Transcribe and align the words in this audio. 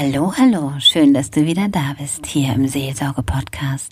Hallo, 0.00 0.32
hallo, 0.36 0.74
schön, 0.78 1.12
dass 1.12 1.32
du 1.32 1.44
wieder 1.44 1.66
da 1.66 1.96
bist 1.98 2.24
hier 2.24 2.52
im 2.54 2.68
Seelsorge-Podcast. 2.68 3.90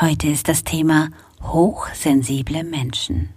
Heute 0.00 0.28
ist 0.28 0.46
das 0.46 0.62
Thema 0.62 1.08
hochsensible 1.42 2.62
Menschen. 2.62 3.30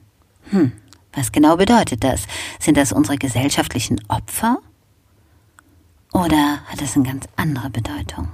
Hm, 0.51 0.71
was 1.13 1.31
genau 1.31 1.57
bedeutet 1.57 2.03
das? 2.03 2.27
Sind 2.59 2.77
das 2.77 2.91
unsere 2.91 3.17
gesellschaftlichen 3.17 3.99
Opfer? 4.07 4.59
Oder 6.13 6.61
hat 6.67 6.79
es 6.79 6.95
eine 6.95 7.05
ganz 7.05 7.25
andere 7.37 7.71
Bedeutung? 7.71 8.27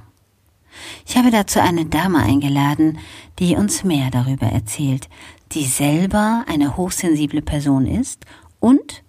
Ich 1.07 1.15
habe 1.15 1.31
dazu 1.31 1.61
eine 1.61 1.85
Dame 1.85 2.19
eingeladen, 2.19 2.99
die 3.39 3.55
uns 3.55 3.85
mehr 3.85 4.11
darüber 4.11 4.47
erzählt, 4.47 5.07
die 5.53 5.63
selber 5.63 6.43
eine 6.45 6.75
hochsensible 6.75 7.41
Person 7.41 7.87
ist 7.87 8.25
und 8.59 9.01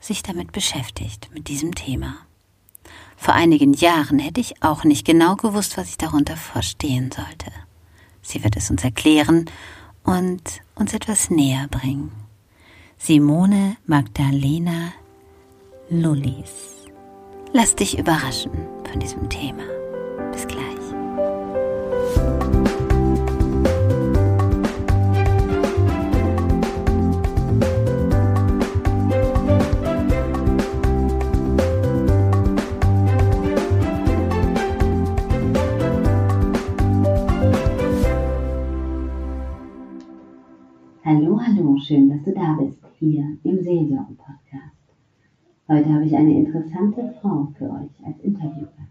sich 0.00 0.22
damit 0.22 0.52
beschäftigt, 0.52 1.30
mit 1.32 1.48
diesem 1.48 1.74
Thema. 1.74 2.18
Vor 3.24 3.32
einigen 3.32 3.72
Jahren 3.72 4.18
hätte 4.18 4.42
ich 4.42 4.62
auch 4.62 4.84
nicht 4.84 5.06
genau 5.06 5.34
gewusst, 5.36 5.78
was 5.78 5.88
ich 5.88 5.96
darunter 5.96 6.36
verstehen 6.36 7.10
sollte. 7.10 7.50
Sie 8.20 8.44
wird 8.44 8.54
es 8.54 8.70
uns 8.70 8.84
erklären 8.84 9.46
und 10.02 10.42
uns 10.74 10.92
etwas 10.92 11.30
näher 11.30 11.66
bringen. 11.70 12.12
Simone 12.98 13.78
Magdalena 13.86 14.92
Lullis. 15.88 16.84
Lass 17.54 17.74
dich 17.74 17.98
überraschen 17.98 18.52
von 18.90 19.00
diesem 19.00 19.30
Thema. 19.30 19.64
Bis 20.30 20.46
gleich. 20.46 20.73
Hallo, 41.06 41.38
schön, 41.76 42.08
dass 42.08 42.22
du 42.22 42.32
da 42.32 42.56
bist, 42.58 42.78
hier 42.98 43.36
im 43.42 43.62
Seelsorgen-Podcast. 43.62 44.74
Heute 45.68 45.92
habe 45.92 46.06
ich 46.06 46.16
eine 46.16 46.34
interessante 46.34 47.14
Frau 47.20 47.52
für 47.58 47.70
euch 47.72 47.90
als 48.06 48.18
Interviewer. 48.20 48.88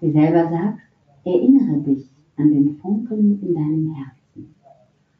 Sie 0.00 0.10
selber 0.10 0.50
sagt, 0.50 0.80
erinnere 1.24 1.78
dich 1.82 2.10
an 2.36 2.50
den 2.50 2.76
Funken 2.78 3.40
in 3.40 3.54
deinem 3.54 3.94
Herzen. 3.94 4.52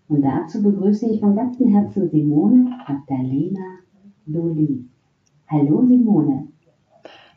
Und 0.08 0.22
dazu 0.22 0.60
begrüße 0.60 1.08
ich 1.08 1.20
von 1.20 1.36
ganzem 1.36 1.68
Herzen 1.68 2.10
Simone 2.10 2.76
Magdalena 2.88 3.78
Loli. 4.26 4.86
Hallo 5.46 5.86
Simone. 5.86 6.48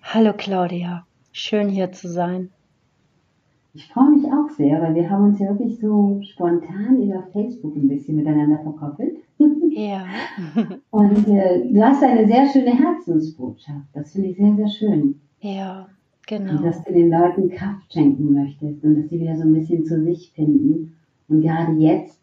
Hallo 0.02 0.34
Claudia, 0.36 1.06
schön 1.32 1.70
hier 1.70 1.92
zu 1.92 2.08
sein. 2.08 2.50
Ich 3.76 3.88
freue 3.88 4.12
mich 4.12 4.26
auch 4.32 4.50
sehr, 4.52 4.80
weil 4.82 4.94
wir 4.94 5.10
haben 5.10 5.26
uns 5.26 5.40
ja 5.40 5.50
wirklich 5.50 5.80
so 5.80 6.20
spontan 6.22 7.02
über 7.02 7.24
Facebook 7.34 7.76
ein 7.76 7.88
bisschen 7.88 8.18
miteinander 8.18 8.60
verkoppelt. 8.60 9.18
Ja. 9.76 10.06
Und 10.92 11.28
äh, 11.28 11.68
du 11.68 11.84
hast 11.84 12.04
eine 12.04 12.28
sehr 12.28 12.48
schöne 12.48 12.78
Herzensbotschaft. 12.78 13.88
Das 13.94 14.12
finde 14.12 14.30
ich 14.30 14.38
sehr, 14.38 14.56
sehr 14.56 14.68
schön. 14.68 15.20
Ja, 15.40 15.88
genau. 16.28 16.52
Und 16.52 16.64
dass 16.64 16.84
du 16.84 16.94
den 16.94 17.10
Leuten 17.10 17.50
Kraft 17.50 17.92
schenken 17.92 18.34
möchtest 18.34 18.84
und 18.84 19.02
dass 19.02 19.10
sie 19.10 19.20
wieder 19.20 19.36
so 19.36 19.42
ein 19.42 19.54
bisschen 19.54 19.84
zu 19.84 20.00
sich 20.04 20.32
finden. 20.34 20.96
Und 21.28 21.42
gerade 21.42 21.72
jetzt 21.74 22.22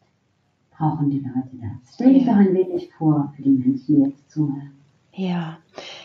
brauchen 0.71 1.11
die 1.11 1.19
Leute 1.19 1.51
das. 1.61 1.95
Stell 1.97 2.15
dich 2.15 2.25
ja. 2.25 2.35
doch 2.35 2.39
ein 2.39 2.55
wenig 2.55 2.89
vor 2.97 3.33
für 3.35 3.43
die 3.43 3.51
Menschen, 3.51 4.05
jetzt 4.05 4.31
zuhören. 4.31 4.71
Ja. 5.13 5.59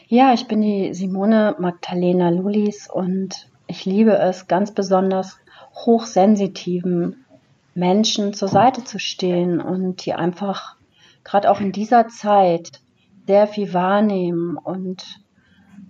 Ja, 0.08 0.34
ich 0.34 0.48
bin 0.48 0.62
die 0.62 0.96
Simone 0.96 1.56
Magdalena 1.60 2.30
Lulis 2.30 2.90
und 2.92 3.50
ich 3.68 3.86
liebe 3.86 4.18
es 4.18 4.48
ganz 4.48 4.72
besonders 4.72 5.38
hochsensitiven 5.74 7.26
Menschen 7.74 8.34
zur 8.34 8.48
Seite 8.48 8.84
zu 8.84 9.00
stehen 9.00 9.60
und 9.60 10.06
die 10.06 10.14
einfach 10.14 10.76
gerade 11.24 11.52
auch 11.52 11.60
in 11.60 11.72
dieser 11.72 12.08
Zeit 12.08 12.80
sehr 13.28 13.48
viel 13.48 13.74
wahrnehmen 13.74 14.58
und 14.58 15.04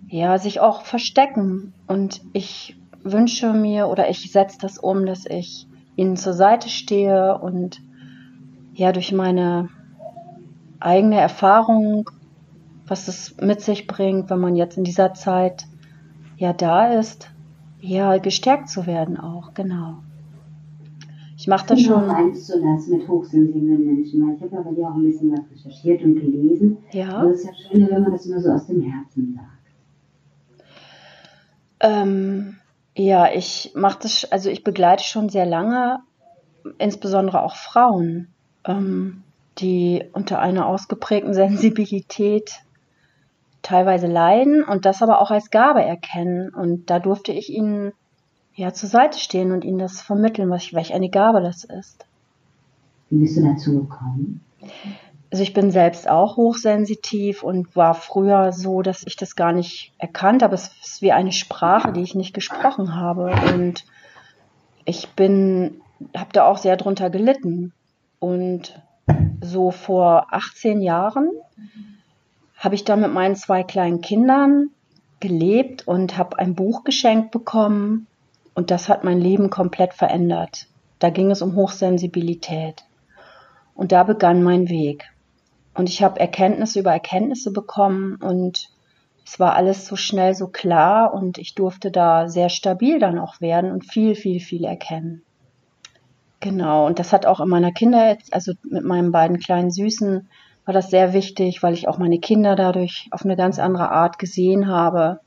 ja, 0.08 0.38
sich 0.38 0.60
auch 0.60 0.82
verstecken. 0.82 1.74
Und 1.86 2.22
ich 2.32 2.76
wünsche 3.02 3.52
mir 3.52 3.88
oder 3.88 4.08
ich 4.08 4.32
setze 4.32 4.58
das 4.60 4.78
um, 4.78 5.06
dass 5.06 5.26
ich 5.26 5.66
ihnen 5.94 6.16
zur 6.16 6.32
Seite 6.32 6.68
stehe 6.68 7.38
und 7.38 7.80
ja, 8.74 8.92
durch 8.92 9.12
meine 9.12 9.68
eigene 10.80 11.20
Erfahrung, 11.20 12.10
was 12.86 13.08
es 13.08 13.36
mit 13.40 13.60
sich 13.60 13.86
bringt, 13.86 14.28
wenn 14.30 14.40
man 14.40 14.56
jetzt 14.56 14.76
in 14.76 14.84
dieser 14.84 15.14
Zeit 15.14 15.64
ja 16.36 16.52
da 16.52 16.92
ist, 16.92 17.30
ja, 17.86 18.18
gestärkt 18.18 18.68
zu 18.68 18.86
werden 18.86 19.18
auch, 19.18 19.54
genau. 19.54 19.98
Ich 21.38 21.46
mache 21.46 21.66
das 21.66 21.82
schon. 21.82 22.06
meinst 22.06 22.48
du 22.48 22.60
das 22.60 22.86
mit 22.88 23.06
hochsensiblen 23.06 23.84
Menschen? 23.84 24.26
Weil 24.26 24.36
ich 24.36 24.42
habe 24.42 24.56
ja 24.56 24.62
bei 24.62 24.72
dir 24.72 24.88
auch 24.88 24.94
ein 24.94 25.02
bisschen 25.02 25.32
was 25.32 25.40
recherchiert 25.50 26.02
und 26.02 26.14
gelesen. 26.14 26.78
Ja. 26.92 27.18
Aber 27.18 27.30
es 27.30 27.40
ist 27.40 27.46
ja 27.46 27.52
schön, 27.54 27.88
wenn 27.90 28.02
man 28.02 28.12
das 28.12 28.26
immer 28.26 28.40
so 28.40 28.50
aus 28.50 28.66
dem 28.66 28.80
Herzen 28.80 29.34
sagt. 29.34 29.46
Ähm, 31.80 32.56
ja, 32.96 33.30
ich 33.32 33.72
mache 33.74 33.98
das, 34.02 34.24
also 34.32 34.48
ich 34.48 34.64
begleite 34.64 35.04
schon 35.04 35.28
sehr 35.28 35.44
lange, 35.44 36.00
insbesondere 36.78 37.42
auch 37.42 37.54
Frauen, 37.54 38.28
ähm, 38.64 39.22
die 39.58 40.04
unter 40.14 40.38
einer 40.40 40.66
ausgeprägten 40.66 41.34
Sensibilität 41.34 42.62
teilweise 43.62 44.06
leiden 44.06 44.62
und 44.64 44.84
das 44.84 45.02
aber 45.02 45.20
auch 45.20 45.30
als 45.30 45.50
Gabe 45.50 45.82
erkennen. 45.82 46.50
Und 46.50 46.90
da 46.90 46.98
durfte 46.98 47.32
ich 47.32 47.50
ihnen 47.50 47.92
ja 48.54 48.72
zur 48.72 48.88
Seite 48.88 49.18
stehen 49.18 49.52
und 49.52 49.64
ihnen 49.64 49.78
das 49.78 50.00
vermitteln, 50.00 50.50
was, 50.50 50.72
welch 50.72 50.94
eine 50.94 51.10
Gabe 51.10 51.40
das 51.40 51.64
ist. 51.64 52.06
Wie 53.10 53.18
bist 53.18 53.36
du 53.36 53.42
dazu 53.42 53.80
gekommen? 53.80 54.40
Also 55.30 55.42
ich 55.42 55.52
bin 55.52 55.70
selbst 55.70 56.08
auch 56.08 56.36
hochsensitiv 56.36 57.42
und 57.42 57.74
war 57.76 57.94
früher 57.94 58.52
so, 58.52 58.82
dass 58.82 59.06
ich 59.06 59.16
das 59.16 59.36
gar 59.36 59.52
nicht 59.52 59.92
erkannt 59.98 60.42
habe. 60.42 60.54
Es 60.54 60.70
ist 60.82 61.02
wie 61.02 61.12
eine 61.12 61.32
Sprache, 61.32 61.92
die 61.92 62.02
ich 62.02 62.14
nicht 62.14 62.32
gesprochen 62.32 62.94
habe. 62.94 63.34
Und 63.52 63.84
ich 64.84 65.08
bin, 65.10 65.80
habe 66.16 66.32
da 66.32 66.46
auch 66.46 66.58
sehr 66.58 66.76
drunter 66.76 67.10
gelitten. 67.10 67.72
Und 68.18 68.80
so 69.40 69.70
vor 69.70 70.28
18 70.30 70.80
Jahren 70.80 71.30
habe 72.56 72.74
ich 72.74 72.84
dann 72.84 73.00
mit 73.00 73.12
meinen 73.12 73.36
zwei 73.36 73.62
kleinen 73.62 74.00
Kindern 74.00 74.70
gelebt 75.20 75.86
und 75.86 76.18
habe 76.18 76.38
ein 76.38 76.54
Buch 76.54 76.84
geschenkt 76.84 77.30
bekommen 77.30 78.06
und 78.54 78.70
das 78.70 78.88
hat 78.88 79.04
mein 79.04 79.20
Leben 79.20 79.50
komplett 79.50 79.94
verändert. 79.94 80.66
Da 80.98 81.10
ging 81.10 81.30
es 81.30 81.42
um 81.42 81.54
Hochsensibilität 81.54 82.84
und 83.74 83.92
da 83.92 84.02
begann 84.02 84.42
mein 84.42 84.68
Weg. 84.68 85.04
Und 85.74 85.90
ich 85.90 86.02
habe 86.02 86.18
Erkenntnisse 86.18 86.80
über 86.80 86.92
Erkenntnisse 86.92 87.52
bekommen 87.52 88.16
und 88.16 88.70
es 89.26 89.38
war 89.38 89.54
alles 89.54 89.86
so 89.86 89.96
schnell, 89.96 90.34
so 90.34 90.48
klar 90.48 91.12
und 91.12 91.36
ich 91.36 91.54
durfte 91.54 91.90
da 91.90 92.28
sehr 92.28 92.48
stabil 92.48 92.98
dann 92.98 93.18
auch 93.18 93.40
werden 93.40 93.72
und 93.72 93.84
viel, 93.84 94.14
viel, 94.14 94.40
viel 94.40 94.64
erkennen. 94.64 95.22
Genau, 96.40 96.86
und 96.86 96.98
das 96.98 97.12
hat 97.12 97.26
auch 97.26 97.40
in 97.40 97.48
meiner 97.48 97.72
Kinder, 97.72 98.16
also 98.30 98.52
mit 98.62 98.84
meinen 98.84 99.10
beiden 99.10 99.38
kleinen 99.38 99.70
Süßen, 99.70 100.28
war 100.66 100.74
das 100.74 100.90
sehr 100.90 101.12
wichtig, 101.12 101.62
weil 101.62 101.72
ich 101.72 101.88
auch 101.88 101.96
meine 101.96 102.18
Kinder 102.18 102.56
dadurch 102.56 103.08
auf 103.12 103.24
eine 103.24 103.36
ganz 103.36 103.58
andere 103.58 103.90
Art 103.90 104.18
gesehen 104.18 104.66
habe. 104.66 105.20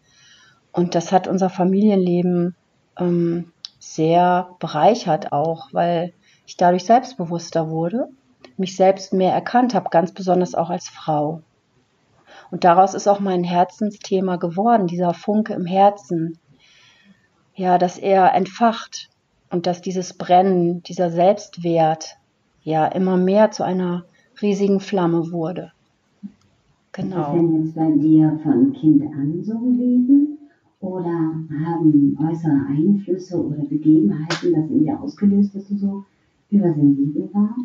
Und 0.74 0.94
das 0.94 1.12
hat 1.12 1.28
unser 1.28 1.50
Familienleben 1.50 2.56
ähm, 3.00 3.52
sehr 3.80 4.50
bereichert 4.60 5.32
auch, 5.32 5.70
weil 5.72 6.14
ich 6.46 6.58
dadurch 6.58 6.84
selbstbewusster 6.84 7.70
wurde, 7.70 8.10
mich 8.58 8.76
selbst 8.76 9.14
mehr 9.14 9.34
erkannt 9.34 9.74
habe, 9.74 9.90
ganz 9.90 10.12
besonders 10.12 10.56
auch 10.56 10.70
als 10.70 10.90
Frau. 10.90 11.42
Und 12.52 12.66
daraus 12.66 12.94
ist 12.94 13.08
auch 13.08 13.22
mein 13.22 13.46
Herzensthema 13.46 14.36
geworden, 14.36 14.88
dieser 14.88 15.14
Funke 15.14 15.54
im 15.54 15.66
Herzen. 15.66 16.38
Ja, 17.56 17.78
dass 17.78 17.97
er 17.97 18.34
entfacht 18.34 19.09
und 19.50 19.68
dass 19.68 19.82
dieses 19.82 20.18
Brennen, 20.18 20.84
dieser 20.84 21.09
Selbstwert 21.09 22.18
ja 22.64 22.88
immer 22.88 23.16
mehr 23.16 23.52
zu 23.52 23.64
einer 23.64 24.03
riesigen 24.41 24.80
Flamme 24.80 25.32
wurde. 25.32 25.72
Genau. 26.91 27.16
Ist 27.16 27.16
das 27.16 27.34
denn 27.34 27.66
jetzt 27.66 27.76
bei 27.76 27.91
dir 27.91 28.40
von 28.44 28.74
Kind 28.74 29.03
an 29.14 29.44
so 29.44 29.58
gewesen? 29.58 30.38
Oder 30.82 31.12
haben 31.12 32.18
äußere 32.20 32.66
Einflüsse 32.70 33.38
oder 33.38 33.64
Begebenheiten 33.66 34.53
das 34.53 34.70
in 34.70 34.86
dir 34.86 35.00
ausgelöst, 35.00 35.53
dass 35.53 35.68
du 35.68 35.78
so 35.78 36.06
übersensibel 36.50 37.30
warst? 37.34 37.59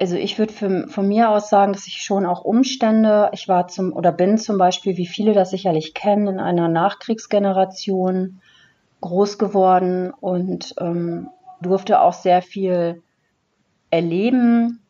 Also 0.00 0.14
ich 0.14 0.38
würde 0.38 0.86
von 0.86 1.08
mir 1.08 1.30
aus 1.30 1.50
sagen, 1.50 1.72
dass 1.72 1.88
ich 1.88 2.02
schon 2.02 2.24
auch 2.24 2.44
Umstände, 2.44 3.30
ich 3.32 3.48
war 3.48 3.66
zum 3.66 3.92
oder 3.92 4.12
bin 4.12 4.38
zum 4.38 4.56
Beispiel, 4.56 4.96
wie 4.96 5.08
viele 5.08 5.32
das 5.32 5.50
sicherlich 5.50 5.92
kennen, 5.92 6.28
in 6.28 6.38
einer 6.38 6.68
Nachkriegsgeneration 6.68 8.40
groß 9.00 9.38
geworden 9.38 10.12
und 10.20 10.74
ähm, 10.78 11.28
durfte 11.60 12.00
auch 12.00 12.12
sehr 12.12 12.42
viel 12.42 13.02
erleben, 13.90 14.80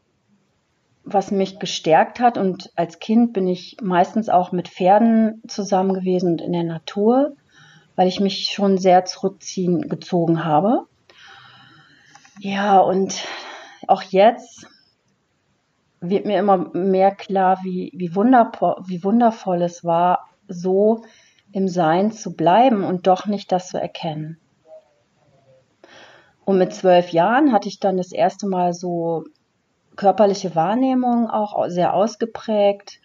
was 1.13 1.31
mich 1.31 1.59
gestärkt 1.59 2.21
hat. 2.21 2.39
Und 2.39 2.71
als 2.77 2.99
Kind 2.99 3.33
bin 3.33 3.47
ich 3.49 3.77
meistens 3.83 4.29
auch 4.29 4.53
mit 4.53 4.69
Pferden 4.69 5.43
zusammen 5.49 5.95
gewesen 5.95 6.33
und 6.33 6.41
in 6.41 6.53
der 6.53 6.65
Natur, 6.65 7.37
weil 7.97 8.09
ich 8.09 8.21
mich 8.21 8.51
schon 8.53 8.79
sehr 8.79 9.05
zurückziehen 9.05 9.89
gezogen 9.89 10.45
habe. 10.45 10.87
Ja, 12.41 12.79
und 12.79 13.25
auch 13.87 14.03
jetzt 14.03 14.67
wird 16.01 16.27
mir 16.27 16.39
immer 16.39 16.71
mehr 16.75 17.11
klar, 17.11 17.59
wie, 17.63 17.91
wie, 17.95 18.15
wie 18.15 19.05
wundervoll 19.05 19.63
es 19.63 19.85
war, 19.85 20.29
so 20.47 21.03
im 21.53 21.69
Sein 21.69 22.13
zu 22.13 22.35
bleiben 22.35 22.85
und 22.85 23.07
doch 23.07 23.27
nicht 23.27 23.51
das 23.51 23.69
zu 23.69 23.81
erkennen. 23.81 24.39
Und 26.45 26.59
mit 26.59 26.73
zwölf 26.73 27.11
Jahren 27.11 27.53
hatte 27.53 27.69
ich 27.69 27.79
dann 27.79 27.97
das 27.97 28.13
erste 28.13 28.47
Mal 28.47 28.73
so 28.73 29.25
körperliche 29.99 30.55
Wahrnehmung 30.55 31.29
auch 31.29 31.69
sehr 31.69 31.93
ausgeprägt. 31.93 33.01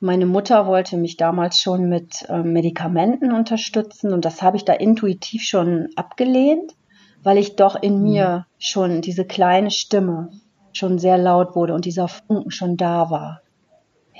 Meine 0.00 0.26
Mutter 0.26 0.66
wollte 0.66 0.96
mich 0.96 1.16
damals 1.16 1.60
schon 1.60 1.88
mit 1.88 2.26
äh, 2.28 2.42
Medikamenten 2.42 3.30
unterstützen 3.30 4.12
und 4.12 4.24
das 4.24 4.42
habe 4.42 4.56
ich 4.56 4.64
da 4.64 4.72
intuitiv 4.72 5.42
schon 5.42 5.90
abgelehnt, 5.94 6.74
weil 7.22 7.38
ich 7.38 7.54
doch 7.54 7.80
in 7.80 7.98
mhm. 7.98 8.02
mir 8.02 8.46
schon 8.58 9.02
diese 9.02 9.24
kleine 9.24 9.70
Stimme 9.70 10.30
schon 10.72 10.98
sehr 10.98 11.18
laut 11.18 11.54
wurde 11.54 11.74
und 11.74 11.84
dieser 11.84 12.08
Funken 12.08 12.50
schon 12.50 12.76
da 12.76 13.10
war. 13.10 13.42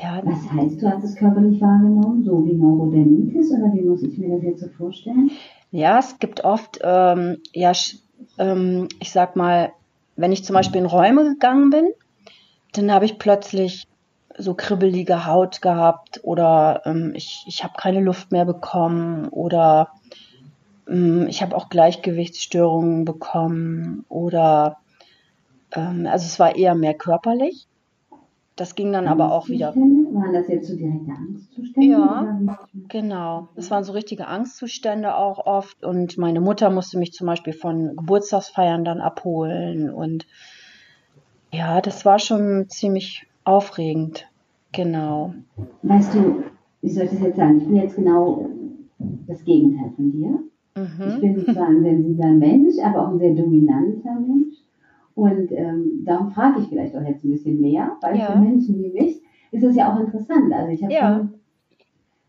Ja. 0.00 0.20
Was 0.22 0.52
heißt, 0.52 0.82
du 0.82 0.90
hast 0.90 1.04
es 1.04 1.16
körperlich 1.16 1.60
wahrgenommen, 1.60 2.24
so 2.24 2.44
wie 2.44 2.52
Neurodermitis 2.52 3.50
oder 3.52 3.72
wie 3.74 3.82
muss 3.82 4.02
ich 4.02 4.18
mir 4.18 4.36
das 4.36 4.44
jetzt 4.44 4.60
so 4.60 4.68
vorstellen? 4.68 5.30
Ja, 5.70 5.98
es 5.98 6.18
gibt 6.18 6.44
oft, 6.44 6.78
ähm, 6.82 7.38
ja, 7.54 7.72
ähm, 8.38 8.88
ich 9.00 9.10
sag 9.10 9.34
mal, 9.34 9.72
wenn 10.16 10.32
ich 10.32 10.44
zum 10.44 10.54
Beispiel 10.54 10.82
in 10.82 10.86
Räume 10.86 11.24
gegangen 11.24 11.70
bin 11.70 11.88
dann 12.72 12.92
habe 12.92 13.04
ich 13.04 13.18
plötzlich 13.18 13.86
so 14.38 14.54
kribbelige 14.54 15.26
Haut 15.26 15.60
gehabt 15.60 16.20
oder 16.22 16.82
ähm, 16.84 17.12
ich, 17.14 17.44
ich 17.46 17.64
habe 17.64 17.74
keine 17.76 18.00
Luft 18.00 18.32
mehr 18.32 18.44
bekommen 18.44 19.28
oder 19.28 19.90
ähm, 20.88 21.26
ich 21.28 21.42
habe 21.42 21.56
auch 21.56 21.68
Gleichgewichtsstörungen 21.68 23.04
bekommen 23.04 24.04
oder 24.08 24.78
ähm, 25.72 26.06
also 26.06 26.24
es 26.24 26.38
war 26.38 26.56
eher 26.56 26.74
mehr 26.74 26.94
körperlich. 26.94 27.66
Das 28.56 28.74
ging 28.74 28.92
dann 28.92 29.08
aber 29.08 29.32
auch 29.32 29.48
wieder. 29.48 29.74
Waren 29.74 30.34
das 30.34 30.46
jetzt 30.48 30.68
so 30.68 30.76
direkte 30.76 31.10
Angstzustände? 31.10 31.88
Ja, 31.88 32.38
genau. 32.88 33.48
Das 33.56 33.70
waren 33.70 33.82
so 33.82 33.92
richtige 33.92 34.26
Angstzustände 34.26 35.16
auch 35.16 35.46
oft. 35.46 35.82
Und 35.84 36.18
meine 36.18 36.40
Mutter 36.40 36.68
musste 36.68 36.98
mich 36.98 37.12
zum 37.12 37.26
Beispiel 37.26 37.54
von 37.54 37.96
Geburtstagsfeiern 37.96 38.84
dann 38.84 39.00
abholen 39.00 39.90
und 39.90 40.26
ja, 41.52 41.80
das 41.80 42.04
war 42.04 42.18
schon 42.18 42.68
ziemlich 42.68 43.26
aufregend. 43.44 44.26
Genau. 44.72 45.34
Weißt 45.82 46.14
du, 46.14 46.44
wie 46.80 46.90
soll 46.90 47.04
ich 47.04 47.10
das 47.10 47.20
jetzt 47.20 47.36
sagen? 47.36 47.58
Ich 47.58 47.66
bin 47.66 47.76
jetzt 47.76 47.96
genau 47.96 48.48
das 49.26 49.44
Gegenteil 49.44 49.92
von 49.94 50.12
dir. 50.12 50.28
Mhm. 50.74 51.08
Ich 51.08 51.20
bin 51.20 51.54
zwar 51.54 51.68
ein 51.68 51.82
sensibler 51.82 52.32
Mensch, 52.32 52.74
aber 52.82 53.06
auch 53.06 53.12
ein 53.12 53.18
sehr 53.18 53.34
dominanter 53.34 54.18
Mensch. 54.20 54.56
Und 55.14 55.52
ähm, 55.52 56.02
darum 56.04 56.30
frage 56.30 56.60
ich 56.60 56.68
vielleicht 56.68 56.96
auch 56.96 57.06
jetzt 57.06 57.22
ein 57.24 57.32
bisschen 57.32 57.60
mehr, 57.60 57.96
weil 58.00 58.18
ja. 58.18 58.32
für 58.32 58.38
Menschen 58.38 58.78
wie 58.82 58.90
mich 58.90 59.20
ist 59.50 59.62
es 59.62 59.76
ja 59.76 59.92
auch 59.92 60.00
interessant. 60.00 60.50
Also 60.52 60.72
ich 60.72 60.82
habe 60.82 60.92
ja. 60.92 61.28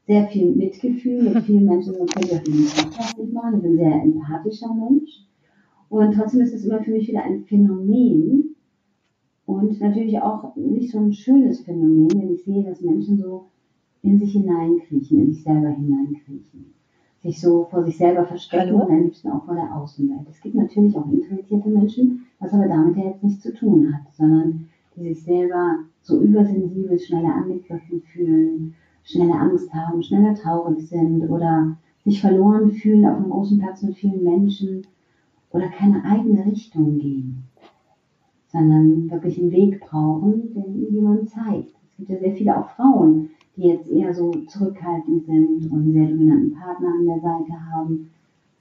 sehr 0.05 0.27
viel 0.27 0.53
Mitgefühl 0.53 1.21
mit 1.23 1.43
vielen 1.43 1.65
Menschen, 1.65 1.93
sonst 1.93 2.13
könnte 2.13 2.27
ich 2.27 2.35
auch 2.35 2.83
Podcast 2.83 3.17
nicht 3.17 3.33
machen. 3.33 3.55
Ich 3.55 3.61
bin 3.61 3.71
ein 3.71 3.77
sehr 3.77 4.03
empathischer 4.03 4.73
Mensch. 4.73 5.25
Und 5.87 6.13
trotzdem 6.13 6.41
ist 6.41 6.53
es 6.53 6.65
immer 6.65 6.83
für 6.83 6.91
mich 6.91 7.07
wieder 7.07 7.23
ein 7.23 7.45
Phänomen, 7.45 8.52
und 9.45 9.80
natürlich 9.81 10.19
auch 10.19 10.56
nicht 10.56 10.92
so 10.92 11.00
ein 11.00 11.13
schönes 11.13 11.62
Phänomen, 11.62 12.10
wenn 12.16 12.34
ich 12.34 12.44
sehe, 12.44 12.63
dass 12.63 12.81
Menschen 12.81 13.18
so 13.18 13.48
in 14.01 14.18
sich 14.18 14.34
hineinkriechen, 14.34 15.19
in 15.19 15.34
sich 15.34 15.44
selber 15.44 15.69
hineinkriechen. 15.69 16.74
Sich 17.22 17.40
so 17.40 17.66
vor 17.66 17.84
sich 17.84 17.98
selber 17.98 18.25
verstecken 18.25 18.78
Hallo? 18.78 18.86
und 18.86 18.92
am 18.92 19.04
liebsten 19.04 19.30
auch 19.30 19.45
vor 19.45 19.56
der 19.56 19.75
Außenwelt. 19.75 20.28
Es 20.30 20.42
gibt 20.42 20.56
natürlich 20.56 20.95
auch 20.98 21.10
introvertierte 21.10 21.69
Menschen, 21.69 22.25
was 22.40 22.54
aber 22.54 22.68
damit 22.68 22.98
ja 22.98 23.06
jetzt 23.06 23.24
nichts 23.24 23.44
zu 23.44 23.54
tun 23.54 23.94
hat, 23.94 24.13
sondern 24.13 24.68
die 24.95 25.04
sich 25.04 25.24
selber 25.24 25.80
so 26.01 26.22
übersensibel, 26.22 27.00
schneller 27.00 27.34
angegriffen 27.36 28.01
fühlen, 28.01 28.75
schneller 29.04 29.40
Angst 29.40 29.74
haben, 29.74 30.04
schneller 30.04 30.36
traurig 30.36 30.88
sind 30.88 31.30
oder 31.30 31.78
sich 32.04 32.19
verloren 32.19 32.72
fühlen 32.72 33.06
auf 33.06 33.18
einem 33.18 33.30
großen 33.30 33.60
Platz 33.60 33.81
mit 33.81 33.95
vielen 33.95 34.24
Menschen 34.24 34.86
oder 35.51 35.68
keine 35.68 36.04
eigene 36.04 36.45
Richtung 36.45 36.98
gehen 36.98 37.44
sondern 38.53 39.09
wirklich 39.09 39.38
einen 39.39 39.51
Weg 39.51 39.81
brauchen, 39.81 40.53
den 40.53 40.94
jemand 40.94 41.29
zeigt. 41.29 41.73
Es 41.91 41.97
gibt 41.97 42.09
ja 42.09 42.19
sehr 42.19 42.35
viele 42.35 42.57
auch 42.57 42.69
Frauen, 42.69 43.31
die 43.57 43.63
jetzt 43.63 43.89
eher 43.89 44.13
so 44.13 44.31
zurückhaltend 44.47 45.25
sind 45.25 45.71
und 45.71 45.81
einen 45.81 45.94
sehr 45.94 46.07
dominanten 46.07 46.53
Partner 46.53 46.88
an 46.88 47.05
der 47.05 47.19
Seite 47.19 47.53
haben. 47.73 48.11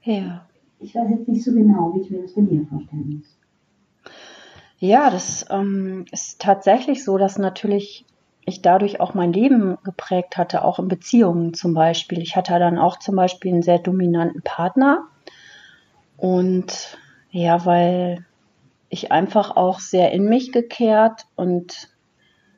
Ja. 0.03 0.47
Ich 0.81 0.95
weiß 0.95 1.11
jetzt 1.11 1.29
nicht 1.29 1.45
so 1.45 1.53
genau, 1.53 1.95
wie 1.95 2.01
ich 2.01 2.11
mir 2.11 2.23
das 2.23 2.35
bei 2.35 2.43
dir 2.43 2.67
vorstellen 2.67 3.19
muss. 3.19 4.13
Ja, 4.79 5.11
das 5.11 5.47
ähm, 5.51 6.07
ist 6.11 6.41
tatsächlich 6.41 7.05
so, 7.05 7.19
dass 7.19 7.39
natürlich 7.39 8.05
ich 8.45 8.63
dadurch 8.63 8.99
auch 8.99 9.15
mein 9.15 9.33
Leben 9.33 9.79
geprägt 9.85 10.37
hatte, 10.37 10.65
auch 10.65 10.81
in 10.81 10.89
Beziehungen 10.89 11.55
zum 11.55 11.75
Beispiel. 11.75 12.19
Ich 12.19 12.35
hatte 12.35 12.59
dann 12.59 12.79
auch 12.79 12.99
zum 12.99 13.15
Beispiel 13.15 13.53
einen 13.53 13.63
sehr 13.63 13.79
dominanten 13.79 14.43
Partner. 14.43 15.05
Und 16.17 16.99
ja, 17.31 17.65
weil 17.65 18.25
ich 18.93 19.11
einfach 19.11 19.57
auch 19.57 19.81
sehr 19.81 20.13
in 20.13 20.25
mich 20.25 20.53
gekehrt 20.53 21.25
und 21.35 21.89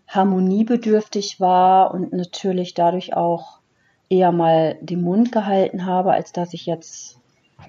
harmoniebedürftig 0.08 1.38
war 1.38 1.94
und 1.94 2.12
natürlich 2.12 2.75
dadurch 2.75 3.14
auch 3.14 3.60
eher 4.08 4.32
mal 4.32 4.76
den 4.81 5.02
Mund 5.02 5.31
gehalten 5.31 5.86
habe, 5.86 6.12
als 6.12 6.32
dass 6.32 6.52
ich 6.52 6.66
jetzt 6.66 7.20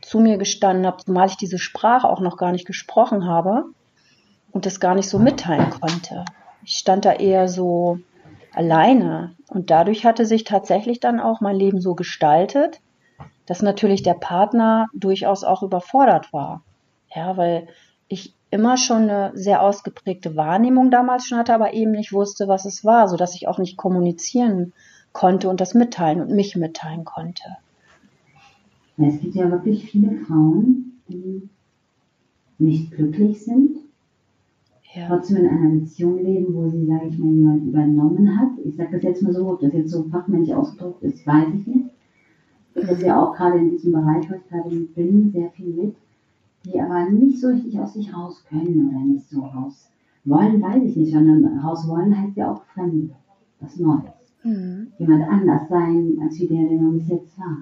zu 0.02 0.20
mir 0.20 0.38
gestanden 0.38 0.88
habe, 0.88 0.98
zumal 0.98 1.28
ich 1.28 1.38
diese 1.38 1.60
Sprache 1.60 2.10
auch 2.10 2.20
noch 2.22 2.38
gar 2.38 2.52
nicht 2.52 2.66
gesprochen 2.66 3.28
habe 3.28 3.66
und 4.52 4.66
das 4.66 4.80
gar 4.80 4.96
nicht 4.96 5.10
so 5.10 5.20
mitteilen 5.20 5.70
konnte. 5.70 6.26
Ich 6.64 6.78
stand 6.78 7.06
da 7.06 7.14
eher 7.14 7.48
so 7.48 8.00
alleine 8.52 9.36
und 9.48 9.70
dadurch 9.70 10.06
hatte 10.06 10.26
sich 10.26 10.44
tatsächlich 10.44 11.00
dann 11.00 11.20
auch 11.20 11.40
mein 11.40 11.56
Leben 11.56 11.82
so 11.82 11.94
gestaltet, 11.94 12.82
dass 13.46 13.62
natürlich 13.62 14.02
der 14.02 14.16
Partner 14.16 14.88
durchaus 14.96 15.44
auch 15.44 15.62
überfordert 15.62 16.34
war. 16.34 16.64
Ja, 17.14 17.38
weil 17.38 17.68
ich 18.08 18.35
immer 18.52 18.78
schon 18.78 19.10
eine 19.10 19.32
sehr 19.36 19.62
ausgeprägte 19.62 20.36
Wahrnehmung 20.36 20.92
damals 20.92 21.26
schon 21.26 21.38
hatte, 21.38 21.54
aber 21.54 21.74
eben 21.74 21.92
nicht 21.92 22.14
wusste, 22.14 22.48
was 22.48 22.66
es 22.66 22.86
war, 22.86 23.08
so 23.08 23.18
dass 23.18 23.36
ich 23.36 23.48
auch 23.48 23.58
nicht 23.58 23.78
kommunizieren 23.78 24.74
konnte 25.12 25.50
und 25.50 25.62
das 25.62 25.74
mitteilen 25.74 26.22
und 26.22 26.32
mich 26.32 26.56
mitteilen 26.56 27.06
konnte. 27.06 27.44
Es 28.98 29.20
gibt 29.20 29.36
ja 29.36 29.52
wirklich 29.52 29.92
viele 29.92 30.16
Frauen, 30.26 31.02
die 31.10 31.50
nicht 32.58 32.92
glücklich 32.92 33.44
sind, 33.44 33.78
ja. 34.94 35.08
trotzdem 35.08 35.38
in 35.38 35.50
einer 35.50 35.80
Beziehung 35.82 36.24
leben, 36.24 36.54
wo 36.54 36.70
sie, 36.70 36.86
sage 36.86 37.08
ich 37.10 37.18
mal, 37.18 37.34
jemand 37.34 37.64
übernommen 37.64 38.40
hat. 38.40 38.52
Ich 38.64 38.76
sage 38.78 38.92
das 38.94 39.04
jetzt 39.04 39.22
mal 39.22 39.34
so, 39.34 39.50
ob 39.50 39.60
das 39.60 39.74
jetzt 39.74 39.92
so 39.92 40.04
fachmännisch 40.04 40.52
ausgedrückt 40.52 41.04
ist, 41.04 41.28
weiß 41.28 41.48
ich 41.60 41.68
nicht. 41.68 41.90
Ich 42.76 42.84
kriege 42.84 43.06
ja 43.06 43.22
auch 43.22 43.36
gerade 43.36 43.58
in 43.58 43.72
diesem 43.72 43.92
Bereich, 43.92 44.30
wo 44.30 44.36
ich 44.36 44.48
gerade 44.50 44.70
bin, 44.70 45.32
sehr 45.32 45.50
viel 45.52 45.74
mit 45.74 45.96
die 46.66 46.80
aber 46.80 47.10
nicht 47.10 47.40
so 47.40 47.48
richtig 47.48 47.80
aus 47.80 47.94
sich 47.94 48.14
raus 48.14 48.44
können 48.50 48.90
oder 48.90 49.00
nicht 49.00 49.30
so 49.30 49.42
raus 49.42 49.90
wollen, 50.24 50.62
weiß 50.62 50.84
ich 50.84 50.96
nicht, 50.96 51.14
sondern 51.14 51.60
raus 51.60 51.88
wollen 51.88 52.18
heißt 52.20 52.36
ja 52.36 52.52
auch 52.52 52.64
fremd, 52.74 53.12
was 53.60 53.78
Neues. 53.78 54.04
Mhm. 54.44 54.92
Jemand 54.98 55.28
anders 55.30 55.70
sein, 55.70 56.18
als 56.22 56.40
wie 56.40 56.48
der, 56.48 56.68
der 56.68 56.78
man 56.78 56.98
bis 57.00 57.10
jetzt 57.10 57.38
war. 57.40 57.58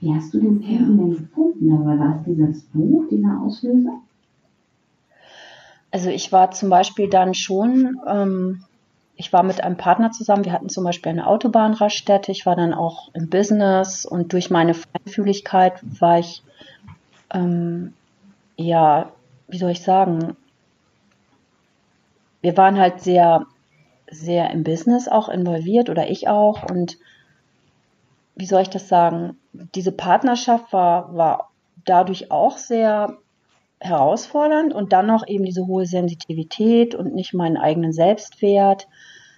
Wie 0.00 0.14
hast 0.14 0.34
du 0.34 0.40
den 0.40 0.60
Film 0.60 0.98
denn 0.98 1.10
gefunden? 1.10 1.72
Aber 1.72 1.98
war 1.98 2.16
es 2.16 2.24
dieses 2.24 2.62
Buch, 2.64 3.06
dieser 3.10 3.40
Auslöser? 3.40 4.00
Also 5.90 6.10
ich 6.10 6.30
war 6.32 6.50
zum 6.50 6.70
Beispiel 6.70 7.08
dann 7.08 7.34
schon, 7.34 7.98
ähm, 8.06 8.64
ich 9.16 9.32
war 9.32 9.42
mit 9.42 9.62
einem 9.62 9.76
Partner 9.76 10.10
zusammen, 10.10 10.44
wir 10.44 10.52
hatten 10.52 10.68
zum 10.68 10.84
Beispiel 10.84 11.10
eine 11.10 11.26
Autobahnraststätte, 11.26 12.32
ich 12.32 12.46
war 12.46 12.56
dann 12.56 12.74
auch 12.74 13.10
im 13.14 13.30
Business 13.30 14.04
und 14.04 14.32
durch 14.32 14.50
meine 14.50 14.74
Feinfühligkeit 14.74 15.80
war 16.00 16.18
ich 16.18 16.42
ähm, 17.32 17.94
ja, 18.56 19.12
wie 19.48 19.58
soll 19.58 19.70
ich 19.70 19.82
sagen, 19.82 20.36
wir 22.40 22.56
waren 22.56 22.78
halt 22.78 23.00
sehr, 23.00 23.46
sehr 24.10 24.50
im 24.50 24.64
Business 24.64 25.08
auch 25.08 25.28
involviert 25.28 25.90
oder 25.90 26.08
ich 26.08 26.28
auch 26.28 26.62
und 26.70 26.98
wie 28.36 28.46
soll 28.46 28.62
ich 28.62 28.70
das 28.70 28.88
sagen, 28.88 29.38
diese 29.52 29.92
Partnerschaft 29.92 30.72
war, 30.72 31.16
war 31.16 31.50
dadurch 31.84 32.30
auch 32.30 32.56
sehr 32.56 33.16
herausfordernd 33.80 34.72
und 34.72 34.92
dann 34.92 35.06
noch 35.06 35.26
eben 35.26 35.44
diese 35.44 35.66
hohe 35.66 35.86
Sensitivität 35.86 36.94
und 36.94 37.14
nicht 37.14 37.34
meinen 37.34 37.56
eigenen 37.56 37.92
Selbstwert, 37.92 38.88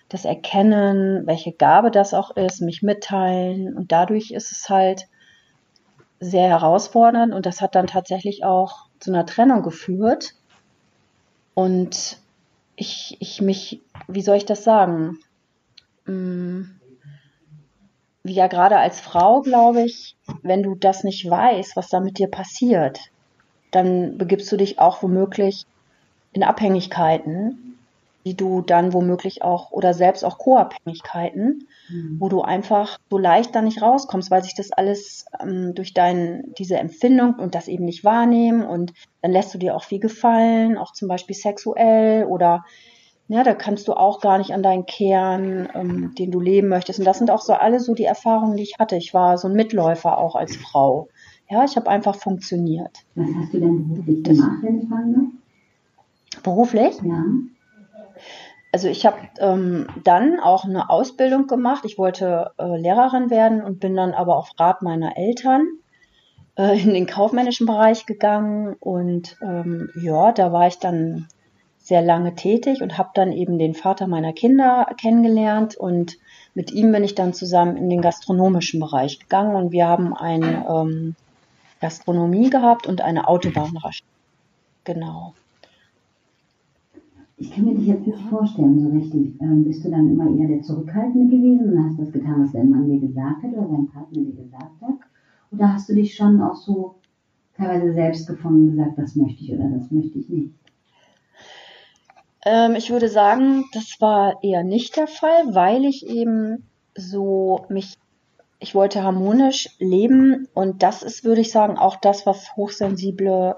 das 0.09 0.25
Erkennen, 0.25 1.27
welche 1.27 1.53
Gabe 1.53 1.91
das 1.91 2.15
auch 2.15 2.37
ist, 2.37 2.61
mich 2.61 2.83
mitteilen 2.83 3.77
und 3.77 3.93
dadurch 3.93 4.31
ist 4.31 4.53
es 4.53 4.69
halt 4.69 5.09
sehr 6.21 6.49
herausfordernd 6.49 7.35
und 7.35 7.47
das 7.47 7.61
hat 7.61 7.75
dann 7.75 7.87
tatsächlich 7.87 8.45
auch 8.45 8.89
zu 9.01 9.11
einer 9.11 9.27
Trennung 9.27 9.63
geführt. 9.63 10.35
Und 11.55 12.19
ich, 12.77 13.17
ich 13.21 13.41
mich, 13.41 13.83
wie 14.09 14.23
soll 14.23 14.37
ich 14.37 14.47
das 14.47 14.65
sagen? 14.65 15.19
Hm, 16.05 16.81
wie 18.23 18.35
ja 18.35 18.47
gerade 18.47 18.79
als 18.79 19.01
Frau, 19.01 19.41
glaube 19.41 19.83
ich, 19.83 20.17
wenn 20.43 20.63
du 20.63 20.75
das 20.75 21.05
nicht 21.05 21.29
weißt, 21.29 21.77
was 21.77 21.89
da 21.89 22.01
mit 22.01 22.19
dir 22.19 22.29
passiert, 22.29 23.01
dann 23.71 24.19
begibst 24.19 24.51
du 24.51 24.57
dich 24.57 24.79
auch 24.79 25.03
womöglich 25.03 25.65
in 26.33 26.43
Abhängigkeiten, 26.43 27.76
die 28.27 28.37
du 28.37 28.61
dann 28.61 28.93
womöglich 28.93 29.43
auch 29.43 29.71
oder 29.71 29.95
selbst 29.95 30.25
auch 30.25 30.39
Co-Abhängigkeiten, 30.39 31.69
mhm. 31.89 32.17
wo 32.19 32.29
du 32.29 32.43
einfach 32.43 32.99
so 33.09 33.19
leicht 33.19 33.55
da 33.55 33.63
nicht 33.63 33.81
rauskommst, 33.81 34.33
weil 34.33 34.43
sich 34.43 34.57
das 34.57 34.73
alles 34.73 35.27
ähm, 35.41 35.77
durch 35.77 35.95
dein, 35.95 36.53
diese 36.59 36.77
Empfindung 36.77 37.37
und 37.37 37.55
das 37.55 37.69
eben 37.69 37.85
nicht 37.85 38.05
wahrnehmen 38.05 38.65
und 38.65 38.93
dann 39.23 39.31
lässt 39.31 39.55
du 39.55 39.59
dir 39.59 39.77
auch 39.77 39.85
viel 39.85 40.01
gefallen, 40.01 40.77
auch 40.77 40.93
zum 40.93 41.07
Beispiel 41.07 41.37
sexuell 41.37 42.25
oder 42.25 42.65
ja, 43.29 43.45
da 43.45 43.55
kannst 43.55 43.87
du 43.87 43.93
auch 43.93 44.21
gar 44.21 44.39
nicht 44.39 44.53
an 44.53 44.63
deinen 44.63 44.87
Kern, 44.87 45.69
ähm, 45.75 46.15
den 46.17 46.33
du 46.33 46.41
leben 46.41 46.69
möchtest. 46.69 46.99
Und 46.99 47.05
das 47.05 47.19
sind 47.19 47.31
auch 47.31 47.43
so 47.43 47.53
alle 47.55 47.79
so 47.79 47.95
die 47.95 48.05
Erfahrungen, 48.05 48.57
die 48.57 48.63
ich 48.65 48.79
hatte. 48.79 48.97
Ich 48.97 49.15
war 49.15 49.39
so 49.39 49.49
ein 49.49 49.55
Mitläufer 49.55 50.19
auch 50.19 50.35
als 50.37 50.57
Frau. 50.57 51.09
Ja, 51.49 51.65
ich 51.65 51.77
habe 51.77 51.89
einfach 51.91 52.17
funktioniert. 52.17 53.05
Was 53.15 53.29
hast 53.37 53.55
du 53.55 53.61
denn 53.61 53.89
beruflich 53.89 54.23
gemacht, 54.25 54.59
wenn 54.63 54.81
ich 54.81 54.89
fragen 54.89 55.39
Beruflich? 56.43 56.97
Ja. 57.03 57.25
Also 58.73 58.89
ich 58.89 59.07
habe 59.07 59.19
ähm, 59.39 59.87
dann 60.05 60.41
auch 60.41 60.65
eine 60.65 60.91
Ausbildung 60.91 61.47
gemacht. 61.47 61.85
Ich 61.85 61.99
wollte 61.99 62.51
äh, 62.59 62.77
Lehrerin 62.77 63.31
werden 63.31 63.63
und 63.63 63.81
bin 63.81 63.97
dann 63.97 64.13
aber 64.13 64.37
auf 64.37 64.51
Rat 64.59 64.83
meiner 64.83 65.17
Eltern 65.17 65.67
äh, 66.57 66.79
in 66.81 66.93
den 66.93 67.07
kaufmännischen 67.07 67.67
Bereich 67.67 68.07
gegangen. 68.07 68.75
Und 68.81 69.37
ähm, 69.41 69.91
ja, 69.95 70.33
da 70.33 70.53
war 70.53 70.67
ich 70.67 70.79
dann 70.79 71.29
sehr 71.79 72.03
lange 72.03 72.35
tätig 72.35 72.83
und 72.83 72.99
habe 72.99 73.11
dann 73.15 73.33
eben 73.33 73.59
den 73.59 73.75
Vater 73.75 74.09
meiner 74.09 74.33
Kinder 74.33 74.89
kennengelernt 75.01 75.77
und 75.77 76.19
mit 76.53 76.73
ihm 76.73 76.91
bin 76.91 77.05
ich 77.05 77.15
dann 77.15 77.33
zusammen 77.33 77.77
in 77.77 77.89
den 77.89 78.03
gastronomischen 78.03 78.81
Bereich 78.81 79.21
gegangen 79.21 79.55
und 79.55 79.71
wir 79.71 79.87
haben 79.87 80.13
eine 80.13 80.67
ähm, 80.69 81.15
Gastronomie 81.81 82.51
gehabt 82.51 82.89
und 82.89 83.03
eine 83.03 83.29
Autobahnraststätte. 83.29 84.11
Genau. 84.83 85.35
Ich 87.39 87.51
kann 87.53 87.67
mir 87.67 87.75
dich 87.75 87.87
jetzt 87.87 88.07
nicht 88.07 88.19
vorstellen, 88.31 88.81
so 88.81 88.89
richtig. 88.89 89.39
Ähm, 89.43 89.65
bist 89.65 89.85
du 89.85 89.91
dann 89.91 90.11
immer 90.11 90.35
eher 90.39 90.49
der 90.49 90.63
Zurückhaltende 90.63 91.37
gewesen 91.37 91.71
und 91.71 91.85
hast 91.85 91.99
das 91.99 92.13
getan, 92.13 92.43
was 92.43 92.53
dein 92.53 92.71
Mann 92.71 92.89
dir 92.89 92.99
gesagt 92.99 93.43
hat 93.43 93.53
oder 93.53 93.69
dein 93.69 93.89
Partner 93.89 94.23
dir 94.23 94.43
gesagt 94.43 94.81
hat? 94.81 94.97
Oder 95.53 95.75
hast 95.75 95.89
du 95.89 95.95
dich 95.95 96.15
schon 96.15 96.41
auch 96.41 96.57
so 96.57 96.95
teilweise 97.57 97.93
selbst 97.93 98.27
gefunden 98.27 98.69
und 98.71 98.77
gesagt, 98.77 98.99
das 98.99 99.17
möchte 99.17 99.45
ich 99.45 99.53
oder 99.53 99.69
das 99.69 99.91
möchte 99.91 100.19
ich 100.19 100.29
nicht? 100.31 100.55
Ähm, 102.47 102.75
ich 102.75 102.91
würde 102.91 103.09
sagen, 103.09 103.65
das 103.73 103.97
war 104.01 104.43
eher 104.43 104.65
nicht 104.65 104.97
der 104.97 105.07
Fall, 105.07 105.55
weil 105.55 105.85
ich 105.85 106.07
eben 106.09 106.65
so 106.95 107.67
mich, 107.69 107.99
ich 108.61 108.75
wollte 108.75 109.03
harmonisch 109.03 109.69
leben 109.79 110.49
und 110.55 110.83
das 110.83 111.03
ist, 111.03 111.25
würde 111.25 111.43
ich 111.43 111.51
sagen, 111.51 111.77
auch 111.77 111.97
das, 111.97 112.25
was 112.25 112.57
Hochsensible 112.57 113.57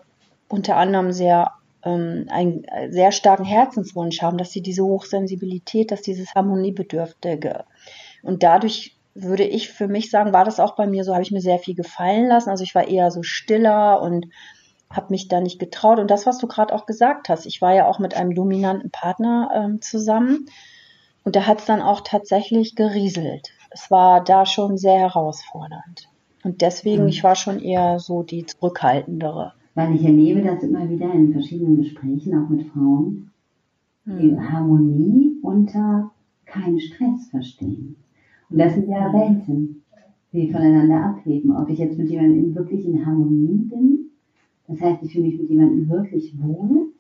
unter 0.49 0.77
anderem 0.77 1.13
sehr 1.13 1.53
einen 1.83 2.67
sehr 2.91 3.13
starken 3.13 3.45
Herzenswunsch 3.45 4.21
haben, 4.21 4.37
dass 4.37 4.51
sie 4.51 4.63
diese 4.63 4.85
Hochsensibilität, 4.85 5.91
dass 5.91 6.03
dieses 6.03 6.35
Harmoniebedürftige 6.35 7.65
und 8.23 8.43
dadurch 8.43 8.97
würde 9.15 9.45
ich 9.45 9.71
für 9.71 9.89
mich 9.89 10.11
sagen, 10.11 10.33
war 10.33 10.45
das 10.45 10.61
auch 10.61 10.77
bei 10.77 10.87
mir 10.87 11.05
so, 11.05 11.13
habe 11.13 11.23
ich 11.23 11.33
mir 11.33 11.41
sehr 11.41 11.59
viel 11.59 11.75
gefallen 11.75 12.29
lassen. 12.29 12.51
Also 12.51 12.63
ich 12.63 12.75
war 12.75 12.87
eher 12.87 13.11
so 13.11 13.23
stiller 13.23 14.01
und 14.01 14.27
habe 14.91 15.09
mich 15.11 15.29
da 15.29 15.41
nicht 15.41 15.59
getraut. 15.59 15.99
Und 15.99 16.11
das, 16.11 16.27
was 16.27 16.39
du 16.39 16.47
gerade 16.47 16.75
auch 16.75 16.87
gesagt 16.87 17.29
hast, 17.29 17.47
ich 17.47 17.61
war 17.61 17.75
ja 17.75 17.87
auch 17.87 17.99
mit 17.99 18.17
einem 18.17 18.35
dominanten 18.35 18.91
Partner 18.91 19.51
ähm, 19.55 19.83
zusammen 19.83 20.47
und 21.25 21.37
da 21.37 21.47
hat 21.47 21.61
es 21.61 21.67
dann 21.67 21.83
auch 21.83 22.01
tatsächlich 22.01 22.75
gerieselt. 22.75 23.51
Es 23.71 23.91
war 23.91 24.23
da 24.23 24.47
schon 24.47 24.79
sehr 24.79 24.99
herausfordernd. 24.99 26.09
Und 26.43 26.63
deswegen, 26.63 27.03
mhm. 27.03 27.09
ich 27.09 27.25
war 27.25 27.35
schon 27.35 27.61
eher 27.61 27.99
so 27.99 28.23
die 28.23 28.47
zurückhaltendere. 28.47 29.53
Weil 29.79 29.95
ich 29.95 30.05
erlebe 30.05 30.43
das 30.43 30.63
immer 30.63 30.89
wieder 30.91 31.13
in 31.15 31.33
verschiedenen 31.33 31.77
Gesprächen, 31.77 32.35
auch 32.35 32.49
mit 32.49 32.67
Frauen, 32.67 33.31
die 34.05 34.33
mhm. 34.33 34.53
Harmonie 34.53 35.39
unter 35.43 36.11
keinen 36.47 36.81
Stress 36.81 37.29
verstehen. 37.31 37.97
Und 38.51 38.59
das 38.59 38.75
sind 38.75 38.89
ja 38.89 39.09
mhm. 39.09 39.13
Welten, 39.13 39.83
die 40.33 40.51
voneinander 40.51 41.05
abheben. 41.05 41.55
Ob 41.55 41.69
ich 41.69 41.79
jetzt 41.79 41.99
mit 41.99 42.11
jemandem 42.11 42.55
wirklich 42.55 42.87
in 42.87 43.05
Harmonie 43.05 43.69
bin 43.71 43.99
das 44.69 44.83
heißt, 44.83 45.03
ich 45.03 45.13
fühle 45.13 45.25
mich 45.25 45.39
mit 45.39 45.49
jemandem 45.49 45.89
wirklich 45.89 46.39
wohl 46.41 46.93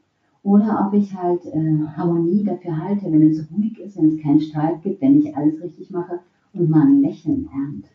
oder 0.43 0.87
ob 0.87 0.95
ich 0.95 1.15
halt 1.15 1.45
äh, 1.45 1.87
Harmonie 1.97 2.43
dafür 2.43 2.77
halte, 2.83 3.13
wenn 3.13 3.23
es 3.23 3.47
ruhig 3.53 3.79
ist, 3.79 3.99
wenn 3.99 4.09
es 4.09 4.23
keinen 4.23 4.41
Streit 4.41 4.83
gibt, 4.83 5.03
wenn 5.03 5.19
ich 5.19 5.37
alles 5.37 5.63
richtig 5.63 5.91
mache 5.91 6.21
und 6.55 6.71
mal 6.71 6.87
ein 6.87 7.03
Lächeln 7.03 7.47
ernte. 7.53 7.91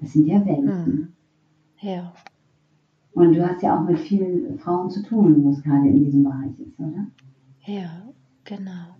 Das 0.00 0.12
sind 0.12 0.26
ja 0.26 0.44
Welten. 0.44 0.84
Hm. 0.84 1.08
Ja. 1.80 2.12
Und 3.16 3.32
du 3.32 3.48
hast 3.48 3.62
ja 3.62 3.74
auch 3.74 3.88
mit 3.88 3.98
vielen 3.98 4.58
Frauen 4.58 4.90
zu 4.90 5.02
tun, 5.02 5.42
wo 5.42 5.48
es 5.48 5.62
gerade 5.62 5.88
in 5.88 6.04
diesem 6.04 6.24
Bereich 6.24 6.52
ist, 6.60 6.78
oder? 6.78 7.06
Ja, 7.64 8.02
genau. 8.44 8.94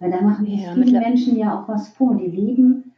Weil 0.00 0.10
da 0.10 0.20
machen 0.22 0.44
sich 0.44 0.60
ja, 0.60 0.74
viele 0.74 0.98
Menschen 0.98 1.38
ja 1.38 1.56
auch 1.56 1.68
was 1.68 1.88
vor. 1.90 2.16
Die 2.16 2.26
leben, 2.26 2.90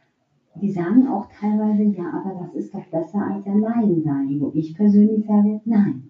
die 0.55 0.71
sagen 0.71 1.07
auch 1.07 1.27
teilweise, 1.39 1.83
ja, 1.83 2.05
aber 2.11 2.39
das 2.41 2.55
ist 2.55 2.73
doch 2.73 2.83
besser 2.87 3.23
als 3.23 3.45
allein 3.45 4.01
sein. 4.01 4.37
Wo 4.39 4.51
ich 4.55 4.73
persönlich 4.73 5.27
sage, 5.27 5.61
nein. 5.65 6.09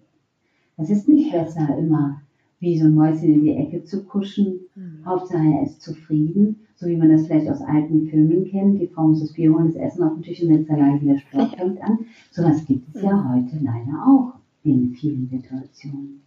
Es 0.78 0.88
ist 0.88 1.10
nicht 1.10 1.30
besser, 1.30 1.76
immer 1.76 2.22
wie 2.58 2.78
so 2.78 2.86
ein 2.86 2.94
Mäuschen 2.94 3.34
in 3.34 3.42
die 3.42 3.54
Ecke 3.54 3.84
zu 3.84 4.02
kuschen. 4.04 4.60
Mhm. 4.74 5.04
Hauptsache 5.04 5.46
er 5.46 5.64
ist 5.64 5.82
zufrieden, 5.82 6.60
so 6.74 6.86
wie 6.86 6.96
man 6.96 7.10
das 7.10 7.26
vielleicht 7.26 7.50
aus 7.50 7.60
alten 7.60 8.06
Filmen 8.06 8.46
kennt. 8.46 8.80
Die 8.80 8.86
Frau 8.86 9.08
muss 9.08 9.20
das 9.20 9.34
Bier 9.34 9.52
holen, 9.52 9.66
das 9.66 9.76
Essen 9.76 10.04
auf 10.04 10.14
dem 10.14 10.22
Tisch 10.22 10.42
und 10.42 10.48
wenn 10.48 10.62
es 10.62 10.70
allein 10.70 11.02
wieder 11.02 11.18
Sport 11.18 11.54
fängt 11.54 11.82
an. 11.82 11.98
Sowas 12.30 12.64
gibt 12.64 12.88
es 12.94 13.02
ja 13.02 13.14
mhm. 13.14 13.34
heute 13.34 13.56
leider 13.62 14.06
auch 14.06 14.37
in 14.64 14.90
vielen 14.90 15.28
Situationen. 15.28 16.22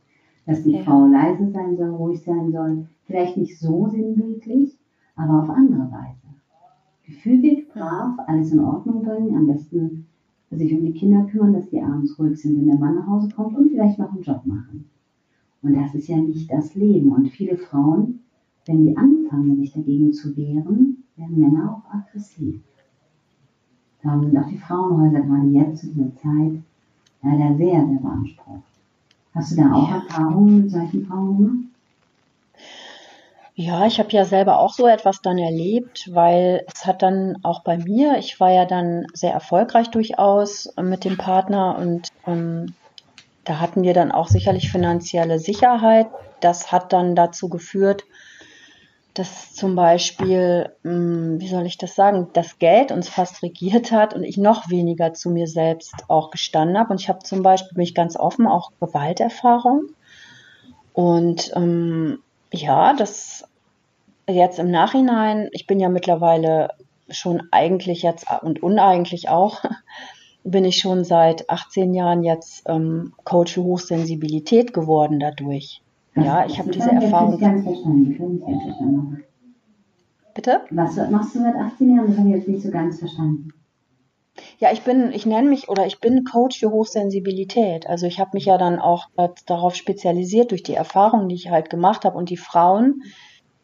Dass 0.46 0.64
die 0.64 0.72
ja. 0.72 0.84
Frau 0.84 1.06
leise 1.06 1.52
sein 1.52 1.78
soll, 1.78 1.90
ruhig 1.90 2.22
sein 2.22 2.52
soll, 2.52 2.88
vielleicht 3.06 3.38
nicht 3.38 3.58
so 3.60 3.88
sinnbildlich, 3.88 4.78
aber 5.16 5.44
auf 5.44 5.50
andere 5.50 5.92
Weise. 5.92 6.18
Gefügig, 7.06 7.68
brav, 7.70 8.18
alles 8.28 8.52
in 8.52 8.60
Ordnung 8.60 9.04
bringen, 9.04 9.36
am 9.36 9.48
besten 9.48 10.06
sich 10.50 10.74
um 10.74 10.86
die 10.86 10.94
Kinder 10.94 11.26
kümmern, 11.26 11.54
dass 11.54 11.70
die 11.70 11.82
abends 11.82 12.18
ruhig 12.20 12.42
sind, 12.42 12.58
wenn 12.58 12.68
der 12.68 12.78
Mann 12.78 12.96
nach 12.96 13.08
Hause 13.08 13.30
kommt 13.30 13.58
und 13.58 13.70
vielleicht 13.70 14.00
noch 14.00 14.12
einen 14.12 14.24
Job 14.24 14.42
machen. 14.46 14.90
Und 15.62 15.74
das 15.76 15.94
ist 15.96 16.08
ja 16.08 16.18
nicht 16.18 16.52
das 16.52 16.76
Leben. 16.76 17.12
Und 17.12 17.30
viele 17.30 17.58
Frauen, 17.58 18.20
wenn 18.66 18.86
die 18.86 18.98
anfangen, 18.98 19.56
sich 19.58 19.72
dagegen 19.72 20.12
zu 20.12 20.36
wehren, 20.36 21.04
werden 21.16 21.40
Männer 21.40 21.72
auch 21.72 21.94
aggressiv. 21.94 22.62
Darum 24.04 24.24
sind 24.24 24.38
auch 24.38 24.48
die 24.48 24.58
Frauenhäuser 24.58 25.22
gerade 25.22 25.48
jetzt 25.48 25.84
in 25.84 25.94
dieser 25.94 26.16
Zeit 26.16 26.64
leider 27.24 27.56
sehr, 27.58 27.86
sehr 27.86 28.00
beansprucht. 28.02 28.64
Hast 29.34 29.52
du 29.52 29.56
da 29.56 29.74
auch 29.74 29.92
Erfahrungen 29.92 30.62
mit 30.62 30.72
solchen 30.72 31.08
gemacht? 31.08 31.72
Ja, 33.54 33.86
ich 33.86 34.00
habe 34.00 34.10
ja 34.12 34.26
selber 34.26 34.60
auch 34.60 34.74
so 34.74 34.88
etwas 34.88 35.22
dann 35.22 35.38
erlebt, 35.38 36.10
weil 36.12 36.66
es 36.74 36.86
hat 36.86 37.02
dann 37.02 37.38
auch 37.44 37.64
bei 37.64 37.78
mir, 37.78 38.18
ich 38.18 38.40
war 38.40 38.52
ja 38.52 38.66
dann 38.66 39.06
sehr 39.14 39.34
erfolgreich 39.34 39.90
durchaus 39.90 40.74
mit 40.82 41.06
dem 41.06 41.18
Partner 41.18 41.78
und 41.78 42.10
ähm, 42.26 42.74
da 43.44 43.60
hatten 43.60 43.84
wir 43.84 43.94
dann 43.94 44.12
auch 44.12 44.30
sicherlich 44.30 44.72
finanzielle 44.72 45.40
Sicherheit. 45.40 46.08
Das 46.40 46.72
hat 46.72 46.94
dann 46.94 47.16
dazu 47.16 47.50
geführt, 47.50 48.04
dass 49.14 49.54
zum 49.54 49.76
Beispiel, 49.76 50.72
hm, 50.84 51.40
wie 51.40 51.48
soll 51.48 51.66
ich 51.66 51.78
das 51.78 51.96
sagen, 51.96 52.30
das 52.34 52.60
Geld 52.60 52.92
uns 52.92 53.10
fast 53.10 53.44
regiert 53.44 53.92
hat 53.92 54.14
und 54.14 54.24
ich 54.24 54.38
noch 54.38 54.70
weniger 54.70 55.14
zu 55.14 55.30
mir 55.30 55.48
selbst 55.48 55.94
auch 56.08 56.32
gestanden 56.32 56.78
habe. 56.78 56.92
Und 56.92 57.02
ich 57.02 57.10
habe 57.10 57.20
zum 57.20 57.44
Beispiel, 57.44 57.76
bin 57.76 57.84
ich 57.84 57.96
ganz 57.96 58.16
offen, 58.16 58.48
auch 58.48 58.72
Gewalterfahrung. 58.80 59.88
Und 60.94 61.52
ähm, 61.56 62.20
ja, 62.54 62.94
das 62.94 63.46
jetzt 64.30 64.60
im 64.60 64.72
Nachhinein, 64.72 65.50
ich 65.52 65.68
bin 65.68 65.80
ja 65.80 65.90
mittlerweile 65.90 66.70
schon 67.10 67.44
eigentlich 67.52 68.04
jetzt 68.04 68.26
und 68.42 68.64
uneigentlich 68.64 69.30
auch, 69.30 69.64
bin 70.44 70.66
ich 70.66 70.78
schon 70.78 71.04
seit 71.04 71.50
18 71.50 71.94
Jahren 71.94 72.24
jetzt 72.24 72.64
ähm, 72.68 73.14
Coach 73.26 73.54
für 73.54 73.64
Hochsensibilität 73.64 74.74
geworden 74.74 75.20
dadurch. 75.20 75.82
Ja, 76.16 76.46
ich 76.46 76.60
habe 76.60 76.72
diese 76.72 76.92
Erfahrung. 76.92 77.40
Ganz 77.40 77.64
verstanden. 77.64 79.24
Bitte? 80.34 80.62
Was 80.70 80.96
machst 81.10 81.36
du 81.36 81.40
seit 81.40 81.56
18 81.56 81.96
Jahren? 81.96 82.08
Das 82.08 82.18
habe 82.18 82.30
ich 82.30 82.36
jetzt 82.36 82.48
nicht 82.48 82.64
so 82.64 82.72
ganz 82.72 83.00
verstanden. 83.00 83.50
Ja, 84.60 84.72
ich 84.72 84.82
bin, 84.82 85.12
ich 85.12 85.26
nenne 85.26 85.50
mich 85.50 85.70
oder 85.70 85.86
ich 85.86 86.00
bin 86.00 86.24
Coach 86.24 86.60
für 86.60 86.72
Hochsensibilität. 86.72 87.88
Also 87.88 88.06
ich 88.06 88.20
habe 88.20 88.32
mich 88.34 88.46
ja 88.46 88.58
dann 88.58 88.80
auch 88.80 89.08
darauf 89.46 89.76
spezialisiert 89.76 90.52
durch 90.52 90.64
die 90.64 90.74
Erfahrungen, 90.74 91.30
die 91.30 91.36
ich 91.36 91.50
halt 91.50 91.70
gemacht 91.70 92.06
habe 92.06 92.18
und 92.18 92.30
die 92.30 92.38
Frauen, 92.38 93.02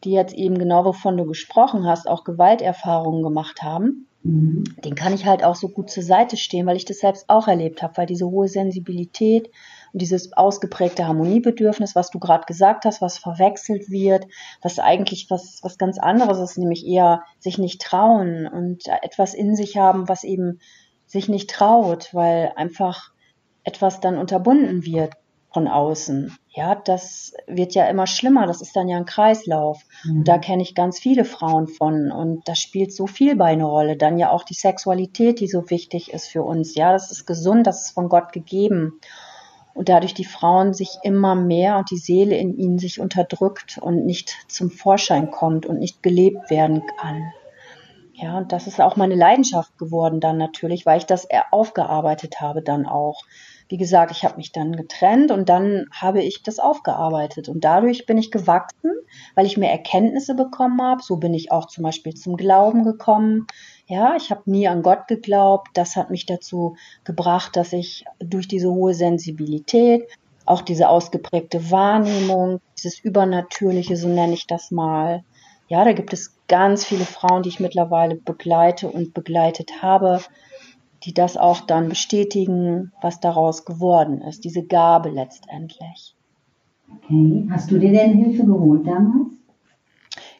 die 0.04 0.12
jetzt 0.12 0.34
eben 0.34 0.58
genau 0.58 0.84
wovon 0.84 1.16
du 1.16 1.24
gesprochen 1.24 1.86
hast, 1.86 2.08
auch 2.08 2.24
Gewalterfahrungen 2.24 3.22
gemacht 3.22 3.62
haben, 3.62 4.06
mhm. 4.22 4.64
den 4.84 4.94
kann 4.94 5.14
ich 5.14 5.26
halt 5.26 5.42
auch 5.42 5.56
so 5.56 5.68
gut 5.68 5.90
zur 5.90 6.02
Seite 6.02 6.36
stehen, 6.36 6.66
weil 6.66 6.76
ich 6.76 6.84
das 6.84 6.98
selbst 6.98 7.28
auch 7.28 7.48
erlebt 7.48 7.82
habe, 7.82 7.96
weil 7.96 8.06
diese 8.06 8.26
hohe 8.26 8.48
Sensibilität 8.48 9.50
Und 9.92 10.02
dieses 10.02 10.32
ausgeprägte 10.32 11.06
Harmoniebedürfnis, 11.06 11.94
was 11.94 12.10
du 12.10 12.18
gerade 12.18 12.44
gesagt 12.46 12.84
hast, 12.84 13.00
was 13.00 13.18
verwechselt 13.18 13.90
wird, 13.90 14.26
was 14.62 14.78
eigentlich 14.78 15.30
was, 15.30 15.60
was 15.62 15.78
ganz 15.78 15.98
anderes 15.98 16.38
ist, 16.38 16.58
nämlich 16.58 16.86
eher 16.86 17.22
sich 17.38 17.58
nicht 17.58 17.80
trauen 17.80 18.46
und 18.46 18.86
etwas 19.02 19.34
in 19.34 19.56
sich 19.56 19.76
haben, 19.76 20.08
was 20.08 20.24
eben 20.24 20.60
sich 21.06 21.28
nicht 21.28 21.50
traut, 21.50 22.12
weil 22.12 22.52
einfach 22.56 23.12
etwas 23.64 24.00
dann 24.00 24.18
unterbunden 24.18 24.84
wird 24.84 25.14
von 25.52 25.68
außen. 25.68 26.36
Ja, 26.50 26.74
das 26.74 27.32
wird 27.46 27.74
ja 27.74 27.86
immer 27.86 28.06
schlimmer. 28.06 28.46
Das 28.46 28.60
ist 28.60 28.76
dann 28.76 28.88
ja 28.88 28.96
ein 28.96 29.06
Kreislauf. 29.06 29.82
Mhm. 30.04 30.18
Und 30.18 30.28
da 30.28 30.38
kenne 30.38 30.62
ich 30.62 30.74
ganz 30.74 30.98
viele 30.98 31.24
Frauen 31.24 31.68
von. 31.68 32.12
Und 32.12 32.46
da 32.46 32.54
spielt 32.54 32.92
so 32.92 33.06
viel 33.06 33.36
bei 33.36 33.46
eine 33.46 33.64
Rolle. 33.64 33.96
Dann 33.96 34.18
ja 34.18 34.30
auch 34.30 34.44
die 34.44 34.54
Sexualität, 34.54 35.40
die 35.40 35.48
so 35.48 35.70
wichtig 35.70 36.12
ist 36.12 36.26
für 36.26 36.42
uns. 36.42 36.74
Ja, 36.74 36.92
das 36.92 37.10
ist 37.10 37.26
gesund, 37.26 37.66
das 37.66 37.86
ist 37.86 37.90
von 37.92 38.08
Gott 38.08 38.32
gegeben. 38.32 39.00
Und 39.78 39.88
dadurch 39.88 40.12
die 40.12 40.24
Frauen 40.24 40.74
sich 40.74 40.98
immer 41.04 41.36
mehr 41.36 41.78
und 41.78 41.88
die 41.92 41.98
Seele 41.98 42.36
in 42.36 42.58
ihnen 42.58 42.80
sich 42.80 42.98
unterdrückt 42.98 43.78
und 43.80 44.04
nicht 44.06 44.34
zum 44.48 44.72
Vorschein 44.72 45.30
kommt 45.30 45.66
und 45.66 45.78
nicht 45.78 46.02
gelebt 46.02 46.50
werden 46.50 46.82
kann. 46.96 47.32
Ja, 48.12 48.38
und 48.38 48.50
das 48.50 48.66
ist 48.66 48.80
auch 48.80 48.96
meine 48.96 49.14
Leidenschaft 49.14 49.78
geworden 49.78 50.18
dann 50.18 50.36
natürlich, 50.36 50.84
weil 50.84 50.98
ich 50.98 51.06
das 51.06 51.28
aufgearbeitet 51.52 52.40
habe 52.40 52.60
dann 52.60 52.86
auch 52.86 53.22
wie 53.68 53.76
gesagt, 53.76 54.10
ich 54.10 54.24
habe 54.24 54.36
mich 54.36 54.52
dann 54.52 54.76
getrennt 54.76 55.30
und 55.30 55.48
dann 55.48 55.86
habe 55.92 56.22
ich 56.22 56.42
das 56.42 56.58
aufgearbeitet. 56.58 57.48
Und 57.48 57.64
dadurch 57.64 58.06
bin 58.06 58.16
ich 58.16 58.30
gewachsen, 58.30 58.92
weil 59.34 59.46
ich 59.46 59.58
mehr 59.58 59.70
Erkenntnisse 59.70 60.34
bekommen 60.34 60.80
habe. 60.80 61.02
So 61.02 61.16
bin 61.16 61.34
ich 61.34 61.52
auch 61.52 61.66
zum 61.66 61.84
Beispiel 61.84 62.14
zum 62.14 62.36
Glauben 62.36 62.82
gekommen. 62.84 63.46
Ja, 63.86 64.16
ich 64.16 64.30
habe 64.30 64.50
nie 64.50 64.68
an 64.68 64.82
Gott 64.82 65.06
geglaubt. 65.06 65.68
Das 65.74 65.96
hat 65.96 66.10
mich 66.10 66.24
dazu 66.24 66.76
gebracht, 67.04 67.56
dass 67.56 67.72
ich 67.72 68.04
durch 68.18 68.48
diese 68.48 68.70
hohe 68.70 68.94
Sensibilität, 68.94 70.08
auch 70.46 70.62
diese 70.62 70.88
ausgeprägte 70.88 71.70
Wahrnehmung, 71.70 72.60
dieses 72.78 72.98
Übernatürliche, 73.00 73.98
so 73.98 74.08
nenne 74.08 74.32
ich 74.32 74.46
das 74.46 74.70
mal. 74.70 75.24
Ja, 75.68 75.84
da 75.84 75.92
gibt 75.92 76.14
es 76.14 76.34
ganz 76.48 76.86
viele 76.86 77.04
Frauen, 77.04 77.42
die 77.42 77.50
ich 77.50 77.60
mittlerweile 77.60 78.14
begleite 78.14 78.88
und 78.88 79.12
begleitet 79.12 79.82
habe, 79.82 80.20
die 81.04 81.14
das 81.14 81.36
auch 81.36 81.60
dann 81.60 81.88
bestätigen, 81.88 82.92
was 83.00 83.20
daraus 83.20 83.64
geworden 83.64 84.20
ist, 84.22 84.44
diese 84.44 84.64
Gabe 84.64 85.10
letztendlich. 85.10 86.14
Okay, 86.90 87.46
hast 87.50 87.70
du 87.70 87.78
dir 87.78 87.92
denn 87.92 88.14
Hilfe 88.14 88.44
geholt 88.44 88.86
damals? 88.86 89.32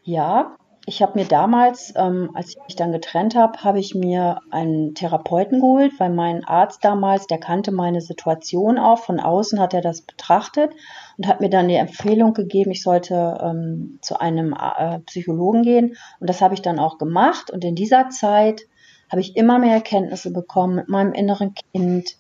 Ja, 0.03 0.57
ich 0.89 1.03
habe 1.03 1.19
mir 1.19 1.27
damals, 1.27 1.93
ähm, 1.97 2.31
als 2.33 2.49
ich 2.49 2.59
mich 2.65 2.75
dann 2.75 2.93
getrennt 2.93 3.35
habe, 3.35 3.63
habe 3.63 3.79
ich 3.79 3.95
mir 3.95 4.41
einen 4.51 4.95
Therapeuten 4.95 5.61
geholt, 5.61 5.93
weil 5.99 6.09
mein 6.09 6.45
Arzt 6.45 6.83
damals, 6.83 7.27
der 7.27 7.37
kannte 7.37 7.73
meine 7.73 8.01
Situation 8.01 8.79
auch, 8.79 9.01
von 9.01 9.21
außen 9.21 9.61
hat 9.61 9.75
er 9.75 9.83
das 9.83 10.01
betrachtet 10.01 10.71
und 11.19 11.27
hat 11.27 11.43
mir 11.43 11.51
dann 11.51 11.69
die 11.69 11.75
Empfehlung 11.75 12.33
gegeben, 12.33 12.71
ich 12.71 12.83
sollte 12.83 13.39
ähm, 13.43 13.99
zu 14.01 14.19
einem 14.19 14.55
äh, 14.55 15.01
Psychologen 15.01 15.63
gehen 15.63 15.95
und 16.21 16.31
das 16.31 16.41
habe 16.41 16.55
ich 16.55 16.63
dann 16.63 16.79
auch 16.79 16.97
gemacht 16.97 17.51
und 17.51 17.65
in 17.65 17.75
dieser 17.75 18.09
Zeit 18.09 18.63
habe 19.11 19.21
ich 19.21 19.37
immer 19.37 19.59
mehr 19.59 19.75
Erkenntnisse 19.75 20.33
bekommen 20.33 20.77
mit 20.77 20.89
meinem 20.89 21.13
inneren 21.13 21.55
Kind, 21.73 22.17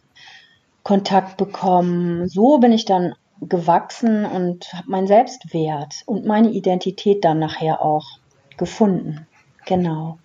Kontakt 0.83 1.37
bekommen. 1.37 2.28
So 2.28 2.59
bin 2.59 2.73
ich 2.73 2.85
dann 2.85 3.14
gewachsen 3.40 4.25
und 4.25 4.73
habe 4.73 4.90
meinen 4.90 5.07
Selbstwert 5.07 6.02
und 6.07 6.25
meine 6.25 6.50
Identität 6.50 7.25
dann 7.25 7.38
nachher 7.38 7.83
auch 7.83 8.07
gefunden. 8.57 9.26
Genau. 9.66 10.18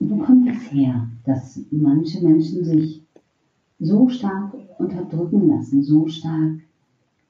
Wo 0.00 0.16
kommt 0.24 0.48
es 0.48 0.72
her, 0.72 1.06
dass 1.24 1.60
manche 1.70 2.24
Menschen 2.24 2.64
sich 2.64 3.02
so 3.78 4.08
stark 4.08 4.54
unterdrücken 4.78 5.48
lassen, 5.48 5.82
so 5.82 6.08
stark? 6.08 6.60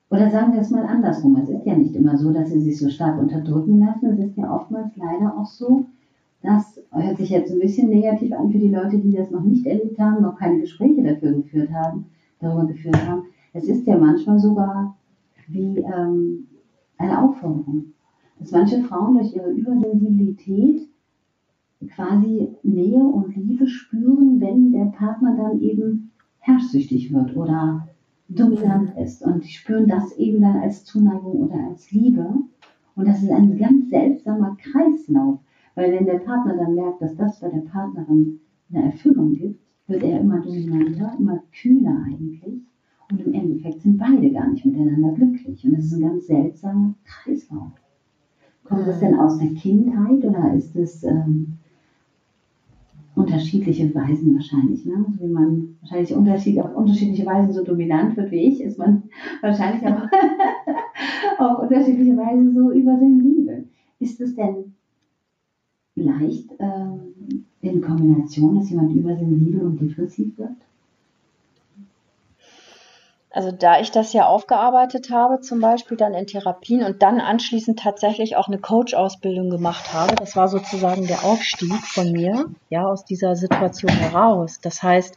Oder 0.08 0.30
sagen 0.30 0.52
wir 0.52 0.60
es 0.60 0.70
mal 0.70 0.86
andersrum. 0.86 1.36
Es 1.36 1.48
ist 1.48 1.66
ja 1.66 1.74
nicht 1.74 1.94
immer 1.94 2.16
so, 2.16 2.32
dass 2.32 2.50
sie 2.50 2.60
sich 2.60 2.78
so 2.78 2.88
stark 2.88 3.18
unterdrücken 3.18 3.80
lassen. 3.80 4.06
Es 4.12 4.18
ist 4.18 4.36
ja 4.36 4.54
oftmals 4.54 4.94
leider 4.96 5.36
auch 5.36 5.46
so, 5.46 5.86
das 6.42 6.80
hört 6.90 7.18
sich 7.18 7.30
jetzt 7.30 7.52
ein 7.52 7.60
bisschen 7.60 7.88
negativ 7.88 8.32
an 8.32 8.50
für 8.50 8.58
die 8.58 8.68
Leute, 8.68 8.98
die 8.98 9.12
das 9.12 9.30
noch 9.30 9.42
nicht 9.42 9.64
erlebt 9.66 9.98
haben, 9.98 10.22
noch 10.22 10.38
keine 10.38 10.60
Gespräche 10.60 11.02
dafür 11.02 11.32
geführt 11.32 11.70
haben, 11.72 12.06
darüber 12.40 12.66
geführt 12.66 13.08
haben. 13.08 13.24
Es 13.52 13.64
ist 13.68 13.86
ja 13.86 13.96
manchmal 13.96 14.38
sogar 14.38 14.96
wie 15.46 15.78
ähm, 15.78 16.48
eine 16.98 17.22
Aufforderung, 17.22 17.92
dass 18.38 18.50
manche 18.50 18.82
Frauen 18.82 19.14
durch 19.14 19.34
ihre 19.34 19.50
Übersensibilität 19.50 20.88
quasi 21.94 22.48
Nähe 22.62 23.02
und 23.02 23.36
Liebe 23.36 23.66
spüren, 23.66 24.40
wenn 24.40 24.72
der 24.72 24.86
Partner 24.86 25.36
dann 25.36 25.60
eben 25.60 26.12
herrschsüchtig 26.38 27.12
wird 27.12 27.36
oder 27.36 27.88
dominant 28.28 28.96
ist. 28.98 29.22
Und 29.22 29.44
die 29.44 29.52
spüren 29.52 29.86
das 29.86 30.16
eben 30.16 30.40
dann 30.40 30.56
als 30.56 30.84
Zuneigung 30.84 31.48
oder 31.48 31.68
als 31.68 31.90
Liebe. 31.90 32.34
Und 32.94 33.08
das 33.08 33.22
ist 33.22 33.30
ein 33.30 33.56
ganz 33.58 33.90
seltsamer 33.90 34.56
Kreislauf. 34.60 35.38
Weil 35.74 35.92
wenn 35.92 36.06
der 36.06 36.18
Partner 36.18 36.56
dann 36.56 36.74
merkt, 36.74 37.00
dass 37.00 37.16
das 37.16 37.40
bei 37.40 37.48
der 37.48 37.60
Partnerin 37.60 38.40
eine 38.70 38.84
Erfüllung 38.84 39.34
gibt, 39.34 39.60
wird 39.86 40.02
er 40.02 40.20
immer 40.20 40.40
dominanter, 40.40 41.14
immer 41.18 41.42
kühler 41.52 42.04
eigentlich. 42.06 42.62
Und 43.10 43.20
im 43.20 43.34
Endeffekt 43.34 43.82
sind 43.82 43.98
beide 43.98 44.30
gar 44.30 44.48
nicht 44.48 44.64
miteinander 44.64 45.12
glücklich. 45.12 45.64
Und 45.64 45.76
das 45.76 45.84
ist 45.86 45.94
ein 45.94 46.02
ganz 46.02 46.26
seltsamer 46.26 46.94
Kreislauf. 47.04 47.72
Kommt 48.64 48.86
das 48.86 49.00
denn 49.00 49.18
aus 49.18 49.38
der 49.38 49.50
Kindheit 49.50 50.24
oder 50.24 50.54
ist 50.54 50.74
es 50.76 51.02
ähm, 51.04 51.58
unterschiedliche 53.14 53.94
Weisen 53.94 54.34
wahrscheinlich? 54.34 54.86
Ne? 54.86 55.04
So 55.18 55.24
wie 55.24 55.32
man 55.32 55.76
wahrscheinlich 55.80 56.14
unterschied, 56.14 56.60
auf 56.60 56.74
unterschiedliche 56.74 57.26
Weisen 57.26 57.52
so 57.52 57.64
dominant 57.64 58.16
wird 58.16 58.30
wie 58.30 58.48
ich, 58.48 58.62
ist 58.62 58.78
man 58.78 59.02
wahrscheinlich 59.42 59.86
auch 59.86 60.08
auf 61.38 61.58
unterschiedliche 61.64 62.16
Weise 62.16 62.52
so 62.52 62.70
übersensibel. 62.70 63.66
Ist 63.98 64.20
es 64.20 64.34
denn 64.36 64.74
leicht 65.94 66.48
ähm, 66.58 67.46
in 67.60 67.80
Kombination, 67.80 68.58
dass 68.58 68.70
jemand 68.70 68.92
übersensibel 68.92 69.60
und 69.60 69.80
depressiv 69.80 70.36
wird? 70.38 70.56
Also 73.34 73.50
da 73.50 73.80
ich 73.80 73.90
das 73.90 74.12
ja 74.12 74.26
aufgearbeitet 74.26 75.10
habe, 75.10 75.40
zum 75.40 75.60
Beispiel 75.60 75.96
dann 75.96 76.12
in 76.12 76.26
Therapien 76.26 76.84
und 76.84 77.02
dann 77.02 77.18
anschließend 77.18 77.78
tatsächlich 77.78 78.36
auch 78.36 78.48
eine 78.48 78.58
Coach-Ausbildung 78.58 79.48
gemacht 79.48 79.94
habe, 79.94 80.14
das 80.16 80.36
war 80.36 80.48
sozusagen 80.48 81.06
der 81.06 81.24
Aufstieg 81.24 81.72
von 81.72 82.12
mir, 82.12 82.50
ja, 82.68 82.86
aus 82.86 83.06
dieser 83.06 83.34
Situation 83.34 83.90
heraus. 83.90 84.60
Das 84.60 84.82
heißt, 84.82 85.16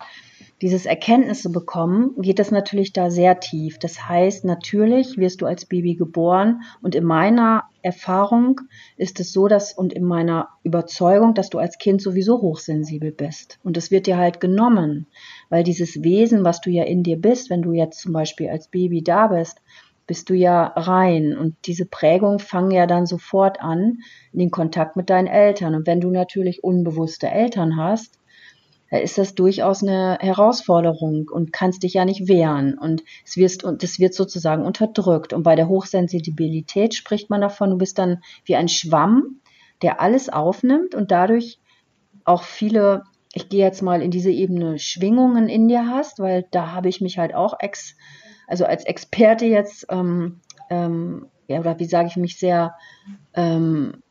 dieses 0.66 0.88
Erkenntnisse 0.88 1.52
bekommen, 1.52 2.16
geht 2.18 2.40
das 2.40 2.50
natürlich 2.50 2.92
da 2.92 3.12
sehr 3.12 3.40
tief. 3.40 3.78
Das 3.78 4.10
heißt, 4.10 4.46
natürlich 4.46 5.16
wirst 5.16 5.42
du 5.42 5.46
als 5.46 5.66
Baby 5.66 5.94
geboren 5.94 6.64
und 6.82 6.96
in 6.96 7.04
meiner 7.04 7.66
Erfahrung 7.84 8.62
ist 8.98 9.20
es 9.20 9.32
so, 9.32 9.48
dass 9.48 9.74
und 9.74 9.94
in 9.94 10.04
meiner 10.04 10.50
Überzeugung, 10.64 11.36
dass 11.36 11.52
du 11.52 11.60
als 11.60 11.78
Kind 11.78 12.02
sowieso 12.02 12.42
hochsensibel 12.42 13.12
bist. 13.12 13.60
Und 13.64 13.78
es 13.78 13.92
wird 13.92 14.08
dir 14.08 14.18
halt 14.18 14.40
genommen, 14.40 15.06
weil 15.50 15.64
dieses 15.64 16.02
Wesen, 16.02 16.44
was 16.44 16.62
du 16.62 16.72
ja 16.72 16.84
in 16.84 17.04
dir 17.04 17.22
bist, 17.22 17.52
wenn 17.52 17.62
du 17.62 17.74
jetzt 17.74 18.02
zum 18.02 18.12
Beispiel 18.12 18.50
als 18.50 18.68
Baby 18.68 19.04
da 19.04 19.28
bist, 19.28 19.62
bist 20.08 20.32
du 20.32 20.34
ja 20.34 20.74
rein 20.76 21.38
und 21.38 21.56
diese 21.66 21.86
Prägung 21.86 22.40
fangen 22.40 22.72
ja 22.72 22.88
dann 22.88 23.06
sofort 23.06 23.62
an 23.62 24.00
in 24.34 24.40
den 24.40 24.50
Kontakt 24.50 24.96
mit 24.96 25.12
deinen 25.12 25.28
Eltern. 25.28 25.76
Und 25.76 25.86
wenn 25.86 26.02
du 26.02 26.10
natürlich 26.10 26.64
unbewusste 26.64 27.30
Eltern 27.30 27.78
hast, 27.78 28.18
da 28.92 28.98
ist 28.98 29.18
das 29.18 29.36
durchaus 29.36 29.82
eine 29.82 30.18
Herausforderung 30.22 31.28
und 31.32 31.52
kannst 31.52 31.84
dich 31.84 31.94
ja 31.94 32.06
nicht 32.06 32.28
wehren. 32.28 32.78
Und 32.78 33.04
es 33.26 33.36
wirst, 33.36 33.64
und 33.64 33.84
das 33.84 34.00
wird 34.00 34.14
sozusagen 34.14 34.64
unterdrückt. 34.64 35.34
Und 35.34 35.44
bei 35.44 35.56
der 35.56 35.68
Hochsensibilität 35.68 36.94
spricht 36.94 37.30
man 37.30 37.42
davon, 37.42 37.72
du 37.72 37.78
bist 37.78 37.98
dann 37.98 38.22
wie 38.46 38.56
ein 38.56 38.68
Schwamm, 38.68 39.42
der 39.82 40.02
alles 40.02 40.30
aufnimmt 40.30 40.94
und 40.96 41.12
dadurch 41.12 41.60
auch 42.24 42.44
viele, 42.44 43.04
ich 43.34 43.50
gehe 43.50 43.64
jetzt 43.64 43.82
mal 43.82 44.02
in 44.02 44.12
diese 44.12 44.32
Ebene 44.32 44.80
Schwingungen 44.80 45.50
in 45.50 45.68
dir 45.68 45.88
hast, 45.90 46.20
weil 46.20 46.46
da 46.52 46.72
habe 46.72 46.90
ich 46.90 47.02
mich 47.02 47.18
halt 47.18 47.34
auch 47.34 47.56
ex, 47.60 47.96
also 48.48 48.66
als 48.66 48.86
Experte 48.86 49.46
jetzt, 49.46 49.88
ähm, 49.90 50.42
ähm, 50.70 51.28
ja, 51.48 51.60
oder 51.60 51.80
wie 51.80 51.86
sage 51.86 52.08
ich 52.08 52.18
mich 52.18 52.38
sehr 52.38 52.76
ähm, 53.34 54.02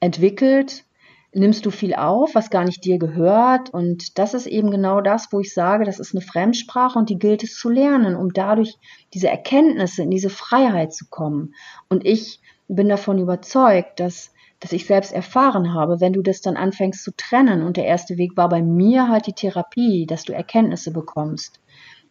entwickelt 0.00 0.84
nimmst 1.32 1.66
du 1.66 1.70
viel 1.70 1.94
auf, 1.94 2.34
was 2.34 2.50
gar 2.50 2.64
nicht 2.64 2.84
dir 2.84 2.98
gehört. 2.98 3.70
Und 3.70 4.18
das 4.18 4.34
ist 4.34 4.46
eben 4.46 4.70
genau 4.70 5.00
das, 5.00 5.28
wo 5.30 5.40
ich 5.40 5.52
sage, 5.52 5.84
das 5.84 6.00
ist 6.00 6.14
eine 6.14 6.24
Fremdsprache 6.24 6.98
und 6.98 7.10
die 7.10 7.18
gilt 7.18 7.42
es 7.42 7.56
zu 7.58 7.68
lernen, 7.68 8.16
um 8.16 8.32
dadurch 8.32 8.76
diese 9.14 9.28
Erkenntnisse 9.28 10.02
in 10.02 10.10
diese 10.10 10.30
Freiheit 10.30 10.92
zu 10.92 11.06
kommen. 11.08 11.54
Und 11.88 12.06
ich 12.06 12.40
bin 12.66 12.88
davon 12.88 13.18
überzeugt, 13.18 14.00
dass 14.00 14.32
dass 14.60 14.72
ich 14.72 14.86
selbst 14.86 15.12
erfahren 15.12 15.72
habe, 15.72 16.00
wenn 16.00 16.12
du 16.12 16.22
das 16.22 16.40
dann 16.40 16.56
anfängst 16.56 17.04
zu 17.04 17.12
trennen 17.16 17.62
und 17.62 17.76
der 17.76 17.86
erste 17.86 18.16
Weg 18.18 18.36
war 18.36 18.48
bei 18.48 18.62
mir 18.62 19.08
halt 19.08 19.26
die 19.26 19.32
Therapie, 19.32 20.06
dass 20.06 20.24
du 20.24 20.32
Erkenntnisse 20.32 20.90
bekommst, 20.90 21.60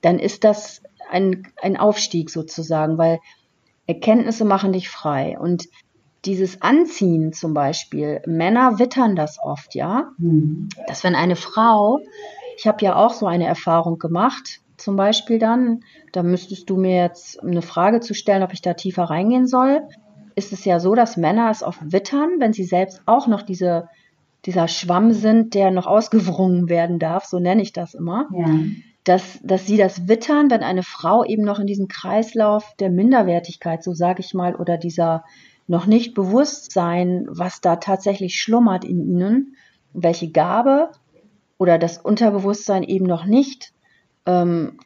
dann 0.01 0.19
ist 0.19 0.43
das 0.43 0.81
ein, 1.09 1.47
ein 1.61 1.77
Aufstieg 1.77 2.29
sozusagen, 2.29 2.97
weil 2.97 3.19
Erkenntnisse 3.85 4.45
machen 4.45 4.73
dich 4.73 4.89
frei. 4.89 5.37
Und 5.39 5.67
dieses 6.27 6.61
Anziehen 6.61 7.31
zum 7.31 7.53
Beispiel, 7.53 8.21
Männer 8.27 8.79
wittern 8.79 9.15
das 9.15 9.39
oft, 9.41 9.73
ja, 9.73 10.11
mhm. 10.17 10.67
dass 10.87 11.03
wenn 11.03 11.15
eine 11.15 11.37
Frau, 11.37 11.99
ich 12.57 12.67
habe 12.67 12.83
ja 12.83 12.95
auch 12.95 13.13
so 13.13 13.25
eine 13.25 13.47
Erfahrung 13.47 13.97
gemacht, 13.97 14.59
zum 14.75 14.95
Beispiel 14.95 15.39
dann, 15.39 15.79
da 16.11 16.21
müsstest 16.21 16.69
du 16.69 16.77
mir 16.77 17.01
jetzt 17.01 17.41
eine 17.41 17.61
Frage 17.61 18.01
zu 18.01 18.13
stellen, 18.13 18.43
ob 18.43 18.53
ich 18.53 18.61
da 18.61 18.73
tiefer 18.73 19.05
reingehen 19.05 19.47
soll, 19.47 19.81
ist 20.35 20.53
es 20.53 20.65
ja 20.65 20.79
so, 20.79 20.93
dass 20.93 21.17
Männer 21.17 21.49
es 21.49 21.63
oft 21.63 21.91
wittern, 21.91 22.35
wenn 22.39 22.53
sie 22.53 22.65
selbst 22.65 23.01
auch 23.07 23.25
noch 23.27 23.41
diese, 23.41 23.89
dieser 24.45 24.67
Schwamm 24.67 25.13
sind, 25.13 25.55
der 25.55 25.71
noch 25.71 25.87
ausgewrungen 25.87 26.69
werden 26.69 26.99
darf, 26.99 27.25
so 27.25 27.39
nenne 27.39 27.63
ich 27.63 27.73
das 27.73 27.95
immer. 27.95 28.27
Ja. 28.31 28.45
Dass, 29.03 29.39
dass 29.41 29.65
sie 29.65 29.77
das 29.77 30.09
wittern, 30.09 30.51
wenn 30.51 30.63
eine 30.63 30.83
Frau 30.83 31.23
eben 31.23 31.43
noch 31.43 31.59
in 31.59 31.65
diesem 31.65 31.87
Kreislauf 31.87 32.75
der 32.77 32.89
Minderwertigkeit, 32.89 33.81
so 33.81 33.93
sage 33.93 34.19
ich 34.19 34.33
mal, 34.33 34.53
oder 34.53 34.77
dieser 34.77 35.23
noch 35.67 35.85
nicht 35.85 36.13
Bewusstsein, 36.13 37.27
was 37.29 37.61
da 37.61 37.75
tatsächlich 37.75 38.39
schlummert 38.39 38.85
in 38.85 39.01
ihnen, 39.01 39.55
welche 39.93 40.31
Gabe 40.31 40.89
oder 41.57 41.77
das 41.77 41.97
Unterbewusstsein 41.97 42.83
eben 42.83 43.05
noch 43.05 43.25
nicht 43.25 43.73
ähm, 44.25 44.79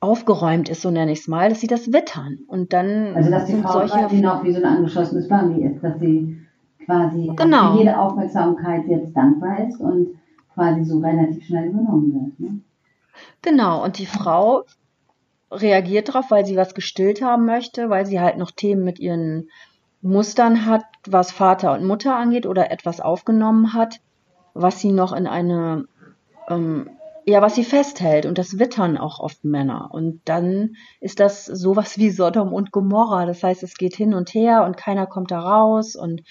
aufgeräumt 0.00 0.68
ist, 0.68 0.82
so 0.82 0.90
nenne 0.90 1.12
ich 1.12 1.20
es 1.20 1.28
mal, 1.28 1.48
dass 1.48 1.60
sie 1.60 1.66
das 1.66 1.92
wittern. 1.92 2.38
Und 2.46 2.72
dann 2.72 3.14
also 3.14 3.30
dass 3.30 3.46
die 3.46 3.60
Frau 3.60 3.86
solche 3.86 4.16
noch 4.16 4.44
wie 4.44 4.52
so 4.52 4.58
ein 4.58 4.64
angeschossenes 4.64 5.28
Bambi 5.28 5.64
ist, 5.64 5.82
dass 5.82 5.98
sie 5.98 6.38
quasi 6.84 7.30
genau. 7.36 7.72
für 7.72 7.78
jede 7.78 7.98
Aufmerksamkeit 7.98 8.86
jetzt 8.86 9.16
dankbar 9.16 9.68
ist 9.68 9.80
und 9.80 10.18
quasi 10.54 10.84
so 10.84 10.98
relativ 10.98 11.44
schnell 11.44 11.68
übernommen 11.68 12.12
wird. 12.12 12.40
Ne? 12.40 12.60
Genau, 13.42 13.84
und 13.84 13.98
die 13.98 14.06
Frau 14.06 14.64
reagiert 15.50 16.08
darauf, 16.08 16.30
weil 16.30 16.44
sie 16.44 16.56
was 16.56 16.74
gestillt 16.74 17.22
haben 17.22 17.46
möchte, 17.46 17.90
weil 17.90 18.06
sie 18.06 18.20
halt 18.20 18.38
noch 18.38 18.50
Themen 18.50 18.84
mit 18.84 18.98
ihren 18.98 19.48
Mustern 20.00 20.66
hat, 20.66 20.84
was 21.06 21.32
Vater 21.32 21.72
und 21.72 21.84
Mutter 21.84 22.16
angeht 22.16 22.46
oder 22.46 22.70
etwas 22.70 23.00
aufgenommen 23.00 23.74
hat, 23.74 24.00
was 24.54 24.80
sie 24.80 24.92
noch 24.92 25.12
in 25.12 25.26
eine, 25.26 25.86
ähm, 26.48 26.90
ja, 27.24 27.42
was 27.42 27.54
sie 27.54 27.64
festhält. 27.64 28.24
Und 28.24 28.38
das 28.38 28.58
wittern 28.58 28.96
auch 28.96 29.20
oft 29.20 29.44
Männer. 29.44 29.90
Und 29.92 30.20
dann 30.24 30.76
ist 31.00 31.20
das 31.20 31.46
sowas 31.46 31.98
wie 31.98 32.10
Sodom 32.10 32.52
und 32.52 32.70
Gomorra. 32.70 33.26
Das 33.26 33.42
heißt, 33.42 33.62
es 33.62 33.74
geht 33.74 33.96
hin 33.96 34.14
und 34.14 34.34
her 34.34 34.64
und 34.64 34.76
keiner 34.76 35.06
kommt 35.06 35.30
da 35.30 35.40
raus 35.40 35.96
und 35.96 36.22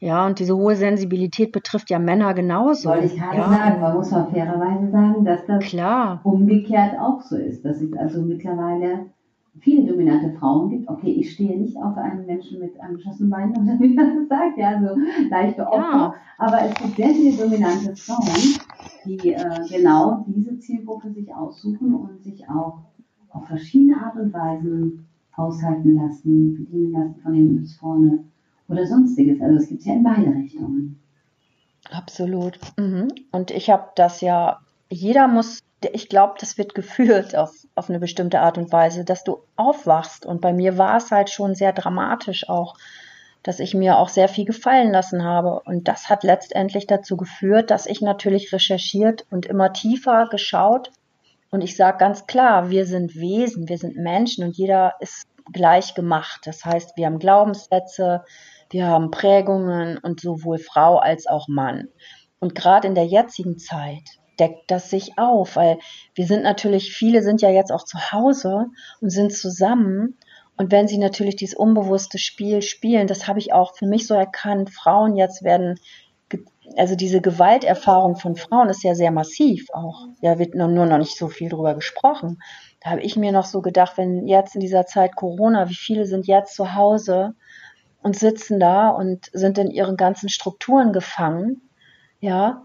ja, 0.00 0.26
und 0.26 0.38
diese 0.38 0.54
hohe 0.54 0.76
Sensibilität 0.76 1.50
betrifft 1.50 1.88
ja 1.88 1.98
Männer 1.98 2.34
genauso. 2.34 2.90
Wollte 2.90 3.06
ich 3.06 3.16
gerade 3.16 3.38
ja. 3.38 3.48
sagen, 3.48 3.80
man 3.80 3.96
muss 3.96 4.12
auch 4.12 4.30
fairerweise 4.30 4.90
sagen, 4.90 5.24
dass 5.24 5.46
das 5.46 5.64
Klar. 5.64 6.20
umgekehrt 6.24 7.00
auch 7.00 7.22
so 7.22 7.36
ist. 7.36 7.64
Dass 7.64 7.80
es 7.80 7.90
also 7.96 8.20
mittlerweile 8.20 9.06
viele 9.60 9.90
dominante 9.90 10.36
Frauen 10.38 10.70
gibt. 10.70 10.88
Okay, 10.88 11.10
ich 11.10 11.32
stehe 11.32 11.58
nicht 11.58 11.76
auf 11.76 11.96
einen 11.96 12.26
Menschen 12.26 12.60
mit 12.60 12.78
angeschlossenen 12.80 13.30
Beinen, 13.30 13.52
oder 13.56 13.80
wie 13.80 13.94
man 13.94 14.16
das 14.16 14.28
sagt, 14.28 14.58
ja, 14.58 14.80
so 14.80 14.96
leichte 15.30 15.66
Opfer. 15.66 15.78
Ja. 15.78 16.14
Aber 16.38 16.62
es 16.62 16.74
gibt 16.74 16.96
sehr 16.96 17.10
viele 17.10 17.36
dominante 17.36 17.94
Frauen, 17.96 18.58
die 19.04 19.32
äh, 19.32 19.68
genau 19.68 20.24
diese 20.26 20.58
Zielgruppe 20.58 21.12
sich 21.12 21.32
aussuchen 21.34 21.94
und 21.94 22.22
sich 22.22 22.48
auch 22.48 22.80
auf 23.30 23.46
verschiedene 23.46 23.96
Art 23.96 24.16
und 24.16 24.32
Weisen 24.32 25.06
aushalten 25.36 25.96
lassen, 25.96 26.56
bedienen 26.56 26.92
lassen 26.92 27.16
von 27.22 27.34
hinten 27.34 27.60
bis 27.60 27.76
vorne 27.76 28.24
oder 28.68 28.86
sonstiges. 28.86 29.40
Also 29.40 29.56
es 29.56 29.68
gibt 29.68 29.84
ja 29.84 29.94
in 29.94 30.02
beide 30.02 30.34
Richtungen. 30.34 31.00
Absolut. 31.90 32.58
Mhm. 32.78 33.08
Und 33.32 33.50
ich 33.50 33.70
habe 33.70 33.88
das 33.96 34.20
ja, 34.20 34.60
jeder 34.90 35.28
muss 35.28 35.60
ich 35.92 36.08
glaube, 36.08 36.34
das 36.38 36.58
wird 36.58 36.74
geführt 36.74 37.36
auf, 37.36 37.52
auf 37.74 37.88
eine 37.88 37.98
bestimmte 37.98 38.40
Art 38.40 38.58
und 38.58 38.72
Weise, 38.72 39.04
dass 39.04 39.24
du 39.24 39.42
aufwachst. 39.56 40.26
Und 40.26 40.40
bei 40.40 40.52
mir 40.52 40.78
war 40.78 40.96
es 40.96 41.10
halt 41.10 41.30
schon 41.30 41.54
sehr 41.54 41.72
dramatisch 41.72 42.48
auch, 42.48 42.76
dass 43.42 43.60
ich 43.60 43.74
mir 43.74 43.98
auch 43.98 44.08
sehr 44.08 44.28
viel 44.28 44.44
gefallen 44.44 44.90
lassen 44.90 45.22
habe. 45.22 45.60
Und 45.64 45.86
das 45.86 46.08
hat 46.08 46.24
letztendlich 46.24 46.86
dazu 46.86 47.16
geführt, 47.16 47.70
dass 47.70 47.86
ich 47.86 48.00
natürlich 48.00 48.52
recherchiert 48.52 49.26
und 49.30 49.46
immer 49.46 49.72
tiefer 49.72 50.28
geschaut. 50.30 50.90
Und 51.50 51.60
ich 51.60 51.76
sage 51.76 51.98
ganz 51.98 52.26
klar, 52.26 52.70
wir 52.70 52.86
sind 52.86 53.14
Wesen, 53.14 53.68
wir 53.68 53.78
sind 53.78 53.96
Menschen 53.96 54.44
und 54.44 54.56
jeder 54.56 54.94
ist 55.00 55.26
gleich 55.52 55.94
gemacht. 55.94 56.40
Das 56.44 56.64
heißt, 56.64 56.96
wir 56.96 57.06
haben 57.06 57.18
Glaubenssätze, 57.18 58.24
wir 58.70 58.86
haben 58.86 59.10
Prägungen 59.10 59.98
und 59.98 60.20
sowohl 60.20 60.58
Frau 60.58 60.96
als 60.96 61.26
auch 61.26 61.46
Mann. 61.48 61.88
Und 62.40 62.54
gerade 62.54 62.88
in 62.88 62.94
der 62.94 63.06
jetzigen 63.06 63.58
Zeit, 63.58 64.02
deckt 64.38 64.70
das 64.70 64.90
sich 64.90 65.18
auf, 65.18 65.56
weil 65.56 65.78
wir 66.14 66.26
sind 66.26 66.42
natürlich, 66.42 66.92
viele 66.92 67.22
sind 67.22 67.42
ja 67.42 67.50
jetzt 67.50 67.72
auch 67.72 67.84
zu 67.84 68.12
Hause 68.12 68.66
und 69.00 69.10
sind 69.10 69.32
zusammen. 69.32 70.16
Und 70.56 70.70
wenn 70.70 70.86
sie 70.88 70.98
natürlich 70.98 71.36
dieses 71.36 71.56
unbewusste 71.56 72.18
Spiel 72.18 72.62
spielen, 72.62 73.06
das 73.06 73.26
habe 73.26 73.38
ich 73.38 73.52
auch 73.52 73.74
für 73.74 73.86
mich 73.86 74.06
so 74.06 74.14
erkannt, 74.14 74.70
Frauen 74.70 75.16
jetzt 75.16 75.42
werden, 75.42 75.80
also 76.76 76.94
diese 76.94 77.20
Gewalterfahrung 77.20 78.16
von 78.16 78.36
Frauen 78.36 78.68
ist 78.68 78.84
ja 78.84 78.94
sehr 78.94 79.10
massiv 79.10 79.66
auch. 79.72 80.06
Ja, 80.20 80.38
wird 80.38 80.54
nur, 80.54 80.68
nur 80.68 80.86
noch 80.86 80.98
nicht 80.98 81.16
so 81.16 81.28
viel 81.28 81.48
drüber 81.48 81.74
gesprochen. 81.74 82.40
Da 82.80 82.90
habe 82.90 83.02
ich 83.02 83.16
mir 83.16 83.32
noch 83.32 83.46
so 83.46 83.62
gedacht, 83.62 83.96
wenn 83.96 84.26
jetzt 84.26 84.54
in 84.54 84.60
dieser 84.60 84.86
Zeit 84.86 85.16
Corona, 85.16 85.68
wie 85.68 85.74
viele 85.74 86.06
sind 86.06 86.26
jetzt 86.26 86.54
zu 86.54 86.74
Hause 86.74 87.34
und 88.02 88.16
sitzen 88.16 88.60
da 88.60 88.90
und 88.90 89.30
sind 89.32 89.58
in 89.58 89.70
ihren 89.70 89.96
ganzen 89.96 90.28
Strukturen 90.28 90.92
gefangen, 90.92 91.62
ja, 92.20 92.62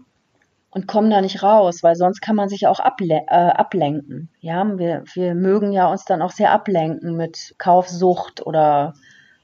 und 0.70 0.86
kommen 0.86 1.10
da 1.10 1.20
nicht 1.20 1.42
raus, 1.42 1.82
weil 1.82 1.96
sonst 1.96 2.20
kann 2.20 2.36
man 2.36 2.48
sich 2.48 2.66
auch 2.66 2.80
able 2.80 3.22
äh, 3.26 3.34
ablenken. 3.34 4.28
Ja, 4.40 4.78
wir, 4.78 5.04
wir 5.14 5.34
mögen 5.34 5.72
ja 5.72 5.90
uns 5.90 6.04
dann 6.04 6.22
auch 6.22 6.30
sehr 6.30 6.52
ablenken 6.52 7.16
mit 7.16 7.54
Kaufsucht 7.58 8.46
oder 8.46 8.94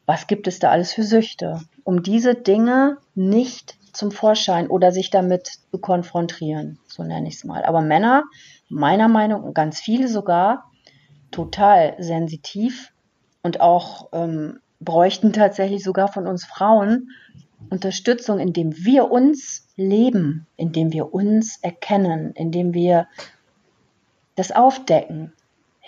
was 0.06 0.28
gibt 0.28 0.46
es 0.46 0.60
da 0.60 0.70
alles 0.70 0.92
für 0.92 1.02
Süchte, 1.02 1.60
um 1.82 2.02
diese 2.02 2.34
Dinge 2.34 2.98
nicht 3.14 3.76
zum 3.92 4.12
Vorschein 4.12 4.68
oder 4.68 4.92
sich 4.92 5.10
damit 5.10 5.46
zu 5.70 5.78
konfrontieren, 5.78 6.78
so 6.86 7.02
nenne 7.02 7.28
ich 7.28 7.36
es 7.36 7.44
mal. 7.44 7.64
Aber 7.64 7.80
Männer, 7.80 8.24
meiner 8.68 9.08
Meinung 9.08 9.46
nach, 9.46 9.54
ganz 9.54 9.80
viele 9.80 10.06
sogar, 10.06 10.70
total 11.32 11.96
sensitiv 11.98 12.92
und 13.42 13.60
auch 13.60 14.08
ähm, 14.12 14.60
bräuchten 14.80 15.32
tatsächlich 15.32 15.82
sogar 15.82 16.08
von 16.08 16.26
uns 16.26 16.44
Frauen 16.44 17.10
Unterstützung, 17.70 18.38
indem 18.38 18.76
wir 18.76 19.10
uns 19.10 19.68
leben, 19.76 20.46
indem 20.56 20.92
wir 20.92 21.12
uns 21.12 21.58
erkennen, 21.62 22.32
indem 22.34 22.74
wir 22.74 23.06
das 24.34 24.52
aufdecken, 24.52 25.32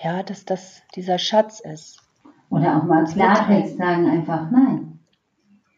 ja, 0.02 0.22
dass 0.22 0.44
das 0.44 0.82
dieser 0.94 1.18
Schatz 1.18 1.60
ist. 1.60 2.00
Oder 2.50 2.78
auch 2.78 2.84
mal 2.84 3.04
Klartext 3.04 3.76
sagen, 3.76 4.06
einfach 4.06 4.50
nein. 4.50 4.98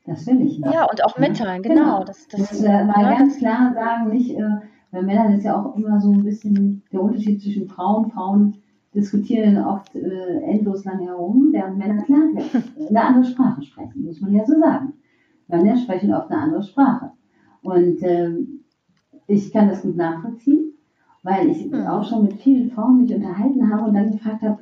Das 0.07 0.26
will 0.26 0.40
ich 0.40 0.59
nicht. 0.59 0.72
Ja, 0.72 0.85
und 0.85 1.05
auch 1.05 1.18
mitteilen, 1.18 1.62
genau. 1.62 1.74
genau. 1.83 2.05
Das, 2.05 2.26
das, 2.29 2.50
das 2.50 2.62
äh, 2.62 2.85
mal 2.85 3.03
ja, 3.03 3.18
ganz 3.18 3.38
klar 3.38 3.72
sagen, 3.74 4.11
nicht, 4.11 4.31
äh, 4.31 4.42
bei 4.90 5.03
Männern 5.03 5.35
ist 5.35 5.44
ja 5.44 5.61
auch 5.61 5.76
immer 5.76 6.00
so 6.00 6.12
ein 6.12 6.24
bisschen 6.24 6.83
der 6.92 7.00
Unterschied 7.00 7.40
zwischen 7.40 7.68
Frauen. 7.68 8.11
Frauen 8.11 8.57
diskutieren 8.94 9.59
oft 9.59 9.94
äh, 9.94 10.40
endlos 10.42 10.85
lang 10.85 11.00
herum, 11.00 11.50
während 11.53 11.79
Männer 11.79 12.03
klar 12.03 12.22
eine 12.88 13.03
andere 13.03 13.24
Sprache 13.24 13.62
sprechen, 13.62 14.05
muss 14.05 14.20
man 14.20 14.35
ja 14.35 14.44
so 14.44 14.59
sagen. 14.59 14.94
Männer 15.50 15.76
sprechen 15.76 16.14
oft 16.14 16.30
eine 16.30 16.42
andere 16.42 16.62
Sprache. 16.62 17.10
Und 17.62 18.02
ähm, 18.02 18.60
ich 19.26 19.52
kann 19.52 19.68
das 19.68 19.82
gut 19.82 19.96
nachvollziehen, 19.96 20.74
weil 21.22 21.48
ich 21.48 21.70
mhm. 21.70 21.86
auch 21.86 22.04
schon 22.04 22.22
mit 22.22 22.34
vielen 22.34 22.70
Frauen 22.70 23.02
mich 23.02 23.14
unterhalten 23.14 23.70
habe 23.70 23.88
und 23.88 23.94
dann 23.94 24.12
gefragt 24.12 24.42
habe, 24.42 24.58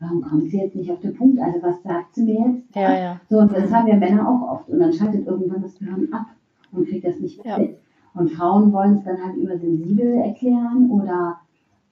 warum 0.00 0.22
kommt 0.22 0.50
sie 0.50 0.58
jetzt 0.58 0.76
nicht 0.76 0.90
auf 0.90 1.00
den 1.00 1.14
Punkt? 1.14 1.40
Also 1.40 1.62
was 1.62 1.82
sagt 1.82 2.14
sie 2.14 2.24
mir 2.24 2.48
jetzt? 2.48 2.74
Ja, 2.74 2.98
ja. 2.98 3.20
So, 3.28 3.38
und 3.38 3.52
das 3.52 3.72
haben 3.72 3.86
wir 3.86 3.96
Männer 3.96 4.28
auch 4.28 4.52
oft. 4.52 4.68
Und 4.68 4.78
dann 4.78 4.92
schaltet 4.92 5.26
irgendwann 5.26 5.62
das 5.62 5.78
Gehirn 5.78 6.12
ab 6.12 6.26
und 6.72 6.88
kriegt 6.88 7.06
das 7.06 7.18
nicht 7.20 7.44
ja. 7.44 7.58
mit. 7.58 7.78
Und 8.14 8.30
Frauen 8.32 8.72
wollen 8.72 8.94
es 8.94 9.04
dann 9.04 9.22
halt 9.22 9.36
übersensibel 9.36 10.14
erklären 10.14 10.90
oder 10.90 11.40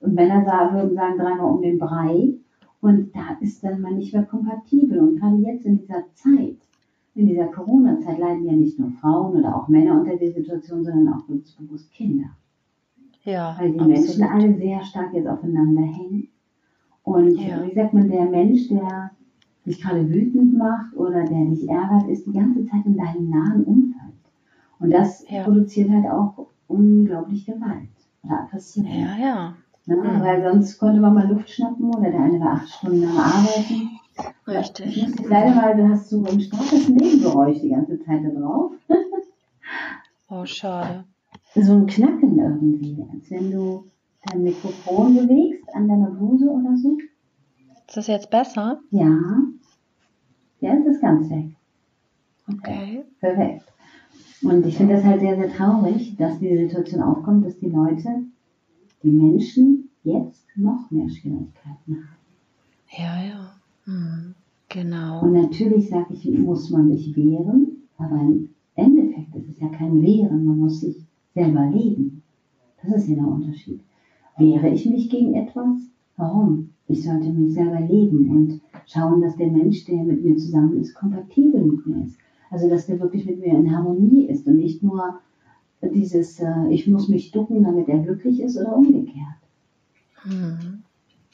Männer 0.01 0.45
sagen, 0.45 0.77
würden 0.77 0.95
sagen 0.95 1.19
dreimal 1.19 1.53
um 1.53 1.63
den 1.63 1.79
Brei. 1.79 2.35
Und 2.81 3.15
da 3.15 3.37
ist 3.41 3.65
dann 3.65 3.81
mal 3.81 3.93
nicht 3.93 4.13
mehr 4.13 4.25
kompatibel. 4.25 5.01
Und 5.01 5.19
gerade 5.19 5.37
jetzt 5.37 5.67
in 5.67 5.79
dieser 5.79 6.05
Zeit, 6.15 6.59
in 7.17 7.27
dieser 7.27 7.47
Corona-Zeit 7.47 8.19
leiden 8.19 8.45
ja 8.45 8.53
nicht 8.53 8.79
nur 8.79 8.91
Frauen 9.01 9.39
oder 9.39 9.57
auch 9.57 9.69
Männer 9.69 9.99
unter 9.99 10.17
der 10.17 10.33
Situation, 10.33 10.85
sondern 10.85 11.15
auch 11.15 11.25
bewusst 11.25 11.91
Kinder. 11.93 12.27
Ja, 13.25 13.57
Weil 13.59 13.73
die 13.73 13.81
absolut. 13.81 13.99
Menschen 13.99 14.23
alle 14.23 14.55
sehr 14.55 14.85
stark 14.85 15.15
jetzt 15.15 15.27
aufeinander 15.27 15.83
hängen. 15.83 16.29
Und 17.03 17.37
ja. 17.37 17.65
wie 17.65 17.75
sagt 17.75 17.95
man, 17.95 18.09
der 18.09 18.27
Mensch, 18.27 18.69
der 18.69 19.11
dich 19.65 19.81
gerade 19.81 20.09
wütend 20.09 20.57
macht 20.57 20.95
oder 20.95 21.25
der 21.25 21.45
dich 21.47 21.69
ärgert, 21.69 22.09
ist 22.09 22.27
die 22.27 22.33
ganze 22.33 22.65
Zeit 22.67 22.85
in 22.85 22.97
deinem 22.97 23.31
nahen 23.31 23.65
Umfeld. 23.65 24.15
Und 24.79 24.91
das 24.91 25.25
ja. 25.31 25.43
produziert 25.43 25.91
halt 25.91 26.07
auch 26.07 26.47
unglaublich 26.69 27.47
Gewalt 27.47 27.89
oder 28.23 28.43
Aggression. 28.43 28.85
Ja, 28.87 29.17
ja. 29.19 29.55
Ne? 29.87 29.97
Mhm. 29.97 30.21
Weil 30.21 30.43
sonst 30.43 30.79
konnte 30.79 31.01
man 31.01 31.15
mal 31.15 31.29
Luft 31.29 31.49
schnappen 31.49 31.87
oder 31.87 32.11
der 32.11 32.21
eine 32.21 32.39
war 32.41 32.53
acht 32.55 32.69
Stunden 32.69 33.05
am 33.05 33.17
Arbeiten 33.17 33.96
Richtig. 34.47 35.07
Leider 35.29 35.55
mal, 35.55 35.77
du 35.77 35.89
hast 35.89 36.09
so 36.09 36.25
ein 36.25 36.41
starkes 36.41 36.89
Nebengeräusch 36.89 37.61
die 37.61 37.71
ganze 37.71 37.99
Zeit 38.05 38.25
da 38.25 38.29
drauf. 38.31 38.73
oh, 40.29 40.45
schade. 40.45 41.05
So 41.55 41.73
ein 41.73 41.87
Knacken 41.87 42.39
irgendwie, 42.39 43.05
als 43.13 43.31
wenn 43.31 43.51
du 43.51 43.91
dein 44.25 44.43
Mikrofon 44.43 45.17
bewegst 45.17 45.69
an 45.75 45.89
deiner 45.89 46.11
Bluse 46.11 46.49
oder 46.49 46.77
so. 46.77 46.97
Ist 47.87 47.97
das 47.97 48.07
jetzt 48.07 48.31
besser? 48.31 48.81
Ja. 48.91 49.19
Jetzt 50.61 50.87
ist 50.87 51.01
ganz 51.01 51.31
weg. 51.31 51.57
Okay. 52.49 52.59
okay. 52.59 53.05
Perfekt. 53.21 53.65
Und 54.43 54.67
ich 54.67 54.77
finde 54.77 54.95
das 54.95 55.05
halt 55.05 55.21
sehr, 55.21 55.37
sehr 55.37 55.53
traurig, 55.53 56.17
dass 56.17 56.39
diese 56.39 56.69
Situation 56.69 57.03
aufkommt, 57.03 57.45
dass 57.45 57.59
die 57.59 57.69
Leute, 57.69 58.25
die 59.03 59.11
Menschen 59.11 59.91
jetzt 60.05 60.47
noch 60.55 60.91
mehr 60.91 61.09
Schwierigkeiten 61.09 61.97
haben. 61.97 62.17
Ja, 62.91 63.23
ja. 63.23 63.56
Hm. 63.87 64.35
Genau. 64.69 65.23
Und 65.23 65.33
natürlich 65.33 65.89
sage 65.89 66.13
ich, 66.13 66.29
muss 66.39 66.71
man 66.71 66.89
sich 66.89 67.17
wehren, 67.17 67.85
aber 67.99 68.21
im 68.21 68.51
Endeffekt 68.75 69.35
ist 69.37 69.49
es 69.49 69.61
ja 69.61 69.69
kein 69.69 70.03
Wehren, 70.03 70.45
man 70.45 70.59
muss 70.59 70.81
sich 70.81 70.97
selber 71.35 71.67
leben. 71.71 72.23
Das 72.83 72.97
ist 72.97 73.09
ja 73.09 73.15
der 73.15 73.29
Unterschied. 73.29 73.81
Wehre 74.37 74.69
ich 74.69 74.87
mich 74.87 75.09
gegen 75.09 75.35
etwas? 75.35 75.79
Warum? 76.17 76.71
Ich 76.89 77.05
sollte 77.05 77.33
mich 77.33 77.55
selber 77.55 77.81
leben 77.81 78.31
und 78.31 78.61
schauen, 78.87 79.21
dass 79.21 79.37
der 79.37 79.51
Mensch, 79.51 79.85
der 79.85 80.03
mit 80.03 80.25
mir 80.25 80.37
zusammen 80.37 80.79
ist, 80.81 80.95
kompatibel 80.95 81.65
mit 81.65 81.87
mir 81.87 82.05
ist. 82.05 82.19
Also, 82.51 82.69
dass 82.69 82.87
der 82.87 83.01
wirklich 83.01 83.27
mit 83.27 83.41
mir 83.41 83.57
in 83.57 83.75
Harmonie 83.75 84.27
ist 84.27 84.47
und 84.47 84.57
nicht 84.57 84.83
nur 84.83 85.21
dieses, 85.83 86.41
äh, 86.41 86.69
ich 86.71 86.87
muss 86.87 87.09
mich 87.09 87.33
ducken, 87.33 87.63
damit 87.63 87.89
er 87.89 87.99
glücklich 87.99 88.41
ist 88.41 88.57
oder 88.57 88.77
umgekehrt. 88.77 89.37
Mhm. 90.25 90.83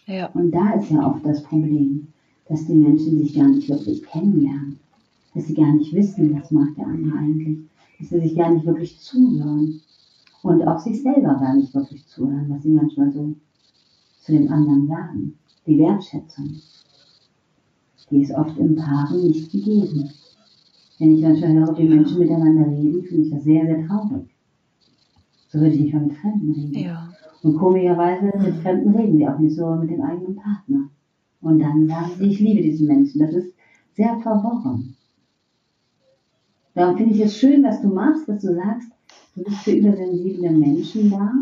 Ja. 0.06 0.26
Und 0.32 0.50
da 0.52 0.72
ist 0.74 0.90
ja 0.90 1.06
oft 1.06 1.24
das 1.24 1.42
Problem, 1.42 2.08
dass 2.52 2.66
die 2.66 2.74
Menschen 2.74 3.18
sich 3.18 3.34
gar 3.34 3.48
nicht 3.48 3.66
wirklich 3.66 4.02
kennenlernen, 4.02 4.78
dass 5.34 5.46
sie 5.46 5.54
gar 5.54 5.72
nicht 5.72 5.94
wissen, 5.94 6.34
was 6.34 6.50
macht 6.50 6.76
der 6.76 6.86
andere 6.86 7.16
eigentlich, 7.16 7.60
dass 7.98 8.10
sie 8.10 8.20
sich 8.20 8.36
gar 8.36 8.52
nicht 8.52 8.66
wirklich 8.66 9.00
zuhören 9.00 9.80
und 10.42 10.62
auch 10.68 10.78
sich 10.78 11.02
selber 11.02 11.34
gar 11.40 11.56
nicht 11.56 11.74
wirklich 11.74 12.06
zuhören, 12.06 12.50
was 12.50 12.62
sie 12.62 12.68
manchmal 12.68 13.10
so 13.10 13.34
zu 14.20 14.32
dem 14.32 14.52
anderen 14.52 14.86
sagen. 14.86 15.38
Die 15.66 15.78
Wertschätzung, 15.78 16.60
die 18.10 18.20
ist 18.20 18.34
oft 18.34 18.58
im 18.58 18.76
Paaren 18.76 19.22
nicht 19.22 19.50
gegeben. 19.50 20.10
Wenn 20.98 21.14
ich 21.14 21.22
manchmal 21.22 21.54
höre, 21.54 21.78
wie 21.78 21.88
Menschen 21.88 22.18
miteinander 22.18 22.70
reden, 22.70 23.02
finde 23.04 23.22
ich 23.22 23.30
das 23.30 23.44
sehr, 23.44 23.64
sehr 23.64 23.86
traurig. 23.86 24.28
So 25.48 25.58
würde 25.58 25.74
ich 25.74 25.80
nicht 25.80 25.94
mal 25.94 26.04
mit 26.04 26.16
Fremden 26.18 26.52
reden. 26.52 26.74
Ja. 26.74 27.08
Und 27.42 27.56
komischerweise 27.56 28.26
mit 28.26 28.56
Fremden 28.56 28.94
reden 28.94 29.16
sie 29.16 29.26
auch 29.26 29.38
nicht 29.38 29.56
so 29.56 29.74
mit 29.76 29.88
dem 29.88 30.02
eigenen 30.02 30.36
Partner. 30.36 30.90
Und 31.42 31.58
dann 31.58 31.88
sagen 31.88 32.12
sie, 32.18 32.26
ich 32.28 32.40
liebe 32.40 32.62
diesen 32.62 32.86
Menschen. 32.86 33.20
Das 33.20 33.34
ist 33.34 33.52
sehr 33.94 34.18
verworren. 34.20 34.96
Darum 36.74 36.96
finde 36.96 37.14
ich 37.14 37.20
es 37.20 37.36
schön, 37.36 37.62
was 37.64 37.82
du 37.82 37.88
machst, 37.88 38.28
dass 38.28 38.40
du 38.40 38.54
sagst, 38.54 38.88
du 39.34 39.44
bist 39.44 39.58
für 39.58 39.72
übersensible 39.72 40.50
Menschen 40.50 41.10
da. 41.10 41.32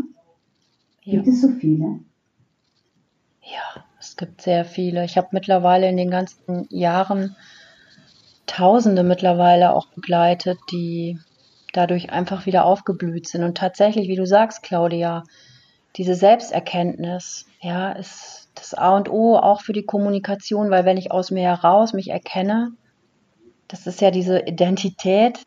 Ja. 1.05 1.13
Gibt 1.15 1.29
es 1.29 1.41
so 1.41 1.49
viele? 1.49 2.01
Ja, 3.43 3.85
es 4.01 4.17
gibt 4.17 4.43
sehr 4.43 4.65
viele. 4.65 5.05
Ich 5.05 5.17
habe 5.17 5.29
mittlerweile 5.33 5.89
in 5.89 5.97
den 5.97 6.11
ganzen 6.11 6.67
Jahren 6.71 7.37
Tausende 8.47 9.05
mittlerweile 9.05 9.77
auch 9.77 9.87
begleitet, 9.87 10.59
die 10.73 11.21
dadurch 11.73 12.11
einfach 12.11 12.47
wieder 12.47 12.65
aufgeblüht 12.65 13.29
sind. 13.29 13.45
Und 13.45 13.57
tatsächlich, 13.57 14.09
wie 14.09 14.17
du 14.17 14.27
sagst, 14.27 14.65
Claudia, 14.65 15.23
diese 15.95 16.17
Selbsterkenntnis, 16.17 17.47
ja, 17.61 17.93
ist 17.93 18.50
das 18.61 18.75
A 18.75 18.96
und 18.96 19.11
O 19.11 19.37
auch 19.37 19.62
für 19.62 19.73
die 19.73 19.85
Kommunikation, 19.85 20.70
weil 20.70 20.85
wenn 20.85 20.96
ich 20.96 21.11
aus 21.11 21.31
mir 21.31 21.42
heraus 21.42 21.92
mich 21.92 22.11
erkenne, 22.11 22.73
das 23.68 23.87
ist 23.87 24.01
ja 24.01 24.11
diese 24.11 24.40
Identität, 24.40 25.40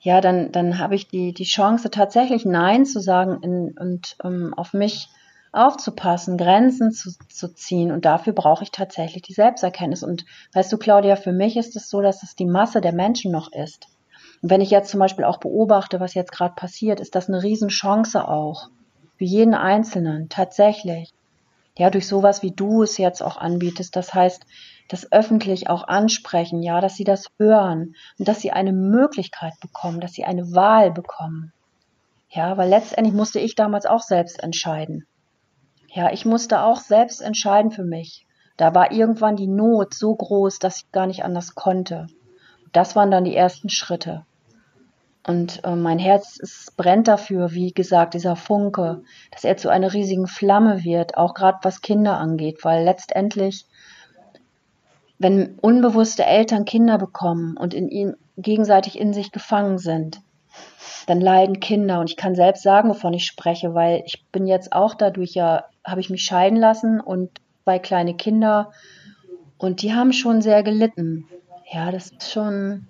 ja, 0.00 0.20
dann, 0.20 0.52
dann 0.52 0.78
habe 0.78 0.94
ich 0.94 1.08
die, 1.08 1.32
die 1.32 1.44
Chance, 1.44 1.90
tatsächlich 1.90 2.44
Nein 2.44 2.86
zu 2.86 3.00
sagen 3.00 3.42
in, 3.42 3.76
und 3.78 4.16
um, 4.22 4.54
auf 4.54 4.72
mich 4.72 5.08
aufzupassen, 5.52 6.36
Grenzen 6.36 6.92
zu, 6.92 7.10
zu 7.28 7.52
ziehen. 7.52 7.90
Und 7.90 8.04
dafür 8.04 8.32
brauche 8.32 8.62
ich 8.62 8.70
tatsächlich 8.70 9.22
die 9.22 9.32
Selbsterkenntnis. 9.32 10.02
Und 10.02 10.24
weißt 10.52 10.72
du, 10.72 10.76
Claudia, 10.76 11.16
für 11.16 11.32
mich 11.32 11.56
ist 11.56 11.76
es 11.76 11.88
so, 11.88 12.02
dass 12.02 12.22
es 12.22 12.36
die 12.36 12.46
Masse 12.46 12.80
der 12.80 12.92
Menschen 12.92 13.32
noch 13.32 13.50
ist. 13.52 13.88
Und 14.42 14.50
wenn 14.50 14.60
ich 14.60 14.70
jetzt 14.70 14.90
zum 14.90 15.00
Beispiel 15.00 15.24
auch 15.24 15.38
beobachte, 15.38 15.98
was 15.98 16.14
jetzt 16.14 16.32
gerade 16.32 16.54
passiert, 16.54 17.00
ist 17.00 17.14
das 17.14 17.28
eine 17.28 17.42
Riesenchance 17.42 18.28
auch. 18.28 18.68
Für 19.16 19.24
jeden 19.24 19.54
Einzelnen, 19.54 20.28
tatsächlich. 20.28 21.12
Ja, 21.78 21.90
durch 21.90 22.08
sowas 22.08 22.42
wie 22.42 22.52
du 22.52 22.82
es 22.82 22.96
jetzt 22.96 23.22
auch 23.22 23.36
anbietest. 23.36 23.96
Das 23.96 24.14
heißt, 24.14 24.44
das 24.88 25.12
öffentlich 25.12 25.68
auch 25.68 25.86
ansprechen, 25.86 26.62
ja, 26.62 26.80
dass 26.80 26.96
sie 26.96 27.04
das 27.04 27.26
hören 27.38 27.94
und 28.18 28.28
dass 28.28 28.40
sie 28.40 28.52
eine 28.52 28.72
Möglichkeit 28.72 29.52
bekommen, 29.60 30.00
dass 30.00 30.12
sie 30.12 30.24
eine 30.24 30.54
Wahl 30.54 30.90
bekommen. 30.90 31.52
Ja, 32.30 32.56
weil 32.56 32.68
letztendlich 32.68 33.14
musste 33.14 33.40
ich 33.40 33.54
damals 33.54 33.86
auch 33.86 34.02
selbst 34.02 34.42
entscheiden. 34.42 35.06
Ja, 35.92 36.12
ich 36.12 36.24
musste 36.24 36.62
auch 36.62 36.80
selbst 36.80 37.20
entscheiden 37.20 37.70
für 37.70 37.84
mich. 37.84 38.26
Da 38.56 38.74
war 38.74 38.92
irgendwann 38.92 39.36
die 39.36 39.46
Not 39.46 39.94
so 39.94 40.14
groß, 40.14 40.58
dass 40.58 40.78
ich 40.78 40.92
gar 40.92 41.06
nicht 41.06 41.24
anders 41.24 41.54
konnte. 41.54 42.06
Das 42.72 42.96
waren 42.96 43.10
dann 43.10 43.24
die 43.24 43.36
ersten 43.36 43.68
Schritte. 43.68 44.24
Und 45.26 45.64
äh, 45.64 45.74
mein 45.74 45.98
Herz 45.98 46.36
ist, 46.36 46.76
brennt 46.76 47.08
dafür, 47.08 47.52
wie 47.52 47.72
gesagt, 47.72 48.14
dieser 48.14 48.36
Funke, 48.36 49.02
dass 49.32 49.42
er 49.42 49.56
zu 49.56 49.68
einer 49.70 49.92
riesigen 49.92 50.28
Flamme 50.28 50.84
wird, 50.84 51.16
auch 51.16 51.34
gerade 51.34 51.58
was 51.62 51.80
Kinder 51.80 52.16
angeht, 52.16 52.64
weil 52.64 52.84
letztendlich, 52.84 53.66
wenn 55.18 55.58
unbewusste 55.60 56.24
Eltern 56.24 56.64
Kinder 56.64 56.96
bekommen 56.96 57.56
und 57.56 57.74
in 57.74 57.88
ihnen 57.88 58.16
gegenseitig 58.36 58.98
in 58.98 59.12
sich 59.12 59.32
gefangen 59.32 59.78
sind, 59.78 60.20
dann 61.06 61.20
leiden 61.20 61.58
Kinder. 61.58 61.98
Und 61.98 62.10
ich 62.10 62.16
kann 62.16 62.36
selbst 62.36 62.62
sagen, 62.62 62.88
wovon 62.88 63.12
ich 63.12 63.26
spreche, 63.26 63.74
weil 63.74 64.02
ich 64.06 64.24
bin 64.30 64.46
jetzt 64.46 64.72
auch 64.72 64.94
dadurch 64.94 65.34
ja, 65.34 65.64
habe 65.84 66.00
ich 66.00 66.10
mich 66.10 66.22
scheiden 66.22 66.58
lassen 66.58 67.00
und 67.00 67.30
zwei 67.64 67.80
kleine 67.80 68.14
Kinder 68.14 68.70
und 69.58 69.82
die 69.82 69.92
haben 69.92 70.12
schon 70.12 70.40
sehr 70.40 70.62
gelitten. 70.62 71.26
Ja, 71.72 71.90
das 71.90 72.12
ist 72.12 72.30
schon 72.30 72.86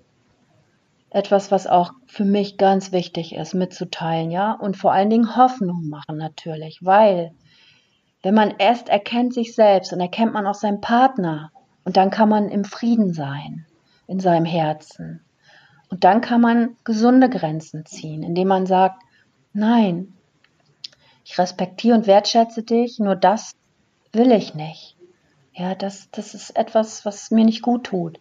etwas, 1.17 1.51
was 1.51 1.67
auch 1.67 1.93
für 2.07 2.25
mich 2.25 2.59
ganz 2.59 2.93
wichtig 2.93 3.35
ist, 3.35 3.55
mitzuteilen, 3.55 4.31
ja. 4.31 4.53
Und 4.53 4.77
vor 4.77 4.93
allen 4.93 5.11
Dingen 5.11 5.35
Hoffnung 5.35 5.89
machen 5.89 6.19
natürlich, 6.19 6.81
weil 6.83 7.33
wenn 8.23 8.35
man 8.35 8.55
erst 8.59 8.89
erkennt 8.89 9.33
sich 9.33 9.55
selbst 9.55 9.93
und 9.93 10.01
erkennt 10.01 10.35
man 10.35 10.47
auch 10.47 10.55
seinen 10.55 10.81
Partner 10.81 11.53
und 11.85 11.97
dann 11.97 12.11
kann 12.11 12.29
man 12.29 12.49
im 12.51 12.65
Frieden 12.65 13.15
sein 13.15 13.65
in 14.07 14.21
seinem 14.21 14.45
Herzen. 14.45 15.25
Und 15.89 16.05
dann 16.05 16.21
kann 16.21 16.41
man 16.41 16.77
gesunde 16.85 17.31
Grenzen 17.31 17.87
ziehen, 17.87 18.23
indem 18.23 18.49
man 18.49 18.67
sagt, 18.67 19.03
nein, 19.53 20.13
ich 21.25 21.39
respektiere 21.39 21.97
und 21.97 22.07
wertschätze 22.07 22.63
dich, 22.63 22.99
nur 22.99 23.17
das 23.17 23.53
will 24.13 24.33
ich 24.33 24.55
nicht. 24.55 24.97
Ja, 25.55 25.75
das, 25.75 26.11
das 26.11 26.35
ist 26.35 26.57
etwas, 26.57 27.05
was 27.07 27.31
mir 27.31 27.45
nicht 27.45 27.63
gut 27.63 27.85
tut. 27.85 28.21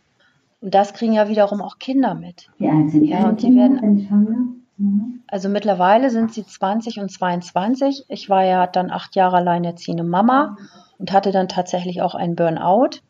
Und 0.65 0.73
das 0.73 0.95
kriegen 0.95 1.13
ja 1.13 1.30
wiederum 1.30 1.62
auch 1.62 1.78
Kinder 1.78 2.15
mit. 2.15 2.49
Wie 2.58 2.67
alt 2.67 2.89
sind 2.89 3.04
Ja, 3.04 3.30
und 3.30 3.39
die 3.39 3.45
Kinder, 3.45 3.69
werden-? 3.69 4.65
Mhm. 4.78 5.21
Also 5.28 5.47
mittlerweile 5.47 6.10
sind 6.10 6.34
sie 6.34 6.43
20 6.43 6.99
und 6.99 7.12
22. 7.12 8.06
Ich 8.10 8.32
war 8.32 8.43
ja 8.43 8.65
dann 8.65 8.89
acht 8.89 9.15
Jahre 9.15 9.38
alleinerziehende 9.38 10.04
Mama 10.04 10.58
und 10.97 11.12
hatte 11.13 11.32
dann 11.32 11.47
tatsächlich 11.47 12.01
auch 12.01 12.15
einen 12.15 12.36
Burnout. 12.36 13.01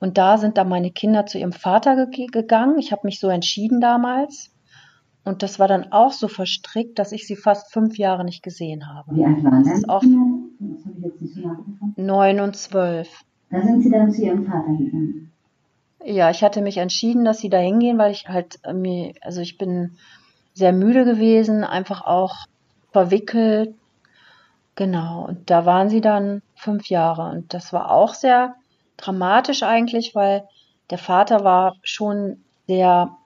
Und 0.00 0.18
da 0.18 0.38
sind 0.38 0.58
dann 0.58 0.68
meine 0.68 0.90
Kinder 0.90 1.24
zu 1.24 1.38
ihrem 1.38 1.52
Vater 1.52 2.06
ge 2.06 2.26
gegangen. 2.26 2.80
Ich 2.80 2.90
habe 2.90 3.02
mich 3.04 3.20
so 3.20 3.28
entschieden 3.28 3.80
damals. 3.80 4.50
Und 5.24 5.44
das 5.44 5.60
war 5.60 5.68
dann 5.68 5.92
auch 5.92 6.10
so 6.10 6.26
verstrickt, 6.26 6.98
dass 6.98 7.12
ich 7.12 7.28
sie 7.28 7.36
fast 7.36 7.72
fünf 7.72 7.96
Jahre 7.96 8.24
nicht 8.24 8.42
gesehen 8.42 8.92
habe. 8.92 9.14
Wie 9.14 9.24
alt 9.24 9.44
waren 9.44 9.62
Das 9.62 9.74
ist 9.74 9.82
deine 9.84 9.94
auch 9.94 10.00
Kinder? 10.00 10.38
Das 10.58 10.84
habe 10.84 10.94
ich 10.98 11.04
jetzt 11.04 11.20
nicht 11.22 11.34
so 11.34 11.40
nachgefragt. 11.46 11.96
neun 11.96 12.40
und 12.40 12.56
zwölf. 12.56 13.08
Da 13.50 13.62
sind 13.62 13.82
sie 13.82 13.90
dann 13.90 14.10
zu 14.10 14.20
ihrem 14.24 14.44
Vater 14.44 14.72
gegangen. 14.76 15.27
Ja, 16.04 16.30
ich 16.30 16.42
hatte 16.42 16.62
mich 16.62 16.76
entschieden, 16.76 17.24
dass 17.24 17.38
sie 17.38 17.50
da 17.50 17.58
hingehen, 17.58 17.98
weil 17.98 18.12
ich 18.12 18.28
halt 18.28 18.58
äh, 18.64 18.72
mir, 18.72 19.14
also 19.20 19.40
ich 19.40 19.58
bin 19.58 19.98
sehr 20.54 20.72
müde 20.72 21.04
gewesen, 21.04 21.64
einfach 21.64 22.02
auch 22.02 22.36
verwickelt. 22.92 23.74
Genau, 24.74 25.26
und 25.26 25.50
da 25.50 25.66
waren 25.66 25.88
sie 25.88 26.00
dann 26.00 26.42
fünf 26.54 26.88
Jahre. 26.88 27.30
Und 27.30 27.52
das 27.52 27.72
war 27.72 27.90
auch 27.90 28.14
sehr 28.14 28.54
dramatisch 28.96 29.62
eigentlich, 29.62 30.14
weil 30.14 30.46
der 30.90 30.98
Vater 30.98 31.44
war 31.44 31.74
schon 31.82 32.44
sehr, 32.66 33.16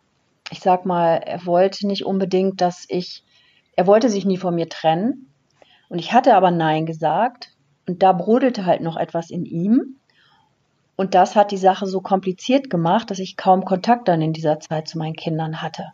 ich 0.51 0.61
sag 0.61 0.87
mal, 0.87 1.17
er 1.17 1.45
wollte 1.47 1.87
nicht 1.87 2.07
unbedingt, 2.07 2.61
dass 2.61 2.87
ich, 2.89 3.23
er 3.77 3.87
wollte 3.87 4.09
sich 4.09 4.25
nie 4.25 4.39
von 4.39 4.55
mir 4.55 4.69
trennen. 4.69 5.33
Und 5.89 5.99
ich 5.99 6.13
hatte 6.13 6.35
aber 6.35 6.51
Nein 6.51 6.87
gesagt. 6.87 7.51
Und 7.87 8.03
da 8.03 8.13
brodelte 8.13 8.65
halt 8.65 8.81
noch 8.81 8.97
etwas 8.97 9.31
in 9.31 9.45
ihm. 9.45 9.97
Und 10.97 11.15
das 11.15 11.37
hat 11.37 11.51
die 11.51 11.57
Sache 11.57 11.87
so 11.87 12.01
kompliziert 12.01 12.71
gemacht, 12.71 13.11
dass 13.11 13.19
ich 13.19 13.37
kaum 13.37 13.65
Kontakt 13.65 14.09
dann 14.09 14.23
in 14.23 14.33
dieser 14.33 14.61
Zeit 14.61 14.89
zu 14.89 14.99
meinen 14.99 15.15
Kindern 15.17 15.63
hatte. 15.63 15.87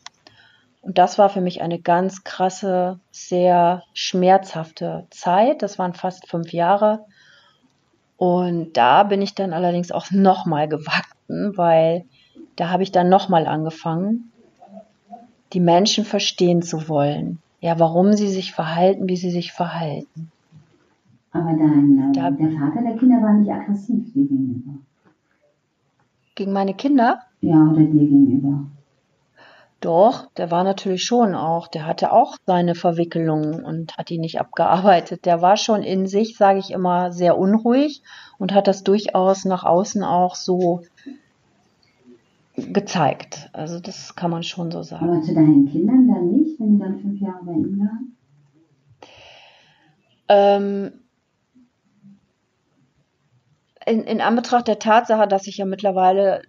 Und 0.83 0.99
das 0.99 1.19
war 1.19 1.29
für 1.29 1.41
mich 1.41 1.61
eine 1.63 1.79
ganz 1.79 2.25
krasse, 2.25 2.99
sehr 3.11 3.83
schmerzhafte 3.95 5.07
Zeit. 5.11 5.63
Das 5.63 5.79
waren 5.79 5.95
fast 5.95 6.29
fünf 6.29 6.53
Jahre. 6.53 7.05
Und 8.17 8.77
da 8.77 9.05
bin 9.05 9.23
ich 9.23 9.35
dann 9.35 9.53
allerdings 9.53 9.93
auch 9.93 10.07
nochmal 10.11 10.69
gewachsen, 10.69 11.57
weil 11.57 12.05
da 12.57 12.71
habe 12.71 12.83
ich 12.83 12.93
dann 12.93 13.09
nochmal 13.09 13.47
angefangen, 13.47 14.33
die 15.53 15.61
Menschen 15.61 16.05
verstehen 16.05 16.63
zu 16.63 16.89
wollen. 16.89 17.39
Ja, 17.61 17.79
warum 17.79 18.13
sie 18.13 18.29
sich 18.29 18.53
verhalten, 18.53 19.09
wie 19.09 19.17
sie 19.17 19.31
sich 19.31 19.53
verhalten. 19.53 20.31
Aber 21.33 21.51
dein, 21.53 22.13
Da- 22.13 22.31
der 22.31 22.51
Vater 22.51 22.83
der 22.83 22.97
Kinder 22.97 23.21
war 23.23 23.33
nicht 23.35 23.51
aggressiv 23.51 24.13
gegenüber. 24.15 24.79
Gegen 26.39 26.53
meine 26.53 26.73
Kinder? 26.73 27.19
Ja, 27.41 27.61
oder 27.69 27.81
dir 27.81 27.99
gegenüber. 27.99 28.69
Doch, 29.81 30.31
der 30.37 30.53
war 30.53 30.63
natürlich 30.63 31.03
schon 31.03 31.35
auch, 31.35 31.67
der 31.67 31.85
hatte 31.85 32.13
auch 32.13 32.37
seine 32.47 32.77
Verwicklungen 32.77 33.65
und 33.65 33.99
hat 33.99 34.09
die 34.09 34.19
nicht 34.19 34.41
abgearbeitet. 34.41 35.25
Der 35.25 35.43
war 35.43 35.57
schon 35.57 35.83
in 35.83 36.07
sich, 36.07 36.37
sage 36.37 36.61
ich 36.61 36.71
immer, 36.71 37.11
sehr 37.11 37.37
unruhig 37.37 38.05
und 38.39 38.55
hat 38.55 38.69
das 38.69 38.85
durchaus 38.85 39.47
nach 39.47 39.65
außen 39.65 40.05
auch 40.05 40.37
so 40.37 40.83
gezeigt. 42.55 43.51
Also 43.53 43.81
das 43.81 44.15
kann 44.15 44.31
man 44.31 44.45
schon 44.45 44.71
so 44.71 44.85
sagen. 44.85 45.11
Aber 45.11 45.21
zu 45.23 45.35
deinen 45.35 45.67
Kindern 45.67 46.07
dann 46.07 46.31
nicht, 46.31 46.61
wenn 46.61 46.75
die 46.75 46.79
dann 46.79 47.01
fünf 47.01 47.21
Jahre 47.21 47.45
bei 47.45 47.53
ihm 47.53 47.81
waren? 47.81 48.17
Ähm, 50.29 50.93
in, 53.89 54.05
in 54.05 54.21
Anbetracht 54.21 54.69
der 54.69 54.79
Tatsache, 54.79 55.27
dass 55.27 55.47
ich 55.47 55.59
ja 55.59 55.65
mittlerweile 55.65 56.43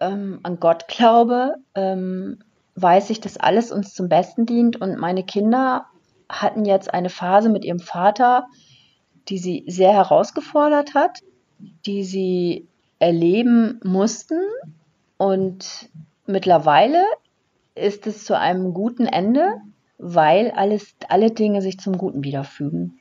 ähm, 0.00 0.40
an 0.42 0.58
Gott 0.58 0.88
glaube, 0.88 1.54
ähm, 1.74 2.38
weiß 2.74 3.10
ich, 3.10 3.20
dass 3.20 3.36
alles 3.36 3.72
uns 3.72 3.94
zum 3.94 4.08
Besten 4.08 4.46
dient. 4.46 4.80
Und 4.80 4.98
meine 4.98 5.24
Kinder 5.24 5.86
hatten 6.28 6.64
jetzt 6.64 6.92
eine 6.92 7.10
Phase 7.10 7.48
mit 7.48 7.64
ihrem 7.64 7.80
Vater, 7.80 8.46
die 9.28 9.38
sie 9.38 9.64
sehr 9.66 9.92
herausgefordert 9.92 10.94
hat, 10.94 11.20
die 11.84 12.04
sie 12.04 12.68
erleben 12.98 13.80
mussten. 13.82 14.40
Und 15.16 15.88
mittlerweile 16.26 17.02
ist 17.74 18.06
es 18.06 18.24
zu 18.24 18.38
einem 18.38 18.72
guten 18.72 19.06
Ende, 19.06 19.54
weil 19.98 20.50
alles, 20.50 20.94
alle 21.08 21.30
Dinge 21.30 21.62
sich 21.62 21.78
zum 21.78 21.96
Guten 21.96 22.24
wiederfügen. 22.24 22.98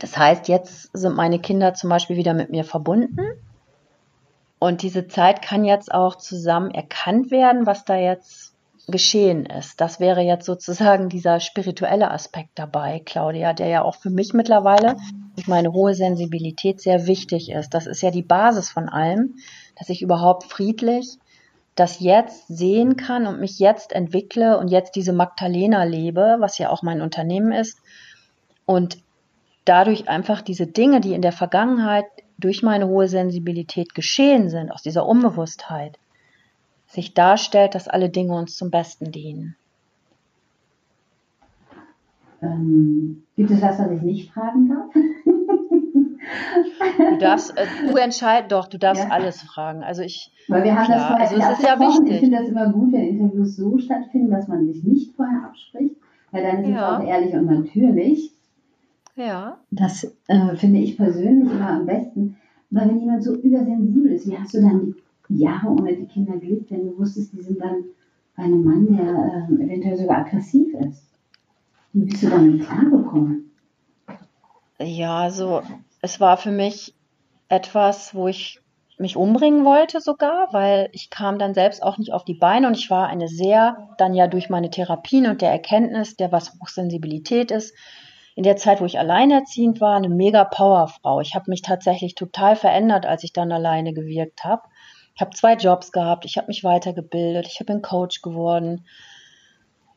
Das 0.00 0.16
heißt, 0.16 0.48
jetzt 0.48 0.90
sind 0.92 1.14
meine 1.14 1.38
Kinder 1.38 1.74
zum 1.74 1.90
Beispiel 1.90 2.16
wieder 2.16 2.34
mit 2.34 2.50
mir 2.50 2.64
verbunden 2.64 3.18
und 4.58 4.82
diese 4.82 5.08
Zeit 5.08 5.42
kann 5.42 5.64
jetzt 5.64 5.92
auch 5.92 6.16
zusammen 6.16 6.70
erkannt 6.70 7.30
werden, 7.30 7.66
was 7.66 7.84
da 7.84 7.96
jetzt 7.96 8.54
geschehen 8.88 9.46
ist. 9.46 9.80
Das 9.80 10.00
wäre 10.00 10.20
jetzt 10.20 10.46
sozusagen 10.46 11.08
dieser 11.08 11.38
spirituelle 11.38 12.10
Aspekt 12.10 12.50
dabei, 12.54 13.00
Claudia, 13.04 13.52
der 13.52 13.68
ja 13.68 13.82
auch 13.82 13.94
für 13.94 14.10
mich 14.10 14.32
mittlerweile 14.32 14.96
durch 15.36 15.46
meine 15.48 15.72
hohe 15.72 15.94
Sensibilität 15.94 16.80
sehr 16.80 17.06
wichtig 17.06 17.50
ist. 17.50 17.70
Das 17.70 17.86
ist 17.86 18.02
ja 18.02 18.10
die 18.10 18.22
Basis 18.22 18.70
von 18.70 18.88
allem, 18.88 19.36
dass 19.78 19.88
ich 19.88 20.02
überhaupt 20.02 20.44
friedlich 20.44 21.18
das 21.74 22.00
jetzt 22.00 22.48
sehen 22.48 22.96
kann 22.96 23.26
und 23.26 23.40
mich 23.40 23.58
jetzt 23.58 23.92
entwickle 23.92 24.58
und 24.58 24.68
jetzt 24.68 24.96
diese 24.96 25.12
Magdalena 25.12 25.84
lebe, 25.84 26.36
was 26.38 26.58
ja 26.58 26.68
auch 26.68 26.82
mein 26.82 27.00
Unternehmen 27.00 27.52
ist. 27.52 27.78
Und 28.66 28.98
dadurch 29.70 30.08
einfach 30.08 30.42
diese 30.42 30.66
Dinge, 30.66 31.00
die 31.00 31.14
in 31.14 31.22
der 31.22 31.30
Vergangenheit 31.30 32.04
durch 32.38 32.64
meine 32.64 32.88
hohe 32.88 33.06
Sensibilität 33.06 33.94
geschehen 33.94 34.50
sind, 34.50 34.72
aus 34.72 34.82
dieser 34.82 35.06
Unbewusstheit, 35.06 35.96
sich 36.88 37.14
darstellt, 37.14 37.76
dass 37.76 37.86
alle 37.86 38.10
Dinge 38.10 38.34
uns 38.34 38.56
zum 38.56 38.72
Besten 38.72 39.12
dienen. 39.12 39.54
Ähm, 42.42 43.22
gibt 43.36 43.52
es 43.52 43.62
was, 43.62 43.78
was 43.78 43.92
ich 43.92 44.02
nicht 44.02 44.32
fragen 44.32 44.70
darf? 44.70 44.92
Du 46.98 47.18
darfst, 47.18 47.56
äh, 47.56 47.66
du 47.88 47.96
entscheidest 47.96 48.52
doch, 48.52 48.66
du 48.66 48.78
darfst 48.78 49.04
ja. 49.04 49.10
alles 49.10 49.42
fragen. 49.42 49.82
Also 49.82 50.02
ich, 50.02 50.32
Weil 50.48 50.64
wir 50.64 50.74
haben 50.74 50.86
klar, 50.86 50.98
das 50.98 51.06
vorher 51.06 51.28
also 51.28 51.36
es 51.36 51.58
ist 51.58 51.64
ja 51.64 51.80
wichtig. 51.80 52.14
Ich 52.14 52.20
finde 52.20 52.38
das 52.38 52.48
immer 52.48 52.72
gut, 52.72 52.92
wenn 52.92 53.08
Interviews 53.08 53.56
so 53.56 53.78
stattfinden, 53.78 54.30
dass 54.30 54.48
man 54.48 54.66
sich 54.66 54.82
nicht 54.82 55.14
vorher 55.14 55.44
abspricht, 55.44 55.94
weil 56.32 56.42
dann 56.42 56.64
ist 56.64 56.70
ja. 56.70 56.98
es 56.98 57.02
auch 57.02 57.06
ehrlich 57.06 57.34
und 57.34 57.46
natürlich. 57.46 58.32
Ja. 59.20 59.58
Das 59.70 60.04
äh, 60.28 60.56
finde 60.56 60.80
ich 60.80 60.96
persönlich 60.96 61.52
immer 61.52 61.68
am 61.68 61.84
besten. 61.84 62.36
Weil 62.70 62.88
wenn 62.88 63.00
jemand 63.00 63.22
so 63.22 63.34
übersensibel 63.34 64.12
ist, 64.12 64.26
wie 64.26 64.38
hast 64.38 64.54
du 64.54 64.62
dann 64.62 64.94
die 65.28 65.40
Jahre 65.40 65.68
ohne 65.68 65.94
die 65.94 66.06
Kinder 66.06 66.38
gelebt, 66.38 66.70
wenn 66.70 66.86
du 66.86 66.98
wusstest, 66.98 67.34
die 67.34 67.42
sind 67.42 67.60
dann 67.60 67.84
bei 68.34 68.44
einem 68.44 68.64
Mann, 68.64 68.96
der 68.96 69.48
äh, 69.50 69.64
eventuell 69.64 69.96
sogar 69.98 70.18
aggressiv 70.18 70.72
ist? 70.74 71.04
Wie 71.92 72.04
bist 72.04 72.22
du 72.22 72.30
damit 72.30 72.64
klargekommen? 72.66 73.50
Ja, 74.78 75.18
also 75.18 75.62
es 76.00 76.18
war 76.20 76.38
für 76.38 76.52
mich 76.52 76.94
etwas, 77.48 78.14
wo 78.14 78.28
ich 78.28 78.62
mich 78.96 79.16
umbringen 79.16 79.64
wollte 79.64 80.00
sogar, 80.00 80.48
weil 80.52 80.88
ich 80.92 81.10
kam 81.10 81.38
dann 81.38 81.52
selbst 81.52 81.82
auch 81.82 81.98
nicht 81.98 82.12
auf 82.12 82.24
die 82.24 82.34
Beine 82.34 82.68
und 82.68 82.76
ich 82.76 82.90
war 82.90 83.08
eine 83.08 83.28
sehr, 83.28 83.88
dann 83.98 84.14
ja 84.14 84.28
durch 84.28 84.48
meine 84.48 84.70
Therapien 84.70 85.26
und 85.26 85.42
der 85.42 85.50
Erkenntnis, 85.50 86.16
der 86.16 86.32
was 86.32 86.54
Hochsensibilität 86.60 87.50
ist, 87.50 87.74
in 88.34 88.42
der 88.42 88.56
Zeit, 88.56 88.80
wo 88.80 88.84
ich 88.84 88.98
alleinerziehend 88.98 89.80
war, 89.80 89.96
eine 89.96 90.08
mega 90.08 90.44
Powerfrau. 90.44 91.20
Ich 91.20 91.34
habe 91.34 91.50
mich 91.50 91.62
tatsächlich 91.62 92.14
total 92.14 92.56
verändert, 92.56 93.06
als 93.06 93.24
ich 93.24 93.32
dann 93.32 93.52
alleine 93.52 93.92
gewirkt 93.92 94.44
habe. 94.44 94.62
Ich 95.14 95.20
habe 95.20 95.32
zwei 95.32 95.54
Jobs 95.54 95.92
gehabt, 95.92 96.24
ich 96.24 96.36
habe 96.36 96.46
mich 96.46 96.64
weitergebildet, 96.64 97.46
ich 97.46 97.64
bin 97.66 97.82
Coach 97.82 98.22
geworden. 98.22 98.86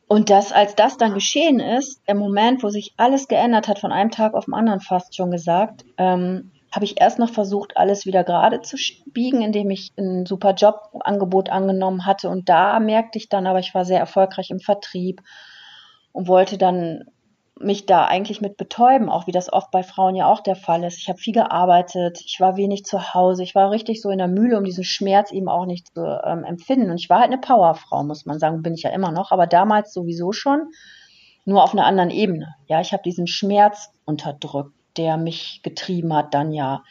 Und 0.06 0.28
das, 0.28 0.52
als 0.52 0.74
das 0.74 0.96
dann 0.98 1.14
geschehen 1.14 1.60
ist, 1.60 2.02
der 2.06 2.14
Moment, 2.14 2.62
wo 2.62 2.68
sich 2.68 2.92
alles 2.96 3.26
geändert 3.26 3.68
hat, 3.68 3.78
von 3.78 3.92
einem 3.92 4.10
Tag 4.10 4.34
auf 4.34 4.44
den 4.44 4.54
anderen 4.54 4.80
fast 4.80 5.16
schon 5.16 5.30
gesagt, 5.30 5.84
ähm, 5.96 6.50
habe 6.74 6.84
ich 6.84 7.00
erst 7.00 7.18
noch 7.18 7.30
versucht, 7.30 7.76
alles 7.76 8.04
wieder 8.04 8.24
gerade 8.24 8.60
zu 8.60 8.76
biegen, 9.06 9.42
indem 9.42 9.70
ich 9.70 9.92
ein 9.96 10.26
super 10.26 10.54
Jobangebot 10.54 11.48
angenommen 11.48 12.04
hatte. 12.04 12.28
Und 12.28 12.48
da 12.48 12.80
merkte 12.80 13.16
ich 13.16 13.28
dann 13.28 13.46
aber, 13.46 13.60
ich 13.60 13.74
war 13.74 13.84
sehr 13.84 14.00
erfolgreich 14.00 14.50
im 14.50 14.58
Vertrieb 14.58 15.22
und 16.12 16.26
wollte 16.26 16.58
dann 16.58 17.04
mich 17.60 17.86
da 17.86 18.04
eigentlich 18.06 18.40
mit 18.40 18.56
betäuben, 18.56 19.08
auch 19.08 19.26
wie 19.26 19.32
das 19.32 19.52
oft 19.52 19.70
bei 19.70 19.82
Frauen 19.82 20.16
ja 20.16 20.26
auch 20.26 20.40
der 20.40 20.56
Fall 20.56 20.82
ist. 20.82 20.98
Ich 20.98 21.08
habe 21.08 21.18
viel 21.18 21.34
gearbeitet, 21.34 22.20
ich 22.24 22.40
war 22.40 22.56
wenig 22.56 22.84
zu 22.84 23.14
Hause, 23.14 23.44
ich 23.44 23.54
war 23.54 23.70
richtig 23.70 24.02
so 24.02 24.10
in 24.10 24.18
der 24.18 24.28
Mühle, 24.28 24.58
um 24.58 24.64
diesen 24.64 24.84
Schmerz 24.84 25.30
eben 25.30 25.48
auch 25.48 25.64
nicht 25.64 25.94
zu 25.94 26.20
ähm, 26.24 26.42
empfinden. 26.44 26.90
Und 26.90 26.98
ich 26.98 27.08
war 27.08 27.20
halt 27.20 27.30
eine 27.30 27.40
Powerfrau, 27.40 28.02
muss 28.02 28.26
man 28.26 28.40
sagen, 28.40 28.62
bin 28.62 28.74
ich 28.74 28.82
ja 28.82 28.90
immer 28.90 29.12
noch, 29.12 29.30
aber 29.30 29.46
damals 29.46 29.92
sowieso 29.92 30.32
schon, 30.32 30.72
nur 31.44 31.62
auf 31.62 31.72
einer 31.72 31.86
anderen 31.86 32.10
Ebene. 32.10 32.54
Ja, 32.66 32.80
ich 32.80 32.92
habe 32.92 33.02
diesen 33.04 33.26
Schmerz 33.26 33.90
unterdrückt, 34.04 34.72
der 34.96 35.16
mich 35.16 35.60
getrieben 35.62 36.12
hat 36.12 36.34
dann 36.34 36.50
ja. 36.50 36.82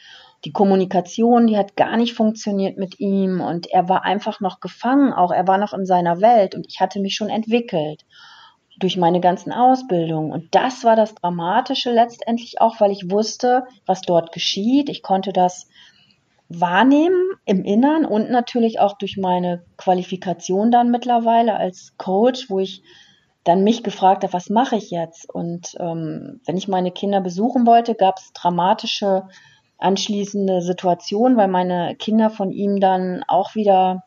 Die 0.46 0.52
Kommunikation, 0.52 1.46
die 1.46 1.56
hat 1.56 1.76
gar 1.76 1.96
nicht 1.96 2.14
funktioniert 2.14 2.78
mit 2.78 3.00
ihm 3.00 3.40
und 3.40 3.66
er 3.66 3.88
war 3.88 4.04
einfach 4.04 4.40
noch 4.40 4.60
gefangen, 4.60 5.12
auch 5.12 5.30
er 5.30 5.46
war 5.48 5.58
noch 5.58 5.72
in 5.72 5.86
seiner 5.86 6.20
Welt 6.20 6.54
und 6.54 6.66
ich 6.68 6.80
hatte 6.80 7.00
mich 7.00 7.14
schon 7.14 7.30
entwickelt 7.30 8.04
durch 8.84 8.98
meine 8.98 9.20
ganzen 9.20 9.50
Ausbildungen. 9.50 10.30
Und 10.30 10.54
das 10.54 10.84
war 10.84 10.94
das 10.94 11.14
Dramatische 11.14 11.90
letztendlich 11.90 12.60
auch, 12.60 12.80
weil 12.80 12.90
ich 12.90 13.10
wusste, 13.10 13.64
was 13.86 14.02
dort 14.02 14.30
geschieht. 14.30 14.90
Ich 14.90 15.02
konnte 15.02 15.32
das 15.32 15.68
wahrnehmen 16.50 17.30
im 17.46 17.64
Innern 17.64 18.04
und 18.04 18.30
natürlich 18.30 18.80
auch 18.80 18.98
durch 18.98 19.16
meine 19.16 19.64
Qualifikation 19.78 20.70
dann 20.70 20.90
mittlerweile 20.90 21.56
als 21.56 21.94
Coach, 21.96 22.50
wo 22.50 22.58
ich 22.58 22.82
dann 23.42 23.64
mich 23.64 23.82
gefragt 23.82 24.22
habe, 24.22 24.34
was 24.34 24.50
mache 24.50 24.76
ich 24.76 24.90
jetzt? 24.90 25.32
Und 25.32 25.76
ähm, 25.80 26.42
wenn 26.44 26.58
ich 26.58 26.68
meine 26.68 26.90
Kinder 26.90 27.22
besuchen 27.22 27.66
wollte, 27.66 27.94
gab 27.94 28.18
es 28.18 28.34
dramatische 28.34 29.28
anschließende 29.78 30.60
Situationen, 30.60 31.38
weil 31.38 31.48
meine 31.48 31.96
Kinder 31.96 32.28
von 32.28 32.52
ihm 32.52 32.80
dann 32.80 33.24
auch 33.28 33.54
wieder, 33.54 34.04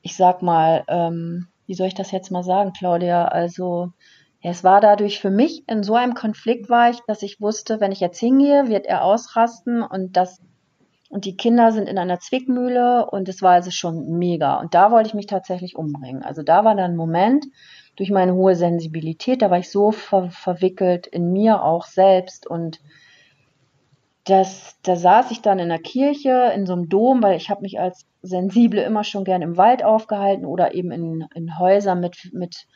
ich 0.00 0.16
sag 0.16 0.42
mal, 0.42 0.82
ähm, 0.88 1.46
wie 1.72 1.74
soll 1.74 1.86
ich 1.86 1.94
das 1.94 2.10
jetzt 2.10 2.30
mal 2.30 2.42
sagen, 2.42 2.74
Claudia? 2.74 3.24
Also, 3.24 3.92
ja, 4.42 4.50
es 4.50 4.62
war 4.62 4.82
dadurch 4.82 5.20
für 5.20 5.30
mich 5.30 5.66
in 5.70 5.82
so 5.82 5.94
einem 5.94 6.12
Konflikt 6.12 6.68
war 6.68 6.90
ich, 6.90 7.00
dass 7.06 7.22
ich 7.22 7.40
wusste, 7.40 7.80
wenn 7.80 7.92
ich 7.92 8.00
jetzt 8.00 8.18
hingehe, 8.18 8.68
wird 8.68 8.84
er 8.84 9.02
ausrasten 9.04 9.82
und 9.82 10.18
das 10.18 10.38
und 11.08 11.24
die 11.24 11.34
Kinder 11.34 11.72
sind 11.72 11.88
in 11.88 11.96
einer 11.96 12.20
Zwickmühle 12.20 13.08
und 13.08 13.26
es 13.26 13.40
war 13.40 13.52
also 13.52 13.70
schon 13.70 14.18
mega. 14.18 14.60
Und 14.60 14.74
da 14.74 14.90
wollte 14.90 15.08
ich 15.08 15.14
mich 15.14 15.26
tatsächlich 15.26 15.74
umbringen. 15.74 16.22
Also 16.22 16.42
da 16.42 16.62
war 16.62 16.74
dann 16.74 16.90
ein 16.90 16.96
Moment 16.96 17.46
durch 17.96 18.10
meine 18.10 18.34
hohe 18.34 18.54
Sensibilität, 18.54 19.40
da 19.40 19.50
war 19.50 19.58
ich 19.58 19.70
so 19.70 19.92
ver 19.92 20.28
verwickelt 20.28 21.06
in 21.06 21.32
mir 21.32 21.62
auch 21.62 21.86
selbst 21.86 22.46
und 22.46 22.80
das, 24.24 24.76
da 24.82 24.94
saß 24.94 25.30
ich 25.32 25.42
dann 25.42 25.58
in 25.58 25.68
der 25.68 25.80
Kirche, 25.80 26.52
in 26.54 26.64
so 26.66 26.74
einem 26.74 26.88
Dom, 26.88 27.22
weil 27.22 27.36
ich 27.36 27.50
habe 27.50 27.62
mich 27.62 27.80
als 27.80 28.06
Sensible 28.22 28.82
immer 28.82 29.02
schon 29.02 29.24
gern 29.24 29.42
im 29.42 29.56
Wald 29.56 29.84
aufgehalten 29.84 30.46
oder 30.46 30.74
eben 30.74 30.92
in, 30.92 31.26
in 31.34 31.58
Häusern 31.58 31.98
mit, 31.98 32.30
mit, 32.32 32.68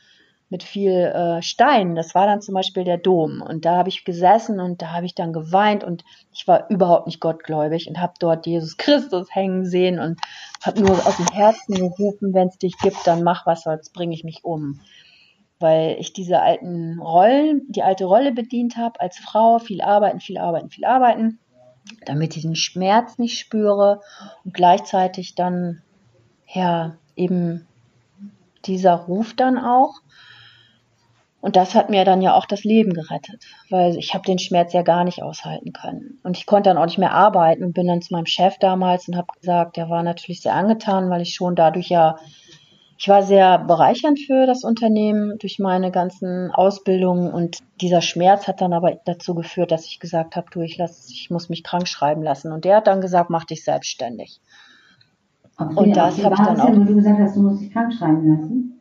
mit 0.49 0.65
viel 0.65 0.91
äh, 0.91 1.43
Stein. 1.43 1.95
Das 1.95 2.17
war 2.17 2.27
dann 2.27 2.41
zum 2.41 2.55
Beispiel 2.55 2.83
der 2.83 2.99
Dom. 2.99 3.43
Und 3.43 3.65
da 3.65 3.77
habe 3.77 3.89
ich 3.89 4.05
gesessen 4.05 4.59
und 4.59 4.83
da 4.83 4.93
habe 4.93 5.07
ich 5.07 5.15
dann 5.15 5.33
geweint 5.33 5.85
und 5.85 6.05
ich 6.33 6.49
war 6.49 6.69
überhaupt 6.69 7.07
nicht 7.07 7.21
gottgläubig 7.21 7.89
und 7.89 8.01
habe 8.01 8.15
dort 8.19 8.45
Jesus 8.45 8.77
Christus 8.77 9.33
hängen 9.33 9.65
sehen 9.65 10.01
und 10.01 10.19
habe 10.65 10.81
nur 10.81 10.95
aus 11.07 11.17
dem 11.17 11.29
Herzen 11.29 11.77
gerufen, 11.77 12.35
wenn 12.35 12.49
es 12.49 12.59
dich 12.59 12.77
gibt, 12.79 13.07
dann 13.07 13.23
mach 13.23 13.47
was, 13.47 13.63
sonst 13.63 13.93
bringe 13.93 14.15
ich 14.15 14.25
mich 14.25 14.45
um. 14.45 14.81
Weil 15.61 15.97
ich 16.01 16.13
diese 16.13 16.43
alten 16.43 16.99
Rollen, 16.99 17.63
die 17.69 17.85
alte 17.85 18.05
Rolle 18.05 18.33
bedient 18.33 18.77
habe 18.77 19.01
als 19.01 19.17
Frau, 19.17 19.59
viel 19.61 19.81
arbeiten, 19.81 20.19
viel 20.19 20.39
arbeiten, 20.39 20.71
viel 20.71 20.85
arbeiten 20.85 21.39
damit 22.05 22.37
ich 22.37 22.43
den 22.43 22.57
Schmerz 22.57 23.19
nicht 23.19 23.39
spüre 23.39 24.01
und 24.45 24.55
gleichzeitig 24.55 25.35
dann 25.35 25.83
ja 26.53 26.97
eben 27.17 27.67
dieser 28.65 28.95
Ruf 28.95 29.35
dann 29.35 29.59
auch. 29.59 30.01
Und 31.41 31.55
das 31.55 31.77
hat 31.77 31.91
mir 31.91 32.05
dann 32.05 32.23
ja 32.23 32.35
auch 32.35 32.47
das 32.47 32.65
Leben 32.65 32.93
gerettet, 32.93 33.45
weil 33.71 33.97
ich 33.97 34.15
habe 34.15 34.25
den 34.25 34.39
Schmerz 34.39 34.73
ja 34.73 34.83
gar 34.83 35.05
nicht 35.05 35.23
aushalten 35.23 35.73
können. 35.73 36.19
Und 36.25 36.37
ich 36.37 36.45
konnte 36.45 36.71
dann 36.71 36.79
auch 36.79 36.87
nicht 36.87 36.99
mehr 36.99 37.13
arbeiten 37.13 37.63
und 37.63 37.73
bin 37.73 37.87
dann 37.87 38.03
zu 38.03 38.15
meinem 38.15 38.27
Chef 38.27 38.59
damals 38.59 39.07
und 39.07 39.17
habe 39.17 39.29
gesagt, 39.39 39.77
der 39.77 39.89
war 39.89 40.03
natürlich 40.03 40.41
sehr 40.41 40.55
angetan, 40.55 41.09
weil 41.09 41.23
ich 41.23 41.35
schon 41.35 41.55
dadurch 41.55 41.89
ja 41.89 42.17
ich 42.99 43.09
war 43.09 43.23
sehr 43.23 43.59
bereichernd 43.59 44.19
für 44.21 44.47
das 44.47 44.65
Unternehmen 44.65 45.39
durch 45.39 45.59
meine 45.59 45.91
ganzen 45.91 46.51
Ausbildungen 46.51 47.31
und 47.33 47.59
dieser 47.81 48.01
Schmerz 48.01 48.49
hat 48.49 48.61
dann 48.61 48.73
aber 48.73 48.99
dazu 49.05 49.35
geführt, 49.35 49.71
dass 49.71 49.87
ich 49.87 50.01
gesagt 50.01 50.35
habe, 50.37 50.47
du, 50.51 50.61
ich, 50.61 50.79
lass, 50.79 51.11
ich 51.11 51.29
muss 51.31 51.49
mich 51.49 51.63
krank 51.63 51.89
schreiben 51.89 52.23
lassen. 52.23 52.53
Und 52.53 52.65
der 52.65 52.77
hat 52.77 52.87
dann 52.87 53.01
gesagt, 53.03 53.29
mach 53.29 53.45
dich 53.45 53.65
selbstständig. 53.65 54.41
Okay, 55.59 55.75
Und 55.77 55.97
das 55.97 56.23
habe 56.23 56.35
ich 56.35 56.41
dann 56.41 56.61
auch- 56.61 56.69
Wo 56.71 56.85
du 56.85 56.95
gesagt 56.95 57.19
hast, 57.21 57.37
du 57.37 57.43
musst 57.43 57.63
dich 57.63 57.73
krank 57.73 57.93
schreiben 57.93 58.29
lassen. 58.29 58.81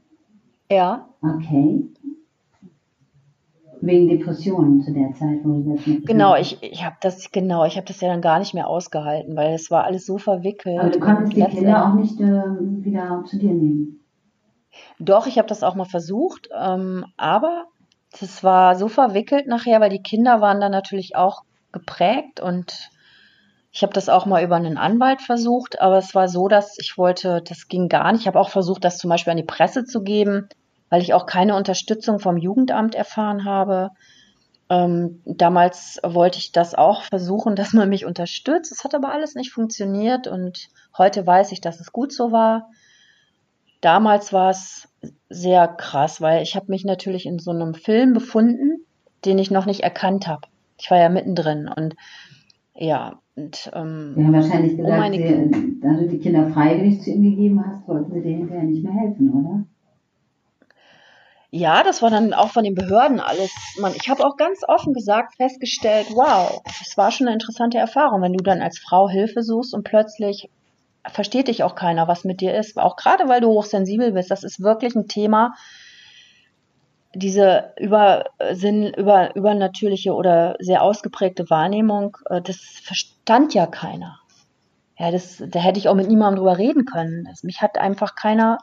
Ja, 0.72 1.08
Okay. 1.22 1.84
Wegen 3.82 4.08
Depressionen 4.08 4.82
zu 4.82 4.94
der 4.94 5.12
Zeit, 5.14 5.40
wo 5.44 5.62
du 5.62 5.76
das 5.76 5.86
mit 5.86 6.08
genau, 6.08 6.36
ich, 6.36 6.58
ich 6.64 6.84
habe 6.84 6.96
das, 7.02 7.32
genau, 7.32 7.66
ich 7.66 7.76
habe 7.76 7.86
das 7.86 8.02
ja 8.02 8.08
dann 8.08 8.22
gar 8.22 8.40
nicht 8.40 8.54
mehr 8.54 8.68
ausgehalten, 8.68 9.36
weil 9.36 9.54
es 9.54 9.70
war 9.70 9.84
alles 9.84 10.06
so 10.06 10.18
verwickelt. 10.18 10.80
Aber 10.80 10.90
du 10.90 11.00
konntest 11.00 11.36
die 11.36 11.44
Kinder 11.44 11.90
auch 11.90 11.94
nicht 11.94 12.20
ähm, 12.20 12.84
wieder 12.84 13.24
zu 13.28 13.38
dir 13.38 13.52
nehmen. 13.52 14.00
Doch, 15.00 15.28
ich 15.28 15.38
habe 15.38 15.48
das 15.48 15.64
auch 15.64 15.76
mal 15.76 15.86
versucht, 15.86 16.50
ähm, 16.58 17.06
aber 17.18 17.66
das 18.20 18.44
war 18.44 18.76
so 18.76 18.88
verwickelt 18.88 19.48
nachher, 19.48 19.82
weil 19.82 19.90
die 19.90 20.04
Kinder 20.04 20.42
waren 20.42 20.62
dann 20.62 20.72
natürlich 20.72 21.16
auch 21.16 21.44
geprägt 21.72 22.40
und 22.40 22.90
ich 23.72 23.84
habe 23.84 23.92
das 23.92 24.08
auch 24.08 24.26
mal 24.26 24.42
über 24.42 24.56
einen 24.56 24.78
Anwalt 24.78 25.22
versucht, 25.22 25.82
aber 25.82 25.98
es 25.98 26.16
war 26.16 26.30
so, 26.30 26.48
dass 26.48 26.78
ich 26.80 26.98
wollte, 26.98 27.42
das 27.42 27.68
ging 27.68 27.90
gar 27.90 28.10
nicht. 28.14 28.22
Ich 28.22 28.28
habe 28.28 28.40
auch 28.40 28.48
versucht, 28.50 28.86
das 28.86 28.98
zum 28.98 29.10
Beispiel 29.10 29.32
an 29.32 29.38
die 29.38 29.44
Presse 29.44 29.84
zu 29.84 30.02
geben, 30.02 30.48
weil 30.90 31.02
ich 31.02 31.14
auch 31.14 31.26
keine 31.26 31.58
Unterstützung 31.58 32.20
vom 32.20 32.38
Jugendamt 32.38 32.96
erfahren 32.96 33.44
habe. 33.44 33.90
Ähm, 34.70 35.22
damals 35.26 36.00
wollte 36.04 36.40
ich 36.40 36.54
das 36.54 36.74
auch 36.74 37.04
versuchen, 37.04 37.58
dass 37.58 37.74
man 37.74 37.90
mich 37.90 38.06
unterstützt. 38.06 38.72
Es 38.72 38.86
hat 38.86 38.96
aber 38.96 39.12
alles 39.12 39.36
nicht 39.36 39.52
funktioniert 39.52 40.28
und 40.28 40.70
heute 40.98 41.28
weiß 41.28 41.52
ich, 41.52 41.60
dass 41.60 41.82
es 41.82 41.92
gut 41.92 42.14
so 42.14 42.32
war. 42.32 42.70
Damals 43.86 44.34
war 44.34 44.50
es 44.50 44.88
sehr 45.30 45.68
krass, 45.68 46.20
weil 46.20 46.42
ich 46.42 46.56
habe 46.56 46.66
mich 46.70 46.86
natürlich 46.86 47.28
in 47.28 47.38
so 47.38 47.52
einem 47.52 47.76
Film 47.76 48.14
befunden, 48.14 48.84
den 49.26 49.38
ich 49.38 49.52
noch 49.52 49.68
nicht 49.68 49.82
erkannt 49.82 50.28
habe. 50.28 50.42
Ich 50.80 50.90
war 50.90 50.98
ja 50.98 51.08
mittendrin 51.08 51.70
und 51.70 51.96
ja, 52.74 53.20
und 53.36 53.70
ähm, 53.76 54.16
haben 54.18 54.34
wahrscheinlich 54.34 54.74
Oh, 54.74 54.78
gesagt, 54.78 54.98
meine 54.98 55.18
sie, 55.18 55.80
da 55.82 55.94
du 55.94 56.08
die 56.08 56.18
Kinder 56.18 56.50
freiwillig 56.50 57.04
zu 57.04 57.12
ihm 57.12 57.22
gegeben 57.22 57.64
hast, 57.64 57.88
wollten 57.88 58.12
sie 58.12 58.22
dir 58.24 58.38
hinterher 58.38 58.64
nicht 58.64 58.84
mehr 58.84 58.94
helfen, 58.94 59.30
oder? 59.30 59.64
ja, 61.52 61.84
das 61.84 62.02
war 62.02 62.10
dann 62.10 62.34
auch 62.34 62.50
von 62.50 62.64
den 62.64 62.74
Behörden 62.74 63.20
alles. 63.20 63.52
Man, 63.80 63.94
ich 63.94 64.10
habe 64.10 64.26
auch 64.26 64.36
ganz 64.36 64.62
offen 64.68 64.94
gesagt, 64.94 65.36
festgestellt, 65.36 66.08
wow, 66.10 66.60
das 66.66 66.98
war 66.98 67.12
schon 67.12 67.28
eine 67.28 67.36
interessante 67.36 67.78
Erfahrung, 67.78 68.24
wenn 68.24 68.34
du 68.34 68.44
dann 68.44 68.64
als 68.64 68.80
Frau 68.80 69.08
Hilfe 69.08 69.44
suchst 69.44 69.76
und 69.76 69.84
plötzlich 69.84 70.50
versteht 71.12 71.48
dich 71.48 71.64
auch 71.64 71.76
keiner, 71.76 72.08
was 72.08 72.24
mit 72.24 72.42
dir 72.42 72.56
ist. 72.56 72.78
Auch 72.78 72.96
gerade 72.96 73.28
weil 73.28 73.42
du 73.42 73.48
hochsensibel 73.50 74.12
bist, 74.12 74.32
das 74.32 74.44
ist 74.44 74.62
wirklich 74.62 74.96
ein 74.96 75.08
Thema. 75.08 75.54
Diese 77.14 77.74
Übersinn, 77.78 78.94
über, 78.94 79.36
übernatürliche 79.36 80.14
oder 80.14 80.56
sehr 80.60 80.82
ausgeprägte 80.82 81.50
Wahrnehmung, 81.50 82.18
äh, 82.30 82.42
das 82.42 82.58
verstand 82.58 83.54
ja 83.54 83.68
keiner. 83.68 84.20
Ja, 84.98 85.12
das, 85.12 85.44
da 85.46 85.60
hätte 85.60 85.80
ich 85.80 85.90
auch 85.90 85.96
mit 85.96 86.08
niemandem 86.08 86.40
drüber 86.40 86.58
reden 86.58 86.86
können. 86.86 87.26
Das, 87.26 87.44
mich 87.44 87.62
hat 87.62 87.78
einfach 87.78 88.16
keiner, 88.16 88.58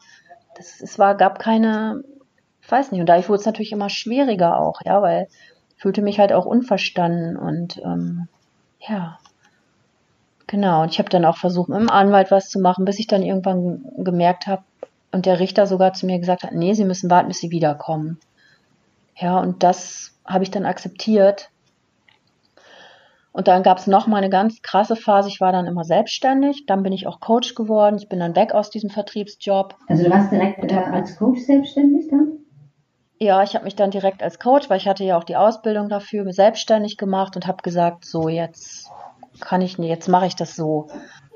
das, 0.56 0.80
es 0.80 0.98
war, 0.98 1.14
gab 1.14 1.38
keine, 1.38 2.02
ich 2.60 2.70
weiß 2.70 2.92
nicht, 2.92 3.00
und 3.00 3.06
dadurch 3.08 3.28
wurde 3.28 3.40
es 3.40 3.46
natürlich 3.46 3.72
immer 3.72 3.90
schwieriger 3.90 4.58
auch, 4.58 4.80
ja, 4.84 5.02
weil 5.02 5.28
ich 5.74 5.82
fühlte 5.82 6.02
mich 6.02 6.18
halt 6.18 6.32
auch 6.32 6.46
unverstanden 6.46 7.36
und 7.36 7.78
ähm, 7.78 8.28
ja, 8.78 9.18
genau. 10.52 10.82
Und 10.82 10.92
ich 10.92 11.00
habe 11.00 11.08
dann 11.08 11.24
auch 11.24 11.36
versucht, 11.36 11.68
mit 11.68 11.80
dem 11.80 11.90
Anwalt 11.90 12.30
was 12.30 12.48
zu 12.48 12.60
machen, 12.60 12.84
bis 12.84 13.00
ich 13.00 13.08
dann 13.08 13.22
irgendwann 13.22 13.84
gemerkt 13.96 14.46
habe 14.46 14.62
und 15.10 15.26
der 15.26 15.40
Richter 15.40 15.66
sogar 15.66 15.94
zu 15.94 16.06
mir 16.06 16.20
gesagt 16.20 16.44
hat, 16.44 16.52
nee, 16.52 16.74
Sie 16.74 16.84
müssen 16.84 17.10
warten, 17.10 17.28
bis 17.28 17.40
Sie 17.40 17.50
wiederkommen. 17.50 18.20
Ja, 19.16 19.40
und 19.40 19.62
das 19.62 20.12
habe 20.24 20.44
ich 20.44 20.50
dann 20.50 20.64
akzeptiert. 20.64 21.50
Und 23.32 23.48
dann 23.48 23.62
gab 23.62 23.78
es 23.78 23.86
noch 23.86 24.06
mal 24.06 24.18
eine 24.18 24.28
ganz 24.28 24.60
krasse 24.60 24.94
Phase. 24.94 25.30
Ich 25.30 25.40
war 25.40 25.52
dann 25.52 25.66
immer 25.66 25.84
selbstständig. 25.84 26.66
Dann 26.66 26.82
bin 26.82 26.92
ich 26.92 27.06
auch 27.06 27.18
Coach 27.18 27.54
geworden. 27.54 27.96
Ich 27.96 28.08
bin 28.08 28.20
dann 28.20 28.36
weg 28.36 28.52
aus 28.52 28.68
diesem 28.68 28.90
Vertriebsjob. 28.90 29.74
Also 29.88 30.04
du 30.04 30.10
warst 30.10 30.30
direkt 30.30 30.70
äh, 30.70 30.74
als 30.74 31.16
Coach 31.16 31.40
selbstständig 31.40 32.08
dann? 32.10 32.38
Ja, 33.18 33.42
ich 33.42 33.54
habe 33.54 33.64
mich 33.64 33.76
dann 33.76 33.90
direkt 33.90 34.22
als 34.22 34.38
Coach, 34.38 34.68
weil 34.68 34.78
ich 34.78 34.88
hatte 34.88 35.04
ja 35.04 35.16
auch 35.16 35.24
die 35.24 35.36
Ausbildung 35.36 35.88
dafür, 35.88 36.30
selbstständig 36.32 36.98
gemacht 36.98 37.36
und 37.36 37.46
habe 37.46 37.62
gesagt, 37.62 38.04
so 38.04 38.28
jetzt 38.28 38.90
kann 39.42 39.60
ich 39.60 39.78
nicht, 39.78 39.90
jetzt 39.90 40.08
mache 40.08 40.26
ich 40.26 40.36
das 40.36 40.56
so. 40.56 40.88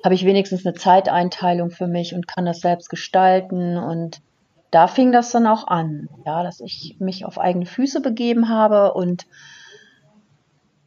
Habe 0.03 0.15
ich 0.15 0.25
wenigstens 0.25 0.65
eine 0.65 0.75
Zeiteinteilung 0.75 1.71
für 1.71 1.87
mich 1.87 2.15
und 2.15 2.27
kann 2.27 2.47
das 2.47 2.61
selbst 2.61 2.89
gestalten 2.89 3.77
und 3.77 4.23
da 4.71 4.89
fing 4.89 5.13
das 5.13 5.31
dann 5.31 5.47
auch 5.47 5.69
an, 5.69 6.09
ja, 6.25 6.43
dass 6.43 6.61
ich 6.61 6.97
mich 6.99 7.25
auf 7.25 7.39
eigene 7.39 7.67
Füße 7.67 8.01
begeben 8.01 8.49
habe 8.49 8.95
und 8.95 9.27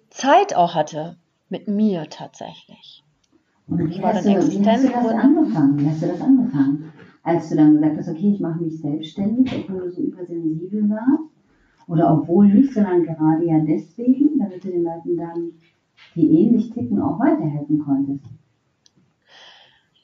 Zeit 0.09 0.55
auch 0.55 0.75
hatte 0.75 1.17
mit 1.49 1.67
mir 1.67 2.09
tatsächlich. 2.09 3.03
Und 3.67 3.89
Ich 3.89 3.97
wie 3.97 4.03
war 4.03 4.13
hast, 4.13 4.25
dann 4.25 4.35
du, 4.35 4.51
wie 4.51 4.65
hast 4.67 4.83
du 4.83 4.89
das 4.89 5.13
angefangen? 5.13 5.79
Wie 5.79 5.89
hast 5.89 6.01
du 6.01 6.07
das 6.07 6.21
angefangen? 6.21 6.93
Als 7.23 7.49
du 7.49 7.55
dann 7.55 7.75
gesagt 7.75 7.97
hast, 7.97 8.09
okay, 8.09 8.31
ich 8.33 8.39
mache 8.39 8.61
mich 8.61 8.79
selbstständig, 8.79 9.53
obwohl 9.55 9.81
du 9.81 9.91
so 9.91 10.01
übersensibel 10.01 10.89
warst? 10.89 11.29
Oder 11.87 12.13
obwohl 12.13 12.47
nicht, 12.47 12.73
sondern 12.73 13.03
gerade 13.03 13.45
ja 13.45 13.59
deswegen, 13.59 14.37
damit 14.39 14.63
du 14.63 14.69
den 14.69 14.83
Leuten 14.83 15.17
dann, 15.17 15.51
die 16.15 16.41
ähnlich 16.41 16.71
ticken, 16.71 17.01
auch 17.01 17.19
weiterhelfen 17.19 17.79
konntest. 17.79 18.25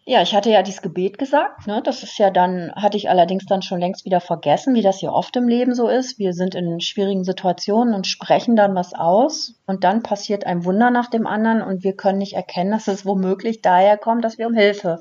Ja, 0.08 0.22
ich 0.22 0.36
hatte 0.36 0.52
ja 0.52 0.62
dieses 0.62 0.84
Gebet 0.84 1.18
gesagt, 1.18 1.66
ne? 1.66 1.82
Das 1.84 2.04
ist 2.04 2.20
ja 2.20 2.30
dann, 2.30 2.72
hatte 2.76 2.96
ich 2.96 3.10
allerdings 3.10 3.48
dann 3.48 3.64
schon 3.64 3.80
längst 3.80 4.06
wieder 4.06 4.22
vergessen, 4.22 4.76
wie 4.76 4.84
das 4.84 5.02
ja 5.02 5.10
oft 5.10 5.36
im 5.36 5.48
Leben 5.48 5.74
so 5.74 5.88
ist. 5.88 6.20
Wir 6.20 6.34
sind 6.34 6.54
in 6.54 6.80
schwierigen 6.80 7.24
Situationen 7.24 7.96
und 7.96 8.06
sprechen 8.06 8.56
dann 8.56 8.76
was 8.76 8.94
aus 8.94 9.60
und 9.66 9.84
dann 9.84 10.04
passiert 10.04 10.46
ein 10.46 10.64
Wunder 10.64 10.92
nach 10.92 11.10
dem 11.10 11.26
anderen 11.26 11.64
und 11.64 11.84
wir 11.84 11.96
können 11.96 12.20
nicht 12.20 12.34
erkennen, 12.34 12.70
dass 12.70 12.88
es 12.88 13.04
womöglich 13.04 13.64
daher 13.64 13.98
kommt, 13.98 14.24
dass 14.24 14.38
wir 14.38 14.46
um 14.46 14.54
Hilfe 14.54 15.00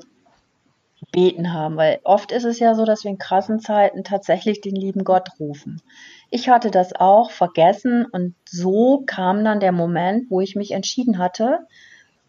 beten 1.11 1.53
haben, 1.53 1.77
weil 1.77 1.99
oft 2.03 2.31
ist 2.31 2.43
es 2.43 2.59
ja 2.59 2.75
so, 2.75 2.85
dass 2.85 3.03
wir 3.03 3.11
in 3.11 3.17
krassen 3.17 3.59
Zeiten 3.59 4.03
tatsächlich 4.03 4.61
den 4.61 4.75
lieben 4.75 5.03
Gott 5.03 5.29
rufen. 5.39 5.81
Ich 6.29 6.49
hatte 6.49 6.71
das 6.71 6.93
auch 6.93 7.31
vergessen 7.31 8.05
und 8.05 8.35
so 8.45 9.03
kam 9.05 9.43
dann 9.43 9.59
der 9.59 9.71
Moment, 9.71 10.29
wo 10.29 10.41
ich 10.41 10.55
mich 10.55 10.71
entschieden 10.71 11.17
hatte, 11.17 11.67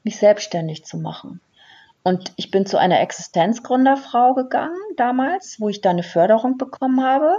mich 0.03 0.19
selbstständig 0.19 0.85
zu 0.85 0.99
machen. 0.99 1.41
Und 2.05 2.33
ich 2.37 2.53
bin 2.53 2.67
zu 2.67 2.79
einer 2.79 3.01
Existenzgründerfrau 3.01 4.35
gegangen 4.35 4.79
damals, 4.97 5.57
wo 5.59 5.69
ich 5.69 5.81
da 5.81 5.91
eine 5.91 6.05
Förderung 6.05 6.57
bekommen 6.57 7.03
habe. 7.03 7.37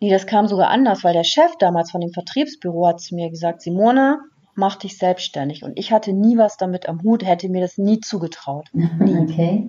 Nee, 0.00 0.10
das 0.10 0.26
kam 0.26 0.48
sogar 0.48 0.68
anders, 0.68 1.04
weil 1.04 1.12
der 1.12 1.22
Chef 1.22 1.52
damals 1.60 1.92
von 1.92 2.00
dem 2.00 2.12
Vertriebsbüro 2.12 2.88
hat 2.88 3.00
zu 3.00 3.14
mir 3.14 3.30
gesagt, 3.30 3.62
Simone, 3.62 4.18
mach 4.56 4.76
dich 4.76 4.98
selbstständig. 4.98 5.62
Und 5.62 5.78
ich 5.78 5.92
hatte 5.92 6.12
nie 6.12 6.36
was 6.36 6.56
damit 6.56 6.88
am 6.88 7.02
Hut, 7.02 7.24
hätte 7.24 7.48
mir 7.48 7.60
das 7.60 7.78
nie 7.78 8.00
zugetraut. 8.00 8.68
Okay. 9.00 9.68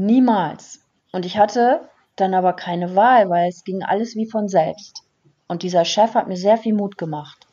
Niemals. 0.00 0.80
Und 1.12 1.26
ich 1.26 1.36
hatte 1.36 1.88
dann 2.16 2.34
aber 2.34 2.54
keine 2.54 2.96
Wahl, 2.96 3.28
weil 3.28 3.48
es 3.48 3.64
ging 3.64 3.82
alles 3.82 4.16
wie 4.16 4.28
von 4.28 4.48
selbst. 4.48 5.02
Und 5.46 5.62
dieser 5.62 5.84
Chef 5.84 6.14
hat 6.14 6.26
mir 6.26 6.36
sehr 6.36 6.56
viel 6.56 6.74
Mut 6.74 6.96
gemacht. 6.96 7.46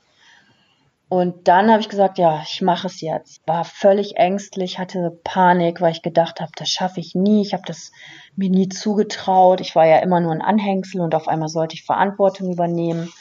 Und 1.09 1.47
dann 1.47 1.69
habe 1.69 1.81
ich 1.81 1.89
gesagt, 1.89 2.17
ja, 2.17 2.41
ich 2.43 2.61
mache 2.61 2.87
es 2.87 3.01
jetzt. 3.01 3.41
War 3.47 3.65
völlig 3.65 4.17
ängstlich, 4.17 4.77
hatte 4.77 5.19
Panik, 5.23 5.81
weil 5.81 5.91
ich 5.91 6.01
gedacht 6.01 6.39
habe, 6.39 6.51
das 6.55 6.69
schaffe 6.69 6.99
ich 6.99 7.15
nie. 7.15 7.41
Ich 7.41 7.53
habe 7.53 7.63
das 7.65 7.91
mir 8.35 8.49
nie 8.49 8.69
zugetraut. 8.69 9.61
Ich 9.61 9.75
war 9.75 9.85
ja 9.85 9.99
immer 9.99 10.19
nur 10.19 10.31
ein 10.31 10.41
Anhängsel 10.41 11.01
und 11.01 11.15
auf 11.15 11.27
einmal 11.27 11.49
sollte 11.49 11.75
ich 11.75 11.83
Verantwortung 11.83 12.51
übernehmen. 12.51 13.11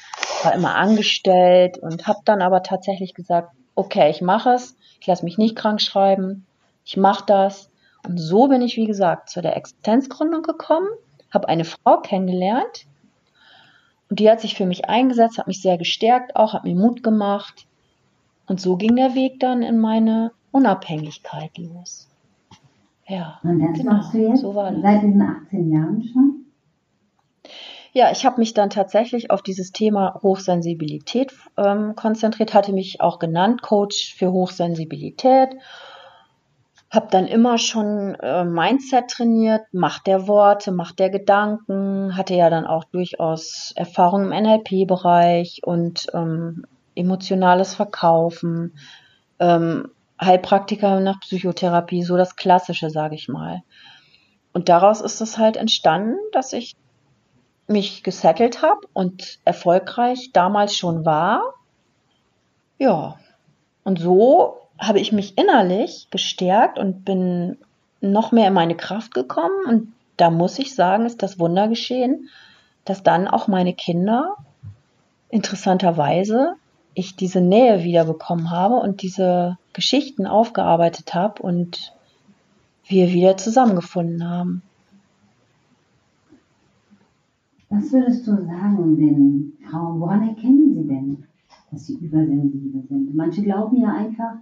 War 0.43 0.55
immer 0.55 0.75
angestellt 0.77 1.79
und 1.79 2.07
habe 2.07 2.21
dann 2.25 2.43
aber 2.43 2.63
tatsächlich 2.63 3.15
gesagt, 3.15 3.51
okay, 3.75 4.11
ich 4.11 4.21
mache 4.21 4.51
es. 4.51 4.77
Ich 5.01 5.07
lasse 5.07 5.25
mich 5.25 5.39
nicht 5.39 5.57
krank 5.57 5.81
schreiben. 5.81 6.47
Ich 6.85 6.97
mache 6.97 7.25
das. 7.27 7.71
Und 8.07 8.19
so 8.19 8.49
bin 8.49 8.63
ich, 8.63 8.77
wie 8.77 8.87
gesagt, 8.87 9.31
zu 9.31 9.43
der 9.43 9.57
Existenzgründung 9.57 10.43
gekommen, 10.43 10.89
habe 11.33 11.49
eine 11.49 11.65
Frau 11.65 11.99
kennengelernt 12.01 12.87
und 14.09 14.21
die 14.21 14.31
hat 14.31 14.41
sich 14.41 14.55
für 14.55 14.67
mich 14.67 14.89
eingesetzt, 14.89 15.39
hat 15.39 15.47
mich 15.47 15.61
sehr 15.61 15.79
gestärkt, 15.79 16.37
auch 16.37 16.53
hat 16.55 16.65
mir 16.65 16.77
Mut 16.77 17.03
gemacht. 17.03 17.67
Und 18.47 18.61
so 18.61 18.77
ging 18.77 18.95
der 18.97 19.15
Weg 19.15 19.41
dann 19.41 19.63
in 19.63 19.79
meine 19.79 20.31
Unabhängigkeit 20.53 21.59
los. 21.59 22.09
Ja, 23.09 23.41
Und 23.43 23.61
das 23.61 23.79
genau, 23.79 23.93
machst 23.93 24.15
du 24.15 24.19
jetzt 24.19 24.41
so 24.41 24.55
war 24.55 24.71
das. 24.71 24.83
seit 24.83 25.03
diesen 25.03 25.23
18 25.23 25.73
Jahren 25.73 26.03
schon? 26.13 26.47
Ja, 27.93 28.11
ich 28.13 28.27
habe 28.27 28.41
mich 28.41 28.53
dann 28.53 28.69
tatsächlich 28.69 29.31
auf 29.31 29.43
dieses 29.43 29.73
Thema 29.73 30.21
Hochsensibilität 30.23 31.33
ähm, 31.57 31.95
konzentriert, 31.97 32.53
hatte 32.53 32.73
mich 32.73 33.01
auch 33.01 33.19
genannt 33.19 33.63
Coach 33.63 34.15
für 34.15 34.33
Hochsensibilität. 34.33 35.57
Habe 36.91 37.09
dann 37.11 37.27
immer 37.27 37.59
schon 37.59 38.15
äh, 38.17 38.45
Mindset 38.45 39.09
trainiert, 39.09 39.63
Macht 39.73 40.07
der 40.07 40.29
Worte, 40.29 40.71
Macht 40.71 40.99
der 41.01 41.11
Gedanken, 41.11 42.17
hatte 42.17 42.35
ja 42.35 42.49
dann 42.49 42.65
auch 42.65 42.85
durchaus 42.85 43.73
Erfahrung 43.77 44.31
im 44.31 44.43
NLP-Bereich 44.43 45.63
und 45.65 46.07
ähm, 46.15 46.65
emotionales 46.95 47.75
Verkaufen, 47.75 48.79
ähm, 49.41 49.89
Heilpraktiker 50.21 51.01
nach 51.01 51.21
Psychotherapie, 51.21 52.03
so 52.03 52.17
das 52.17 52.37
Klassische, 52.37 52.89
sage 52.91 53.17
ich 53.17 53.29
mal. 53.29 53.63
und 54.55 54.69
daraus 54.71 55.03
ist 55.03 55.21
es 55.21 55.37
halt 55.37 55.57
entstanden, 55.59 56.17
dass 56.33 56.55
ich 56.55 56.75
mich 57.69 58.03
gesettelt 58.03 58.63
habe 58.63 58.81
und 58.93 59.41
erfolgreich 59.45 60.31
damals 60.33 60.77
schon 60.77 61.05
war. 61.05 61.43
Ja, 62.79 63.19
und 63.85 63.99
so 63.99 64.66
habe 64.79 65.01
ich 65.01 65.13
mich 65.13 65.39
innerlich 65.39 66.09
gestärkt 66.11 66.79
und 66.79 67.05
bin 67.05 67.59
noch 68.01 68.33
mehr 68.33 68.49
in 68.49 68.55
meine 68.55 68.77
Kraft 68.77 69.15
gekommen. 69.15 69.67
Und 69.67 69.93
da 70.17 70.31
muss 70.31 70.59
ich 70.59 70.75
sagen, 70.75 71.07
ist 71.07 71.23
das 71.23 71.39
Wunder 71.39 71.69
geschehen, 71.69 72.29
dass 72.85 73.03
dann 73.03 73.29
auch 73.29 73.49
meine 73.49 73.75
Kinder 73.75 74.37
interessanterweise 75.29 76.55
ich 76.95 77.15
diese 77.15 77.41
Nähe 77.41 77.83
wiederbekommen 77.83 78.51
habe 78.51 78.77
und 78.77 79.03
diese 79.03 79.59
Geschichten 79.75 80.27
aufgearbeitet 80.27 81.15
habe 81.15 81.43
und 81.43 81.93
wir 82.87 83.13
wieder 83.13 83.37
zusammengefunden 83.37 84.29
haben. 84.29 84.63
Was 87.69 87.93
würdest 87.93 88.27
du 88.27 88.37
sagen 88.47 88.97
den 88.97 89.53
Frauen, 89.69 90.01
woran 90.01 90.29
erkennen 90.29 90.73
sie 90.75 90.89
denn, 90.89 91.25
dass 91.71 91.87
sie 91.87 91.95
übersensibel 91.95 92.83
sind? 92.89 93.15
Manche 93.15 93.43
glauben 93.43 93.77
ja 93.81 93.93
einfach, 93.93 94.37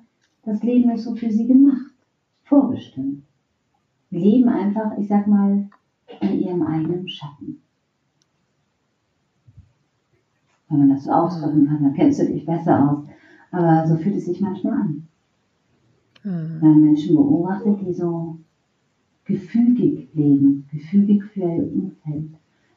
das 0.44 0.62
Leben 0.62 0.90
ist 0.90 1.04
so 1.04 1.14
für 1.14 1.30
sie 1.30 1.46
gemacht, 1.46 1.92
vorbestimmt. 2.44 3.22
Leben 4.10 4.48
einfach, 4.48 4.96
ich 4.98 5.08
sag 5.08 5.26
mal, 5.26 5.68
in 6.20 6.40
ihrem 6.40 6.62
eigenen 6.62 7.08
Schatten. 7.08 7.60
Wenn 10.68 10.78
man 10.78 10.90
das 10.90 11.04
so 11.04 11.12
ausdrücken 11.12 11.66
kann, 11.66 11.82
dann 11.82 11.94
kennst 11.94 12.20
du 12.20 12.26
dich 12.26 12.44
besser 12.44 12.90
aus. 12.90 13.04
Aber 13.50 13.86
so 13.86 13.96
fühlt 13.96 14.16
es 14.16 14.26
sich 14.26 14.40
manchmal 14.40 14.74
an. 14.74 15.08
Mhm. 16.22 16.58
Wenn 16.60 16.70
man 16.70 16.82
Menschen 16.82 17.16
beobachtet, 17.16 17.80
die 17.80 17.92
so 17.92 18.38
gefügig 19.24 20.08
leben, 20.14 20.66
gefügig 20.70 21.24
für 21.24 21.40
ihr 21.40 21.72
Umfeld. 21.72 22.30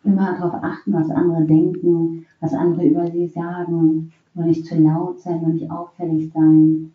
Immer 0.04 0.38
darauf 0.38 0.64
achten, 0.64 0.94
was 0.94 1.10
andere 1.10 1.46
denken, 1.46 2.26
was 2.40 2.54
andere 2.54 2.88
über 2.88 3.12
sie 3.12 3.28
sagen, 3.28 4.14
nur 4.34 4.46
nicht 4.46 4.66
zu 4.66 4.80
laut 4.80 5.20
sein, 5.20 5.42
nur 5.42 5.52
nicht 5.52 5.70
auffällig 5.70 6.32
sein, 6.32 6.94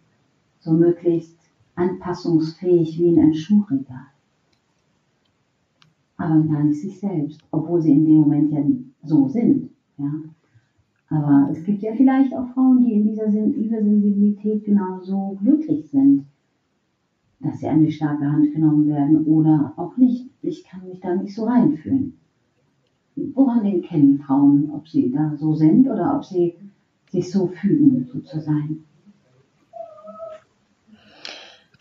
so 0.63 0.73
möglichst 0.73 1.37
anpassungsfähig 1.75 2.99
wie 2.99 3.09
in 3.09 3.21
ein 3.21 3.35
Schuhregal. 3.35 4.07
Aber 6.17 6.41
gar 6.43 6.63
nicht 6.63 6.81
sich 6.81 6.99
selbst, 6.99 7.41
obwohl 7.51 7.83
sie 7.83 7.93
in 7.93 8.05
dem 8.05 8.21
Moment 8.21 8.53
ja 8.53 8.63
so 9.05 9.29
sind. 9.29 9.71
Ja? 9.99 10.13
Aber 11.09 11.49
es 11.51 11.63
gibt 11.65 11.83
ja 11.83 11.93
vielleicht 11.95 12.35
auch 12.35 12.49
Frauen, 12.55 12.85
die 12.85 12.93
in 12.93 13.09
dieser 13.09 13.27
Übersensibilität 13.27 14.65
genauso 14.65 15.37
glücklich 15.43 15.91
sind, 15.91 16.27
dass 17.41 17.59
sie 17.59 17.67
an 17.67 17.85
die 17.85 17.93
starke 17.93 18.31
Hand 18.31 18.53
genommen 18.53 18.87
werden 18.87 19.27
oder 19.27 19.75
auch 19.77 19.97
nicht. 19.97 20.31
Ich 20.43 20.65
kann 20.65 20.87
mich 20.89 21.01
da 21.01 21.15
nicht 21.17 21.35
so 21.35 21.45
reinfühlen. 21.45 22.15
Woran 23.35 23.67
erkennen 23.67 24.21
Frauen, 24.21 24.71
ob 24.73 24.89
sie 24.89 25.11
da 25.11 25.37
so 25.37 25.55
sind 25.55 25.89
oder 25.89 26.17
ob 26.17 26.25
sie 26.25 26.55
sich 27.11 27.31
so 27.31 27.49
fühlen, 27.49 28.09
so 28.11 28.21
zu 28.21 28.41
sein? 28.41 28.85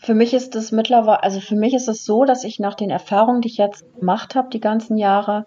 Für 0.02 0.14
mich 0.14 0.34
ist 0.34 0.56
es 0.56 0.72
mittlerweile, 0.72 1.22
also 1.22 1.38
für 1.38 1.54
mich 1.54 1.74
ist 1.74 1.86
es 1.86 2.04
so, 2.04 2.24
dass 2.24 2.42
ich 2.42 2.58
nach 2.58 2.74
den 2.74 2.90
Erfahrungen, 2.90 3.40
die 3.40 3.48
ich 3.48 3.56
jetzt 3.56 3.84
gemacht 4.00 4.34
habe, 4.34 4.50
die 4.50 4.58
ganzen 4.58 4.96
Jahre, 4.96 5.46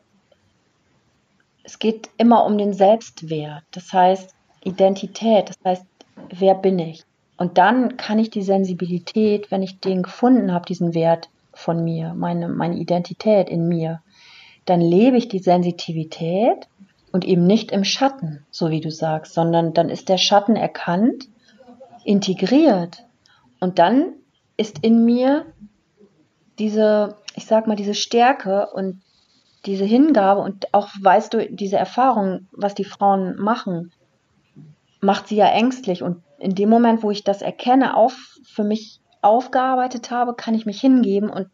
es 1.64 1.78
geht 1.78 2.10
immer 2.18 2.46
um 2.46 2.58
den 2.58 2.72
Selbstwert. 2.72 3.64
Das 3.72 3.92
heißt 3.92 4.34
Identität. 4.64 5.50
Das 5.50 5.58
heißt, 5.66 5.86
wer 6.30 6.56
bin 6.56 6.80
ich? 6.80 7.04
Und 7.36 7.58
dann 7.58 7.98
kann 7.98 8.18
ich 8.18 8.30
die 8.30 8.44
Sensibilität, 8.44 9.52
wenn 9.52 9.62
ich 9.62 9.82
den 9.82 10.04
gefunden 10.04 10.54
habe, 10.54 10.66
diesen 10.66 10.94
Wert 10.94 11.30
von 11.54 11.84
mir, 11.84 12.14
meine, 12.14 12.48
meine 12.48 12.78
Identität 12.78 13.50
in 13.50 13.68
mir, 13.68 14.02
dann 14.64 14.80
lebe 14.80 15.18
ich 15.18 15.28
die 15.28 15.40
Sensitivität 15.40 16.70
und 17.12 17.26
eben 17.26 17.46
nicht 17.46 17.74
im 17.74 17.84
Schatten, 17.84 18.46
so 18.52 18.70
wie 18.70 18.80
du 18.80 18.90
sagst, 18.90 19.34
sondern 19.34 19.74
dann 19.74 19.90
ist 19.90 20.08
der 20.08 20.18
Schatten 20.18 20.56
erkannt, 20.56 21.28
integriert 22.06 23.06
und 23.60 23.80
dann 23.80 24.14
ist 24.58 24.80
in 24.84 25.04
mir 25.06 25.46
diese, 26.60 27.18
ich 27.36 27.46
sag 27.46 27.68
mal, 27.68 27.76
diese 27.76 27.94
Stärke 27.94 28.68
und 28.74 29.02
diese 29.66 29.86
Hingabe 29.86 30.42
und 30.42 30.74
auch 30.74 30.90
weißt 31.00 31.34
du, 31.34 31.50
diese 31.50 31.78
Erfahrung, 31.78 32.48
was 32.52 32.76
die 32.76 32.84
Frauen 32.84 33.36
machen, 33.38 33.92
macht 35.02 35.28
sie 35.28 35.36
ja 35.36 35.48
ängstlich. 35.48 36.04
Und 36.04 36.24
in 36.38 36.56
dem 36.56 36.70
Moment, 36.70 37.04
wo 37.04 37.12
ich 37.12 37.24
das 37.24 37.42
erkenne, 37.42 37.98
auf, 37.98 38.38
für 38.46 38.64
mich 38.64 39.00
aufgearbeitet 39.22 40.12
habe, 40.12 40.36
kann 40.36 40.54
ich 40.54 40.66
mich 40.66 40.80
hingeben 40.80 41.30
und 41.30 41.48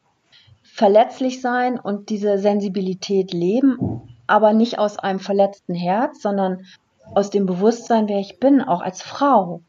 verletzlich 0.63 1.41
sein 1.41 1.79
und 1.79 2.09
diese 2.09 2.37
Sensibilität 2.37 3.33
leben, 3.33 4.01
aber 4.27 4.53
nicht 4.53 4.77
aus 4.77 4.99
einem 4.99 5.19
verletzten 5.19 5.73
Herz, 5.73 6.21
sondern 6.21 6.65
aus 7.13 7.29
dem 7.29 7.45
Bewusstsein, 7.45 8.07
wer 8.07 8.19
ich 8.19 8.39
bin, 8.39 8.61
auch 8.61 8.81
als 8.81 9.01
Frau. 9.01 9.61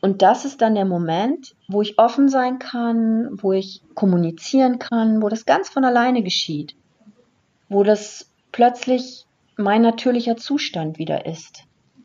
Und 0.00 0.22
das 0.22 0.44
ist 0.44 0.62
dann 0.62 0.74
der 0.74 0.84
Moment, 0.84 1.56
wo 1.66 1.82
ich 1.82 1.98
offen 1.98 2.28
sein 2.28 2.58
kann, 2.58 3.30
wo 3.32 3.52
ich 3.52 3.82
kommunizieren 3.94 4.78
kann, 4.78 5.22
wo 5.22 5.28
das 5.28 5.44
ganz 5.44 5.68
von 5.68 5.84
alleine 5.84 6.22
geschieht, 6.22 6.76
wo 7.68 7.82
das 7.82 8.32
plötzlich 8.52 9.26
mein 9.56 9.82
natürlicher 9.82 10.36
Zustand 10.36 10.98
wieder 10.98 11.26
ist. 11.26 11.64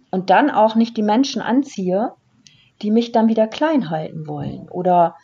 Und 0.10 0.30
dann 0.30 0.50
auch 0.50 0.76
nicht 0.76 0.98
die 0.98 1.04
Menschen 1.04 1.42
anziehe, 1.42 2.14
die 2.82 2.92
mich 2.92 3.12
dann 3.12 3.30
wieder 3.30 3.48
klein 3.48 3.90
halten 3.90 4.28
wollen. 4.28 4.70
Oder 4.70 5.16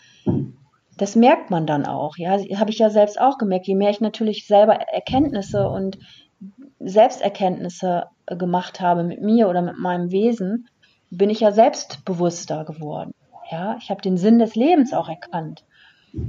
das 0.97 1.15
merkt 1.15 1.49
man 1.49 1.65
dann 1.65 1.85
auch. 1.85 2.17
Ja, 2.17 2.37
habe 2.57 2.69
ich 2.69 2.79
ja 2.79 2.89
selbst 2.89 3.19
auch 3.19 3.37
gemerkt. 3.37 3.67
Je 3.67 3.75
mehr 3.75 3.89
ich 3.89 4.01
natürlich 4.01 4.45
selber 4.45 4.75
Erkenntnisse 4.75 5.67
und 5.67 5.97
Selbsterkenntnisse 6.79 8.05
gemacht 8.27 8.79
habe 8.79 9.03
mit 9.03 9.21
mir 9.21 9.49
oder 9.49 9.61
mit 9.61 9.77
meinem 9.77 10.11
Wesen, 10.11 10.67
bin 11.09 11.29
ich 11.29 11.39
ja 11.39 11.51
selbstbewusster 11.51 12.65
geworden. 12.65 13.13
Ja, 13.51 13.77
ich 13.79 13.89
habe 13.89 14.01
den 14.01 14.17
Sinn 14.17 14.39
des 14.39 14.55
Lebens 14.55 14.93
auch 14.93 15.09
erkannt. 15.09 15.63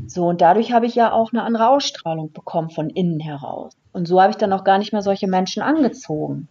So, 0.07 0.27
und 0.27 0.41
dadurch 0.41 0.73
habe 0.73 0.87
ich 0.87 0.95
ja 0.95 1.13
auch 1.13 1.33
eine 1.33 1.43
andere 1.43 1.69
Ausstrahlung 1.69 2.33
bekommen 2.33 2.71
von 2.71 2.91
innen 2.91 3.21
heraus. 3.21 3.73
Und 3.93 4.07
so 4.07 4.21
habe 4.21 4.31
ich 4.31 4.37
dann 4.37 4.53
auch 4.53 4.65
gar 4.65 4.79
nicht 4.79 4.93
mehr 4.93 5.03
solche 5.03 5.27
Menschen 5.27 5.63
angezogen. 5.63 6.49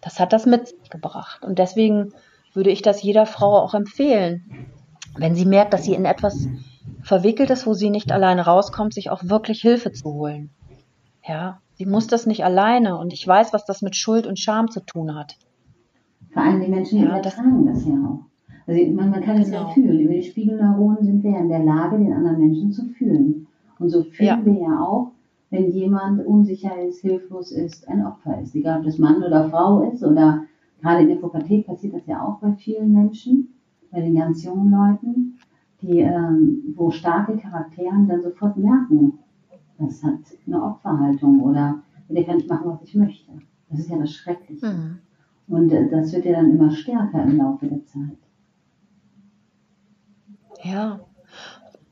Das 0.00 0.18
hat 0.18 0.32
das 0.32 0.46
mit 0.46 0.68
sich 0.68 0.90
gebracht. 0.90 1.44
Und 1.44 1.58
deswegen 1.58 2.12
würde 2.54 2.70
ich 2.70 2.82
das 2.82 3.02
jeder 3.02 3.26
Frau 3.26 3.58
auch 3.58 3.74
empfehlen, 3.74 4.66
wenn 5.16 5.34
sie 5.34 5.44
merkt, 5.44 5.74
dass 5.74 5.84
sie 5.84 5.94
in 5.94 6.04
etwas 6.04 6.48
verwickelt 7.02 7.50
ist, 7.50 7.66
wo 7.66 7.74
sie 7.74 7.90
nicht 7.90 8.12
alleine 8.12 8.42
rauskommt, 8.42 8.94
sich 8.94 9.10
auch 9.10 9.24
wirklich 9.24 9.60
Hilfe 9.60 9.92
zu 9.92 10.12
holen. 10.12 10.50
Ja, 11.26 11.60
sie 11.74 11.86
muss 11.86 12.06
das 12.06 12.26
nicht 12.26 12.44
alleine. 12.44 12.96
Und 12.96 13.12
ich 13.12 13.26
weiß, 13.26 13.52
was 13.52 13.64
das 13.64 13.82
mit 13.82 13.96
Schuld 13.96 14.26
und 14.26 14.38
Scham 14.38 14.70
zu 14.70 14.80
tun 14.80 15.14
hat. 15.14 15.36
Vor 16.32 16.42
allem 16.42 16.60
die 16.60 16.68
Menschen, 16.68 16.98
die 16.98 17.04
ja, 17.04 17.18
übertragen 17.18 17.66
das, 17.66 17.78
das 17.78 17.86
ja 17.86 17.94
auch. 17.94 18.20
Also 18.66 18.92
man, 18.92 19.10
man 19.10 19.20
kann 19.20 19.38
es 19.38 19.50
genau. 19.50 19.62
ja 19.62 19.68
fühlen. 19.68 20.00
Über 20.00 20.14
die 20.14 20.22
Spiegelneuronen 20.22 21.04
sind 21.04 21.22
wir 21.22 21.32
ja 21.32 21.38
in 21.38 21.48
der 21.48 21.64
Lage, 21.64 21.98
den 21.98 22.12
anderen 22.12 22.38
Menschen 22.38 22.70
zu 22.70 22.86
fühlen. 22.86 23.46
Und 23.78 23.88
so 23.88 24.02
fühlen 24.04 24.28
ja. 24.28 24.44
wir 24.44 24.60
ja 24.60 24.80
auch, 24.80 25.12
wenn 25.50 25.70
jemand 25.70 26.24
unsicher 26.24 26.80
ist, 26.80 27.00
hilflos 27.00 27.50
ist, 27.50 27.88
ein 27.88 28.06
Opfer 28.06 28.40
ist. 28.40 28.54
Egal 28.54 28.78
ob 28.78 28.84
das 28.84 28.98
Mann 28.98 29.22
oder 29.22 29.48
Frau 29.50 29.90
ist 29.90 30.04
oder 30.04 30.44
gerade 30.80 31.02
in 31.02 31.08
der 31.08 31.16
Pubertät 31.16 31.66
passiert 31.66 31.94
das 31.94 32.06
ja 32.06 32.24
auch 32.24 32.38
bei 32.38 32.52
vielen 32.52 32.92
Menschen, 32.92 33.48
bei 33.90 34.00
den 34.00 34.14
ganz 34.14 34.44
jungen 34.44 34.70
Leuten, 34.70 35.38
die, 35.82 35.98
ähm, 36.00 36.74
wo 36.76 36.90
starke 36.90 37.36
Charaktere 37.36 37.94
dann 38.06 38.22
sofort 38.22 38.56
merken, 38.56 39.18
das 39.78 40.04
hat 40.04 40.20
eine 40.46 40.62
Opferhaltung 40.62 41.40
oder 41.40 41.82
der 42.08 42.24
kann 42.24 42.36
nicht 42.36 42.48
machen, 42.48 42.70
was 42.70 42.82
ich 42.82 42.94
möchte. 42.94 43.32
Das 43.70 43.80
ist 43.80 43.90
ja 43.90 43.98
das 43.98 44.12
Schreckliche. 44.12 44.66
Mhm. 44.66 44.98
Und 45.50 45.72
äh, 45.72 45.90
das 45.90 46.12
wird 46.12 46.24
ja 46.24 46.32
dann 46.32 46.50
immer 46.50 46.70
stärker 46.70 47.22
im 47.24 47.36
Laufe 47.36 47.66
der 47.66 47.84
Zeit. 47.84 48.16
Ja. 50.62 51.00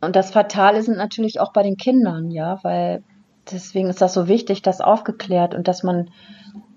Und 0.00 0.14
das 0.14 0.30
Fatale 0.30 0.82
sind 0.82 0.96
natürlich 0.96 1.40
auch 1.40 1.52
bei 1.52 1.64
den 1.64 1.76
Kindern, 1.76 2.30
ja, 2.30 2.62
weil 2.62 3.02
deswegen 3.50 3.88
ist 3.88 4.00
das 4.00 4.14
so 4.14 4.28
wichtig, 4.28 4.62
das 4.62 4.80
aufgeklärt 4.80 5.56
und 5.56 5.66
dass 5.66 5.82
man, 5.82 6.10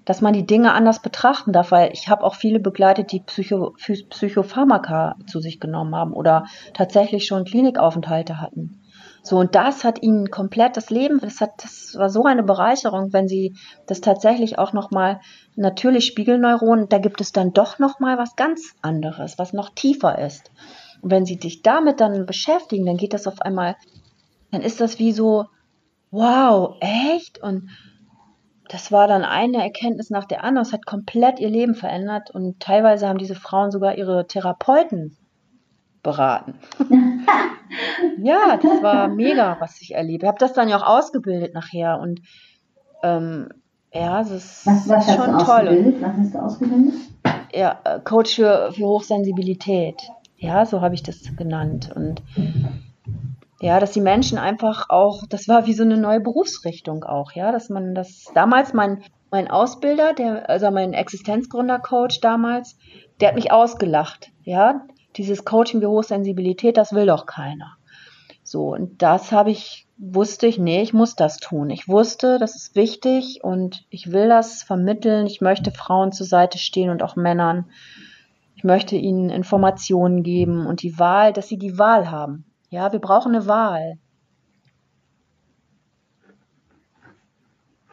dass 0.06 0.22
man 0.22 0.34
die 0.34 0.46
Dinge 0.46 0.74
anders 0.74 1.04
betrachten 1.04 1.54
darf, 1.54 1.72
weil 1.72 1.92
ich 1.94 2.10
habe 2.10 2.24
auch 2.24 2.34
viele 2.34 2.60
begleitet, 2.60 3.12
die 3.12 3.20
Psycho, 3.20 3.76
Psychopharmaka 4.10 5.18
zu 5.28 5.40
sich 5.40 5.60
genommen 5.60 5.94
haben 5.94 6.14
oder 6.14 6.46
tatsächlich 6.74 7.28
schon 7.28 7.46
Klinikaufenthalte 7.46 8.42
hatten. 8.42 8.82
So, 9.24 9.38
und 9.38 9.54
das 9.54 9.84
hat 9.84 10.02
ihnen 10.02 10.32
komplett 10.32 10.78
das 10.78 10.90
Leben, 10.90 11.20
das 11.20 11.42
hat, 11.42 11.52
das 11.64 11.96
war 11.96 12.10
so 12.10 12.24
eine 12.24 12.42
Bereicherung, 12.42 13.14
wenn 13.14 13.28
sie 13.28 13.56
das 13.86 14.02
tatsächlich 14.02 14.58
auch 14.58 14.74
nochmal, 14.74 15.20
natürlich 15.56 16.06
Spiegelneuronen, 16.06 16.90
da 16.90 16.98
gibt 16.98 17.22
es 17.22 17.32
dann 17.32 17.54
doch 17.54 17.80
nochmal 17.80 18.18
was 18.18 18.36
ganz 18.36 18.74
anderes, 18.82 19.38
was 19.38 19.54
noch 19.54 19.70
tiefer 19.70 20.20
ist. 20.20 20.52
Und 21.02 21.12
wenn 21.12 21.26
sie 21.26 21.38
dich 21.38 21.62
damit 21.62 22.00
dann 22.00 22.26
beschäftigen, 22.26 22.86
dann 22.86 22.98
geht 22.98 23.14
das 23.14 23.28
auf 23.28 23.42
einmal, 23.42 23.76
dann 24.52 24.62
ist 24.62 24.82
das 24.82 25.00
wie 25.00 25.12
so, 25.12 25.46
wow, 26.12 26.78
echt? 26.80 27.42
Und 27.42 27.70
das 28.70 28.92
war 28.92 29.08
dann 29.08 29.24
eine 29.24 29.62
Erkenntnis 29.62 30.10
nach 30.10 30.26
der 30.26 30.44
anderen. 30.44 30.66
Es 30.66 30.74
hat 30.74 30.86
komplett 30.86 31.40
ihr 31.40 31.50
Leben 31.50 31.76
verändert 31.76 32.32
und 32.32 32.60
teilweise 32.60 33.08
haben 33.08 33.18
diese 33.18 33.36
Frauen 33.36 33.72
sogar 33.72 33.98
ihre 33.98 34.28
Therapeuten 34.28 35.18
beraten. 36.04 36.60
ja, 38.22 38.58
das 38.58 38.82
war 38.82 39.08
mega, 39.08 39.58
was 39.60 39.82
ich 39.82 39.94
erlebe. 39.94 40.26
Ich 40.26 40.28
habe 40.28 40.40
das 40.40 40.54
dann 40.54 40.70
ja 40.70 40.78
auch 40.78 40.88
ausgebildet 40.88 41.54
nachher 41.54 42.00
und 42.00 42.22
ähm, 43.04 43.50
ja, 43.94 44.22
es 44.22 44.32
ist 44.32 44.66
was, 44.66 44.88
was 44.88 45.06
schon 45.06 45.38
toll. 45.40 45.96
Was 46.00 46.18
hast 46.18 46.34
du 46.34 46.40
ausgebildet? 46.40 46.94
Ja, 47.54 47.80
äh, 47.84 48.00
Coach 48.00 48.36
für, 48.36 48.72
für 48.72 48.86
Hochsensibilität. 48.86 50.02
Ja, 50.38 50.66
so 50.66 50.82
habe 50.82 50.96
ich 50.96 51.04
das 51.04 51.22
genannt. 51.36 51.92
Und 51.94 52.24
ja, 53.60 53.80
dass 53.80 53.92
die 53.92 54.02
Menschen 54.02 54.38
einfach 54.38 54.90
auch, 54.90 55.24
das 55.30 55.48
war 55.48 55.68
wie 55.68 55.74
so 55.74 55.84
eine 55.84 55.98
neue 55.98 56.22
Berufsrichtung 56.22 57.04
auch, 57.04 57.34
ja, 57.34 57.52
dass 57.52 57.70
man 57.70 57.94
das 57.94 58.32
damals 58.34 58.74
mein 58.74 59.04
mein 59.32 59.50
Ausbilder, 59.50 60.14
der 60.14 60.50
also 60.50 60.70
mein 60.72 60.94
Existenzgründer 60.94 61.80
Coach 61.80 62.20
damals, 62.20 62.78
der 63.20 63.30
hat 63.30 63.36
mich 63.36 63.52
ausgelacht, 63.52 64.30
ja, 64.44 64.82
dieses 65.16 65.46
Coaching 65.46 65.82
wie 65.82 65.88
Hochsensibilität, 65.88 66.78
das 66.78 66.94
will 66.94 67.06
doch 67.06 67.26
keiner. 67.26 67.78
So, 68.44 68.74
und 68.74 69.02
das 69.02 69.32
habe 69.32 69.52
ich, 69.52 69.88
wusste 70.02 70.48
ich, 70.48 70.58
nee, 70.58 70.82
ich 70.82 70.94
muss 70.94 71.16
das 71.16 71.38
tun. 71.38 71.70
Ich 71.70 71.88
wusste, 71.88 72.40
das 72.40 72.56
ist 72.56 72.76
wichtig 72.76 73.42
und 73.44 73.86
ich 73.92 74.12
will 74.12 74.28
das 74.28 74.64
vermitteln. 74.64 75.28
Ich 75.28 75.42
möchte 75.42 75.72
Frauen 75.72 76.12
zur 76.12 76.26
Seite 76.26 76.58
stehen 76.58 76.90
und 76.90 77.04
auch 77.04 77.16
Männern. 77.16 77.66
Ich 78.56 78.64
möchte 78.64 78.96
ihnen 78.96 79.30
Informationen 79.30 80.24
geben 80.24 80.66
und 80.66 80.82
die 80.82 80.98
Wahl, 80.98 81.34
dass 81.34 81.48
sie 81.48 81.58
die 81.58 81.78
Wahl 81.78 82.10
haben. 82.10 82.46
Ja, 82.70 82.92
wir 82.92 83.00
brauchen 83.00 83.36
eine 83.36 83.46
Wahl. 83.46 84.00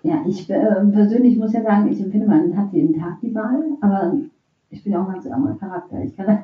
Ja, 0.02 0.24
ich 0.26 0.48
äh, 0.48 0.84
persönlich 0.92 1.36
muss 1.36 1.52
ja 1.52 1.62
sagen, 1.62 1.92
ich 1.92 2.00
empfinde, 2.00 2.26
man 2.26 2.56
hat 2.56 2.72
jeden 2.72 2.98
Tag 2.98 3.20
die 3.20 3.34
Wahl, 3.34 3.64
aber 3.82 4.14
ich 4.70 4.84
bin 4.84 4.94
auch 4.94 5.06
ein 5.06 5.14
ganz 5.14 5.26
anderer 5.26 5.56
Charakter. 5.56 6.02
Ich 6.02 6.14
kann, 6.14 6.40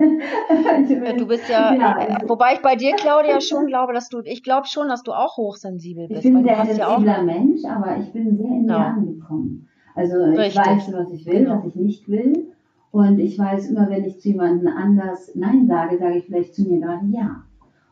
ich 0.82 0.88
bin, 1.00 1.18
du 1.18 1.26
bist 1.26 1.48
ja, 1.48 1.74
ja 1.74 1.96
also, 1.96 2.28
wobei 2.28 2.54
ich 2.54 2.62
bei 2.62 2.74
dir, 2.74 2.94
Claudia, 2.96 3.40
schon 3.40 3.66
glaube, 3.66 3.92
dass 3.92 4.08
du, 4.08 4.20
ich 4.24 4.42
glaube 4.42 4.66
schon, 4.66 4.88
dass 4.88 5.02
du 5.02 5.12
auch 5.12 5.36
hochsensibel 5.36 6.08
bist. 6.08 6.24
Ich 6.24 6.32
bin 6.32 6.38
ein 6.38 6.44
sehr 6.44 6.64
sensibler 6.64 7.18
ja 7.18 7.22
Mensch, 7.22 7.64
aber 7.64 7.98
ich 7.98 8.12
bin 8.12 8.36
sehr 8.36 8.46
in 8.46 8.62
mir 8.62 8.72
ja. 8.72 8.88
angekommen. 8.88 9.68
Also 9.94 10.16
Richtig. 10.16 10.48
ich 10.48 10.56
weiß, 10.56 10.92
was 10.92 11.10
ich 11.12 11.26
will, 11.26 11.44
genau. 11.44 11.58
was 11.58 11.66
ich 11.66 11.76
nicht 11.76 12.08
will. 12.08 12.52
Und 12.90 13.18
ich 13.18 13.38
weiß 13.38 13.70
immer, 13.70 13.90
wenn 13.90 14.04
ich 14.04 14.20
zu 14.20 14.28
jemandem 14.28 14.68
anders 14.68 15.32
Nein 15.34 15.66
sage, 15.66 15.98
sage 15.98 16.18
ich 16.18 16.24
vielleicht 16.24 16.54
zu 16.54 16.62
mir 16.62 16.80
gerade 16.80 17.06
Ja. 17.10 17.44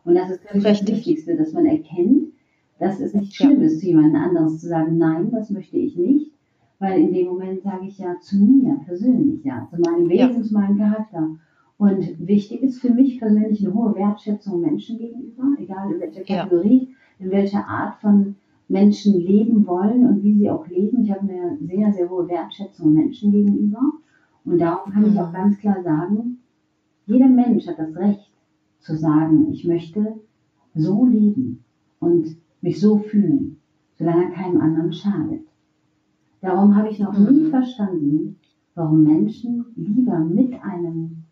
Und 0.04 0.14
das 0.14 0.30
ist, 0.30 0.42
glaube 0.42 0.58
ich, 0.58 0.64
das 0.64 0.86
Wichtigste, 0.86 1.36
dass 1.36 1.52
man 1.52 1.66
erkennt, 1.66 2.32
dass 2.80 3.00
es 3.00 3.14
nicht 3.14 3.34
schlimm 3.36 3.60
ist, 3.62 3.80
zu 3.80 3.86
jemandem 3.86 4.20
anderes 4.20 4.58
zu 4.58 4.68
sagen, 4.68 4.96
nein, 4.96 5.30
das 5.30 5.50
möchte 5.50 5.76
ich 5.76 5.96
nicht 5.96 6.31
weil 6.82 7.00
in 7.00 7.14
dem 7.14 7.28
Moment 7.28 7.62
sage 7.62 7.86
ich 7.86 7.96
ja 7.98 8.18
zu 8.20 8.36
mir 8.36 8.74
persönlich, 8.84 9.44
ja, 9.44 9.68
zu 9.70 9.80
meinem 9.80 10.08
Wesen, 10.08 10.38
ja. 10.38 10.42
zu 10.42 10.52
meinem 10.52 10.78
Charakter. 10.78 11.36
Und 11.78 12.26
wichtig 12.26 12.60
ist 12.60 12.80
für 12.80 12.92
mich 12.92 13.20
persönlich 13.20 13.64
eine 13.64 13.72
hohe 13.72 13.94
Wertschätzung 13.94 14.60
Menschen 14.60 14.98
gegenüber, 14.98 15.44
egal 15.60 15.92
in 15.92 16.00
welcher 16.00 16.24
Kategorie, 16.24 16.88
ja. 17.18 17.24
in 17.24 17.30
welcher 17.30 17.68
Art 17.68 18.00
von 18.00 18.34
Menschen 18.66 19.14
leben 19.14 19.64
wollen 19.64 20.08
und 20.08 20.24
wie 20.24 20.34
sie 20.34 20.50
auch 20.50 20.66
leben. 20.66 21.04
Ich 21.04 21.12
habe 21.12 21.20
eine 21.20 21.56
sehr, 21.60 21.92
sehr 21.92 22.10
hohe 22.10 22.28
Wertschätzung 22.28 22.92
Menschen 22.92 23.30
gegenüber. 23.30 23.80
Und 24.44 24.58
darum 24.58 24.92
kann 24.92 25.02
mhm. 25.04 25.12
ich 25.12 25.20
auch 25.20 25.32
ganz 25.32 25.56
klar 25.58 25.80
sagen, 25.84 26.38
jeder 27.06 27.28
Mensch 27.28 27.64
hat 27.68 27.78
das 27.78 27.94
Recht 27.94 28.28
zu 28.80 28.96
sagen, 28.96 29.52
ich 29.52 29.64
möchte 29.64 30.16
so 30.74 31.06
leben 31.06 31.62
und 32.00 32.36
mich 32.60 32.80
so 32.80 32.98
fühlen, 32.98 33.58
solange 33.98 34.24
er 34.24 34.30
keinem 34.30 34.60
anderen 34.60 34.92
schadet. 34.92 35.51
Darum 36.42 36.74
habe 36.76 36.88
ich 36.88 36.98
noch 36.98 37.16
nie 37.16 37.44
mhm. 37.44 37.50
verstanden, 37.50 38.36
warum 38.74 39.04
Menschen 39.04 39.64
lieber 39.76 40.18
mit 40.18 40.52
einem 40.62 41.22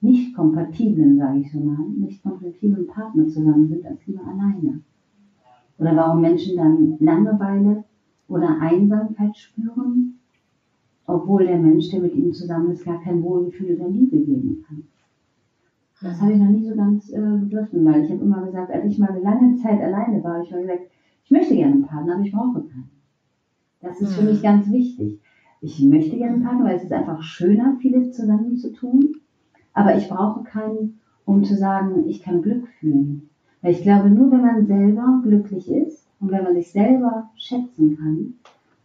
nicht 0.00 0.34
kompatiblen, 0.34 1.18
sage 1.18 1.38
ich 1.40 1.52
so 1.52 1.60
mal, 1.60 1.88
nicht 1.88 2.22
kompatiblen 2.22 2.86
Partner 2.88 3.28
zusammen 3.28 3.68
sind, 3.68 3.86
als 3.86 4.04
lieber 4.06 4.26
alleine. 4.26 4.80
Oder 5.78 5.94
warum 5.94 6.20
Menschen 6.20 6.56
dann 6.56 6.96
Langeweile 6.98 7.84
oder 8.26 8.60
Einsamkeit 8.60 9.36
spüren, 9.36 10.18
obwohl 11.06 11.46
der 11.46 11.58
Mensch, 11.58 11.88
der 11.90 12.00
mit 12.00 12.14
ihnen 12.16 12.32
zusammen 12.32 12.72
ist, 12.72 12.84
gar 12.84 13.00
kein 13.02 13.22
Wohlgefühl 13.22 13.76
oder 13.76 13.88
Liebe 13.88 14.18
geben 14.18 14.64
kann. 14.66 14.82
Das 16.02 16.20
habe 16.20 16.32
ich 16.32 16.38
noch 16.38 16.50
nie 16.50 16.66
so 16.66 16.74
ganz 16.74 17.10
äh, 17.10 17.20
begriffen, 17.20 17.84
weil 17.84 18.04
ich 18.04 18.10
habe 18.10 18.24
immer 18.24 18.44
gesagt, 18.46 18.72
als 18.72 18.84
ich 18.84 18.98
mal 18.98 19.10
eine 19.10 19.20
lange 19.20 19.54
Zeit 19.56 19.80
alleine 19.80 20.24
war, 20.24 20.42
ich 20.42 20.50
habe 20.50 20.62
gesagt, 20.62 20.90
ich 21.24 21.30
möchte 21.30 21.54
gerne 21.54 21.74
einen 21.74 21.86
Partner, 21.86 22.14
aber 22.14 22.22
ich 22.24 22.32
brauche 22.32 22.62
keinen. 22.62 22.99
Das 23.82 24.00
ist 24.00 24.14
für 24.14 24.22
mich 24.22 24.36
hm. 24.36 24.42
ganz 24.42 24.70
wichtig. 24.70 25.18
Ich 25.62 25.80
möchte 25.82 26.16
gerne 26.16 26.42
Partner, 26.42 26.64
weil 26.64 26.76
es 26.76 26.84
ist 26.84 26.92
einfach 26.92 27.22
schöner, 27.22 27.76
vieles 27.80 28.12
zusammen 28.12 28.56
zu 28.56 28.72
tun. 28.72 29.16
Aber 29.72 29.96
ich 29.96 30.08
brauche 30.08 30.42
keinen, 30.42 31.00
um 31.24 31.44
zu 31.44 31.56
sagen, 31.56 32.08
ich 32.08 32.22
kann 32.22 32.42
Glück 32.42 32.66
fühlen. 32.78 33.28
Weil 33.62 33.72
ich 33.72 33.82
glaube, 33.82 34.10
nur 34.10 34.30
wenn 34.30 34.40
man 34.40 34.66
selber 34.66 35.20
glücklich 35.22 35.70
ist 35.70 36.08
und 36.18 36.30
wenn 36.30 36.44
man 36.44 36.54
sich 36.54 36.70
selber 36.70 37.30
schätzen 37.36 37.96
kann, 37.96 38.34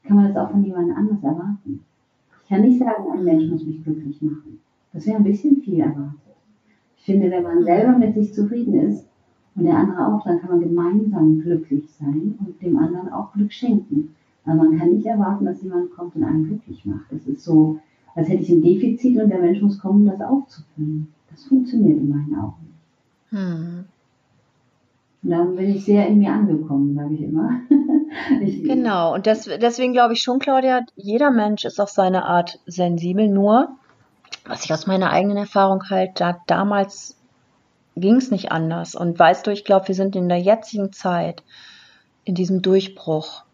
kann 0.03 0.17
man 0.17 0.33
das 0.33 0.37
auch 0.37 0.51
von 0.51 0.63
jemand 0.63 0.95
anders 0.95 1.23
erwarten. 1.23 1.83
Ich 2.43 2.49
kann 2.49 2.61
nicht 2.61 2.79
sagen, 2.79 3.11
ein 3.11 3.23
Mensch 3.23 3.49
muss 3.49 3.65
mich 3.65 3.83
glücklich 3.83 4.21
machen. 4.21 4.59
Das 4.93 5.07
wäre 5.07 5.17
ein 5.17 5.23
bisschen 5.23 5.57
viel 5.57 5.79
erwartet. 5.79 6.19
Ich 6.97 7.05
finde, 7.05 7.31
wenn 7.31 7.43
man 7.43 7.63
selber 7.63 7.97
mit 7.97 8.13
sich 8.13 8.33
zufrieden 8.33 8.75
ist 8.75 9.07
und 9.55 9.63
der 9.63 9.77
andere 9.77 10.07
auch, 10.07 10.23
dann 10.23 10.39
kann 10.39 10.51
man 10.51 10.59
gemeinsam 10.59 11.39
glücklich 11.39 11.89
sein 11.91 12.35
und 12.39 12.61
dem 12.61 12.77
anderen 12.77 13.09
auch 13.09 13.31
Glück 13.33 13.51
schenken. 13.51 14.15
Aber 14.45 14.55
man 14.55 14.77
kann 14.77 14.93
nicht 14.93 15.05
erwarten, 15.05 15.45
dass 15.45 15.61
jemand 15.61 15.91
kommt 15.91 16.15
und 16.15 16.23
einen 16.23 16.45
glücklich 16.45 16.85
macht. 16.85 17.11
Das 17.11 17.25
ist 17.25 17.43
so, 17.43 17.79
als 18.15 18.29
hätte 18.29 18.43
ich 18.43 18.49
ein 18.49 18.61
Defizit 18.61 19.21
und 19.21 19.29
der 19.29 19.39
Mensch 19.39 19.61
muss 19.61 19.79
kommen, 19.79 20.05
das 20.05 20.21
aufzufüllen. 20.21 21.07
Das 21.31 21.43
funktioniert 21.45 21.97
in 21.97 22.09
meinen 22.09 22.35
Augen. 22.35 22.73
Hm. 23.29 23.85
Und 25.23 25.29
dann 25.31 25.55
bin 25.55 25.69
ich 25.71 25.83
sehr 25.83 26.07
in 26.07 26.19
mir 26.19 26.31
angekommen, 26.31 26.93
sage 26.95 27.15
ich 27.15 27.21
immer. 27.23 27.49
ich, 28.41 28.63
genau, 28.63 29.15
und 29.15 29.25
das, 29.25 29.45
deswegen 29.45 29.93
glaube 29.93 30.13
ich 30.13 30.21
schon, 30.21 30.37
Claudia, 30.37 30.85
jeder 30.95 31.31
Mensch 31.31 31.65
ist 31.65 31.81
auf 31.81 31.89
seine 31.89 32.25
Art 32.25 32.59
sensibel, 32.67 33.27
nur, 33.27 33.69
was 34.45 34.65
ich 34.65 34.71
aus 34.71 34.85
meiner 34.85 35.09
eigenen 35.09 35.37
Erfahrung 35.37 35.81
halt, 35.89 36.21
da, 36.21 36.37
damals 36.45 37.17
ging 37.95 38.17
es 38.17 38.29
nicht 38.29 38.51
anders. 38.51 38.93
Und 38.93 39.17
weißt 39.17 39.47
du, 39.47 39.51
ich 39.51 39.65
glaube, 39.65 39.87
wir 39.87 39.95
sind 39.95 40.15
in 40.15 40.29
der 40.29 40.39
jetzigen 40.39 40.93
Zeit, 40.93 41.41
in 42.23 42.35
diesem 42.35 42.61
Durchbruch, 42.61 43.44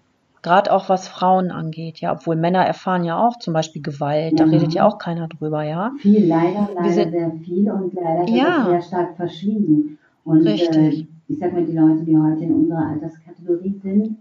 Gerade 0.42 0.74
auch 0.74 0.90
was 0.90 1.08
Frauen 1.08 1.52
angeht, 1.52 2.00
ja, 2.00 2.14
obwohl 2.14 2.36
Männer 2.36 2.66
erfahren 2.66 3.04
ja 3.04 3.20
auch 3.20 3.38
zum 3.38 3.54
Beispiel 3.54 3.82
Gewalt, 3.82 4.40
ja. 4.40 4.46
da 4.46 4.52
redet 4.52 4.74
ja 4.74 4.88
auch 4.88 4.98
keiner 4.98 5.28
drüber, 5.28 5.64
ja. 5.64 5.92
Viel, 6.00 6.26
leider, 6.26 6.68
leider 6.74 6.94
sind, 6.94 7.12
sehr 7.12 7.32
viel 7.44 7.70
und 7.70 7.94
leider 7.94 8.28
ja. 8.28 8.66
sehr 8.66 8.82
stark 8.82 9.16
verschwiegen. 9.16 10.00
Und 10.24 10.42
Richtig. 10.42 11.02
Äh, 11.02 11.08
ich 11.28 11.40
sag 11.40 11.54
mal, 11.54 11.66
die 11.66 11.78
Leute, 11.78 12.04
die 12.04 12.18
heute 12.18 12.44
in 12.44 12.54
unserer 12.56 12.88
Alterskategorie 12.88 13.80
sind, 13.84 14.18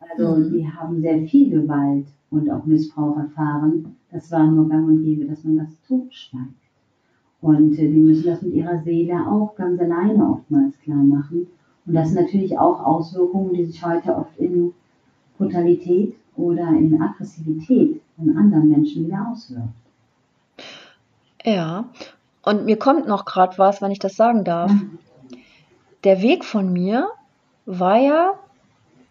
also 0.00 0.36
mhm. 0.36 0.52
die 0.52 0.66
haben 0.68 1.00
sehr 1.00 1.22
viel 1.22 1.50
Gewalt 1.50 2.06
und 2.30 2.50
auch 2.50 2.64
Missbrauch 2.64 3.16
erfahren. 3.18 3.96
Das 4.10 4.30
war 4.32 4.46
nur 4.46 4.68
gang 4.68 4.88
und 4.88 5.02
gäbe, 5.02 5.26
dass 5.26 5.44
man 5.44 5.58
das 5.58 5.80
totschweigt. 5.86 6.48
Und 7.42 7.78
äh, 7.78 7.90
die 7.90 8.00
müssen 8.00 8.24
das 8.24 8.40
mit 8.40 8.54
ihrer 8.54 8.78
Seele 8.78 9.14
auch 9.26 9.54
ganz 9.54 9.78
alleine 9.80 10.30
oftmals 10.30 10.78
klar 10.80 11.02
machen. 11.02 11.46
Und 11.84 11.94
das 11.94 12.10
sind 12.10 12.22
natürlich 12.22 12.58
auch 12.58 12.84
Auswirkungen, 12.84 13.52
die 13.52 13.64
sich 13.64 13.84
heute 13.84 14.16
oft 14.16 14.36
in 14.38 14.72
Brutalität 15.42 16.14
oder 16.36 16.68
in 16.68 17.00
Aggressivität 17.00 18.00
von 18.16 18.36
anderen 18.36 18.68
Menschen 18.68 19.06
wieder 19.06 19.28
auswirkt. 19.30 19.68
Ja, 21.44 21.84
und 22.42 22.64
mir 22.64 22.78
kommt 22.78 23.06
noch 23.06 23.24
gerade 23.24 23.58
was, 23.58 23.82
wenn 23.82 23.90
ich 23.90 23.98
das 23.98 24.16
sagen 24.16 24.44
darf. 24.44 24.70
Mhm. 24.70 24.98
Der 26.04 26.22
Weg 26.22 26.44
von 26.44 26.72
mir 26.72 27.08
war 27.66 27.98
ja, 27.98 28.34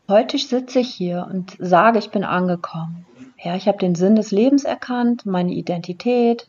heute 0.08 0.38
sitze 0.38 0.80
ich 0.80 0.94
hier 0.94 1.28
und 1.32 1.56
sage, 1.60 2.00
ich 2.00 2.12
bin 2.12 2.24
angekommen. 2.24 3.06
Ja, 3.42 3.56
ich 3.56 3.68
habe 3.68 3.78
den 3.78 3.96
Sinn 3.96 4.16
des 4.16 4.32
Lebens 4.32 4.66
erkannt, 4.66 5.26
meine 5.26 5.54
Identität. 5.54 6.48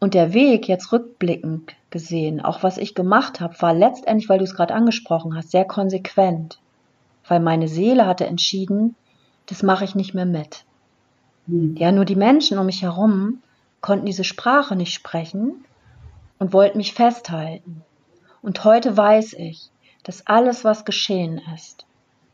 Und 0.00 0.14
der 0.14 0.32
Weg 0.32 0.66
jetzt 0.66 0.92
rückblickend 0.92 1.74
gesehen, 1.90 2.40
auch 2.40 2.62
was 2.62 2.78
ich 2.78 2.94
gemacht 2.94 3.40
habe, 3.40 3.54
war 3.60 3.74
letztendlich, 3.74 4.28
weil 4.28 4.38
du 4.38 4.44
es 4.44 4.54
gerade 4.54 4.74
angesprochen 4.74 5.36
hast, 5.36 5.50
sehr 5.50 5.66
konsequent 5.66 6.58
weil 7.30 7.38
meine 7.38 7.68
Seele 7.68 8.06
hatte 8.06 8.26
entschieden, 8.26 8.96
das 9.46 9.62
mache 9.62 9.84
ich 9.84 9.94
nicht 9.94 10.14
mehr 10.14 10.26
mit. 10.26 10.64
Hm. 11.46 11.76
Ja, 11.76 11.92
nur 11.92 12.04
die 12.04 12.16
Menschen 12.16 12.58
um 12.58 12.66
mich 12.66 12.82
herum 12.82 13.40
konnten 13.80 14.04
diese 14.04 14.24
Sprache 14.24 14.74
nicht 14.74 14.92
sprechen 14.92 15.64
und 16.40 16.52
wollten 16.52 16.78
mich 16.78 16.92
festhalten. 16.92 17.82
Und 18.42 18.64
heute 18.64 18.96
weiß 18.96 19.34
ich, 19.34 19.70
dass 20.02 20.26
alles, 20.26 20.64
was 20.64 20.84
geschehen 20.84 21.40
ist, 21.54 21.86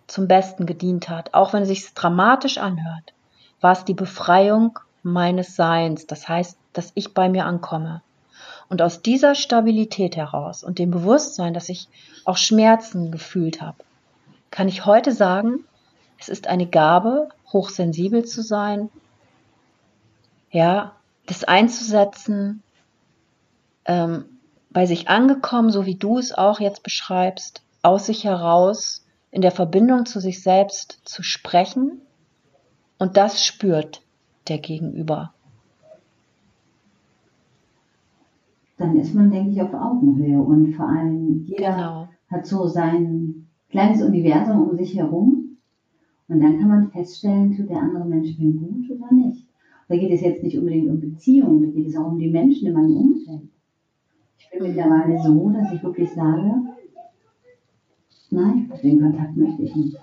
zum 0.06 0.28
Besten 0.28 0.64
gedient 0.64 1.10
hat, 1.10 1.34
auch 1.34 1.52
wenn 1.52 1.62
es 1.62 1.68
sich 1.68 1.92
dramatisch 1.92 2.56
anhört, 2.56 3.12
war 3.60 3.72
es 3.72 3.84
die 3.84 3.94
Befreiung 3.94 4.78
meines 5.02 5.56
Seins, 5.56 6.06
das 6.06 6.26
heißt, 6.26 6.56
dass 6.72 6.92
ich 6.94 7.12
bei 7.12 7.28
mir 7.28 7.44
ankomme. 7.44 8.00
Und 8.70 8.80
aus 8.80 9.02
dieser 9.02 9.34
Stabilität 9.34 10.16
heraus 10.16 10.64
und 10.64 10.78
dem 10.78 10.90
Bewusstsein, 10.90 11.52
dass 11.52 11.68
ich 11.68 11.88
auch 12.24 12.38
Schmerzen 12.38 13.10
gefühlt 13.10 13.60
habe, 13.60 13.76
kann 14.56 14.68
ich 14.68 14.86
heute 14.86 15.12
sagen, 15.12 15.66
es 16.18 16.30
ist 16.30 16.46
eine 16.46 16.66
Gabe, 16.66 17.28
hochsensibel 17.52 18.24
zu 18.24 18.40
sein, 18.40 18.88
ja, 20.50 20.96
das 21.26 21.44
einzusetzen, 21.44 22.62
ähm, 23.84 24.24
bei 24.70 24.86
sich 24.86 25.10
angekommen, 25.10 25.68
so 25.68 25.84
wie 25.84 25.96
du 25.96 26.16
es 26.16 26.32
auch 26.32 26.58
jetzt 26.58 26.82
beschreibst, 26.82 27.64
aus 27.82 28.06
sich 28.06 28.24
heraus 28.24 29.04
in 29.30 29.42
der 29.42 29.50
Verbindung 29.50 30.06
zu 30.06 30.20
sich 30.20 30.42
selbst 30.42 31.02
zu 31.04 31.22
sprechen 31.22 32.00
und 32.98 33.18
das 33.18 33.44
spürt 33.44 34.00
der 34.48 34.56
Gegenüber. 34.56 35.34
Dann 38.78 38.96
ist 38.96 39.12
man, 39.12 39.30
denke 39.30 39.50
ich, 39.50 39.60
auf 39.60 39.74
Augenhöhe 39.74 40.40
und 40.40 40.72
vor 40.72 40.88
allem 40.88 41.44
jeder 41.44 41.74
genau. 41.74 42.08
hat 42.30 42.46
so 42.46 42.66
sein 42.68 43.45
kleines 43.70 44.02
Universum 44.02 44.68
um 44.68 44.76
sich 44.76 44.96
herum 44.96 45.56
und 46.28 46.40
dann 46.40 46.58
kann 46.58 46.68
man 46.68 46.90
feststellen, 46.90 47.56
tut 47.56 47.70
der 47.70 47.82
andere 47.82 48.04
Mensch 48.04 48.38
mir 48.38 48.52
gut 48.52 48.90
oder 48.90 49.14
nicht. 49.14 49.46
Da 49.88 49.96
geht 49.96 50.10
es 50.10 50.20
jetzt 50.20 50.42
nicht 50.42 50.58
unbedingt 50.58 50.88
um 50.88 51.00
Beziehungen, 51.00 51.62
da 51.62 51.70
geht 51.70 51.86
es 51.86 51.96
auch 51.96 52.08
um 52.08 52.18
die 52.18 52.30
Menschen 52.30 52.68
in 52.68 52.74
meinem 52.74 52.96
Umfeld. 52.96 53.48
Ich 54.38 54.50
bin 54.50 54.62
mittlerweile 54.62 55.22
so, 55.22 55.50
dass 55.50 55.72
ich 55.72 55.82
wirklich 55.82 56.10
sage, 56.10 56.52
nein, 58.30 58.72
den 58.82 59.00
Kontakt 59.00 59.36
möchte 59.36 59.62
ich 59.62 59.76
nicht. 59.76 59.96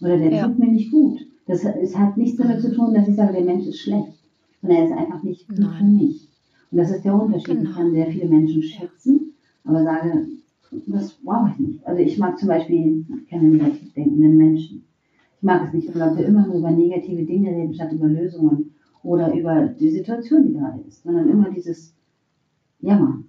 Oder 0.00 0.18
der 0.18 0.32
ja. 0.32 0.46
tut 0.46 0.58
mir 0.58 0.72
nicht 0.72 0.90
gut. 0.90 1.20
Das 1.46 1.64
es 1.64 1.96
hat 1.96 2.16
nichts 2.16 2.38
damit 2.38 2.60
zu 2.60 2.74
tun, 2.74 2.94
dass 2.94 3.06
ich 3.06 3.14
sage, 3.14 3.34
der 3.34 3.44
Mensch 3.44 3.66
ist 3.66 3.80
schlecht, 3.80 4.18
sondern 4.60 4.78
er 4.78 4.84
ist 4.86 4.92
einfach 4.92 5.22
nicht 5.22 5.48
gut 5.48 5.58
nein. 5.58 5.74
für 5.78 5.84
mich. 5.84 6.28
Und 6.70 6.78
das 6.78 6.90
ist 6.90 7.04
der 7.04 7.14
Unterschied. 7.14 7.58
Genau. 7.58 7.70
Ich 7.70 7.76
kann 7.76 7.92
sehr 7.92 8.06
viele 8.06 8.28
Menschen 8.28 8.62
schätzen, 8.62 9.34
aber 9.64 9.84
sage, 9.84 10.26
das 10.86 11.12
brauche 11.12 11.50
ich 11.50 11.58
nicht. 11.58 11.86
Also 11.86 12.02
ich 12.02 12.18
mag 12.18 12.38
zum 12.38 12.48
Beispiel 12.48 13.04
keine 13.28 13.48
negativ 13.48 13.92
denkenden 13.94 14.36
Menschen. 14.36 14.84
Ich 15.36 15.42
mag 15.42 15.66
es 15.66 15.72
nicht, 15.72 15.88
wenn 15.88 16.00
Leute 16.00 16.22
immer 16.22 16.46
nur 16.46 16.56
über 16.56 16.70
negative 16.70 17.24
Dinge 17.24 17.50
reden, 17.50 17.74
statt 17.74 17.92
über 17.92 18.06
Lösungen 18.06 18.74
oder 19.02 19.34
über 19.34 19.66
die 19.66 19.90
Situation, 19.90 20.46
die 20.46 20.54
gerade 20.54 20.80
ist, 20.86 21.02
sondern 21.02 21.28
immer 21.28 21.50
dieses 21.50 21.94
Jammern. 22.80 23.24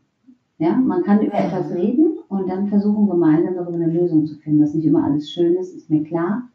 Ja, 0.60 0.78
man 0.78 1.04
kann 1.04 1.22
über 1.22 1.34
etwas 1.34 1.72
reden 1.74 2.20
und 2.30 2.48
dann 2.48 2.68
versuchen, 2.68 3.10
gemeinsam 3.10 3.56
darüber 3.56 3.76
eine 3.76 3.92
Lösung 3.92 4.26
zu 4.26 4.36
finden. 4.36 4.62
Dass 4.62 4.74
nicht 4.74 4.86
immer 4.86 5.04
alles 5.04 5.30
schön 5.32 5.56
ist, 5.56 5.76
ist 5.76 5.90
mir 5.90 6.04
klar. 6.04 6.50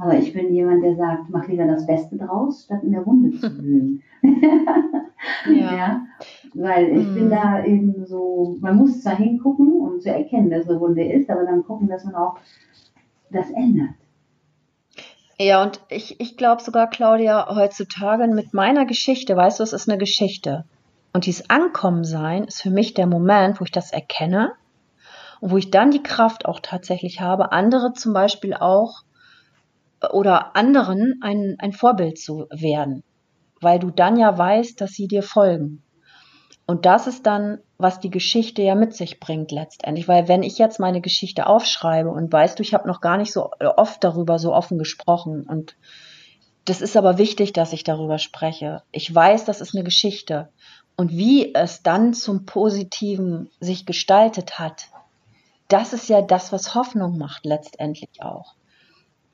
Aber 0.00 0.14
ich 0.14 0.32
bin 0.32 0.54
jemand, 0.54 0.82
der 0.82 0.96
sagt, 0.96 1.28
mach 1.28 1.46
lieber 1.46 1.66
das 1.66 1.86
Beste 1.86 2.16
draus, 2.16 2.64
statt 2.64 2.82
in 2.82 2.92
der 2.92 3.04
Wunde 3.04 3.38
zu 3.38 3.58
wühlen. 3.62 4.02
ja. 4.22 5.52
ja. 5.52 6.06
Weil 6.54 6.88
ich 6.96 7.06
mhm. 7.06 7.14
bin 7.14 7.30
da 7.30 7.64
eben 7.64 8.06
so, 8.06 8.56
man 8.60 8.76
muss 8.76 9.02
zwar 9.02 9.16
hingucken, 9.16 9.68
um 9.80 10.00
zu 10.00 10.10
erkennen, 10.10 10.50
dass 10.50 10.68
eine 10.68 10.80
Wunde 10.80 11.04
ist, 11.04 11.28
aber 11.28 11.44
dann 11.44 11.64
gucken, 11.64 11.88
dass 11.88 12.04
man 12.04 12.14
auch 12.14 12.38
das 13.30 13.50
ändert. 13.50 13.90
Ja, 15.38 15.62
und 15.62 15.80
ich, 15.88 16.18
ich 16.18 16.36
glaube 16.36 16.62
sogar, 16.62 16.88
Claudia, 16.88 17.54
heutzutage 17.54 18.26
mit 18.26 18.54
meiner 18.54 18.86
Geschichte, 18.86 19.36
weißt 19.36 19.60
du, 19.60 19.64
es 19.64 19.72
ist 19.72 19.88
eine 19.88 19.98
Geschichte. 19.98 20.64
Und 21.12 21.26
dieses 21.26 21.50
Ankommensein 21.50 22.44
ist 22.44 22.62
für 22.62 22.70
mich 22.70 22.94
der 22.94 23.06
Moment, 23.06 23.60
wo 23.60 23.64
ich 23.64 23.72
das 23.72 23.92
erkenne 23.92 24.52
und 25.40 25.50
wo 25.50 25.56
ich 25.58 25.70
dann 25.70 25.90
die 25.90 26.02
Kraft 26.02 26.46
auch 26.46 26.60
tatsächlich 26.60 27.20
habe, 27.20 27.52
andere 27.52 27.92
zum 27.92 28.12
Beispiel 28.12 28.54
auch 28.54 29.02
oder 30.12 30.56
anderen 30.56 31.20
ein, 31.22 31.56
ein 31.58 31.72
Vorbild 31.72 32.18
zu 32.18 32.46
werden, 32.50 33.02
weil 33.60 33.78
du 33.78 33.90
dann 33.90 34.16
ja 34.16 34.36
weißt, 34.36 34.80
dass 34.80 34.92
sie 34.92 35.08
dir 35.08 35.22
folgen. 35.22 35.82
Und 36.66 36.86
das 36.86 37.08
ist 37.08 37.26
dann, 37.26 37.58
was 37.78 37.98
die 37.98 38.10
Geschichte 38.10 38.62
ja 38.62 38.76
mit 38.76 38.94
sich 38.94 39.18
bringt 39.18 39.50
letztendlich. 39.50 40.06
Weil 40.06 40.28
wenn 40.28 40.44
ich 40.44 40.56
jetzt 40.56 40.78
meine 40.78 41.00
Geschichte 41.00 41.48
aufschreibe 41.48 42.10
und 42.10 42.32
weißt 42.32 42.58
du, 42.58 42.62
ich 42.62 42.74
habe 42.74 42.86
noch 42.86 43.00
gar 43.00 43.16
nicht 43.16 43.32
so 43.32 43.50
oft 43.76 44.04
darüber 44.04 44.38
so 44.38 44.54
offen 44.54 44.78
gesprochen 44.78 45.44
und 45.48 45.76
das 46.66 46.80
ist 46.80 46.96
aber 46.96 47.18
wichtig, 47.18 47.52
dass 47.52 47.72
ich 47.72 47.82
darüber 47.82 48.18
spreche. 48.18 48.82
Ich 48.92 49.12
weiß, 49.12 49.46
das 49.46 49.60
ist 49.60 49.74
eine 49.74 49.82
Geschichte. 49.82 50.50
Und 50.96 51.10
wie 51.10 51.54
es 51.54 51.82
dann 51.82 52.14
zum 52.14 52.46
Positiven 52.46 53.50
sich 53.58 53.86
gestaltet 53.86 54.58
hat, 54.58 54.88
das 55.66 55.92
ist 55.92 56.08
ja 56.08 56.22
das, 56.22 56.52
was 56.52 56.74
Hoffnung 56.74 57.18
macht 57.18 57.46
letztendlich 57.46 58.22
auch. 58.22 58.54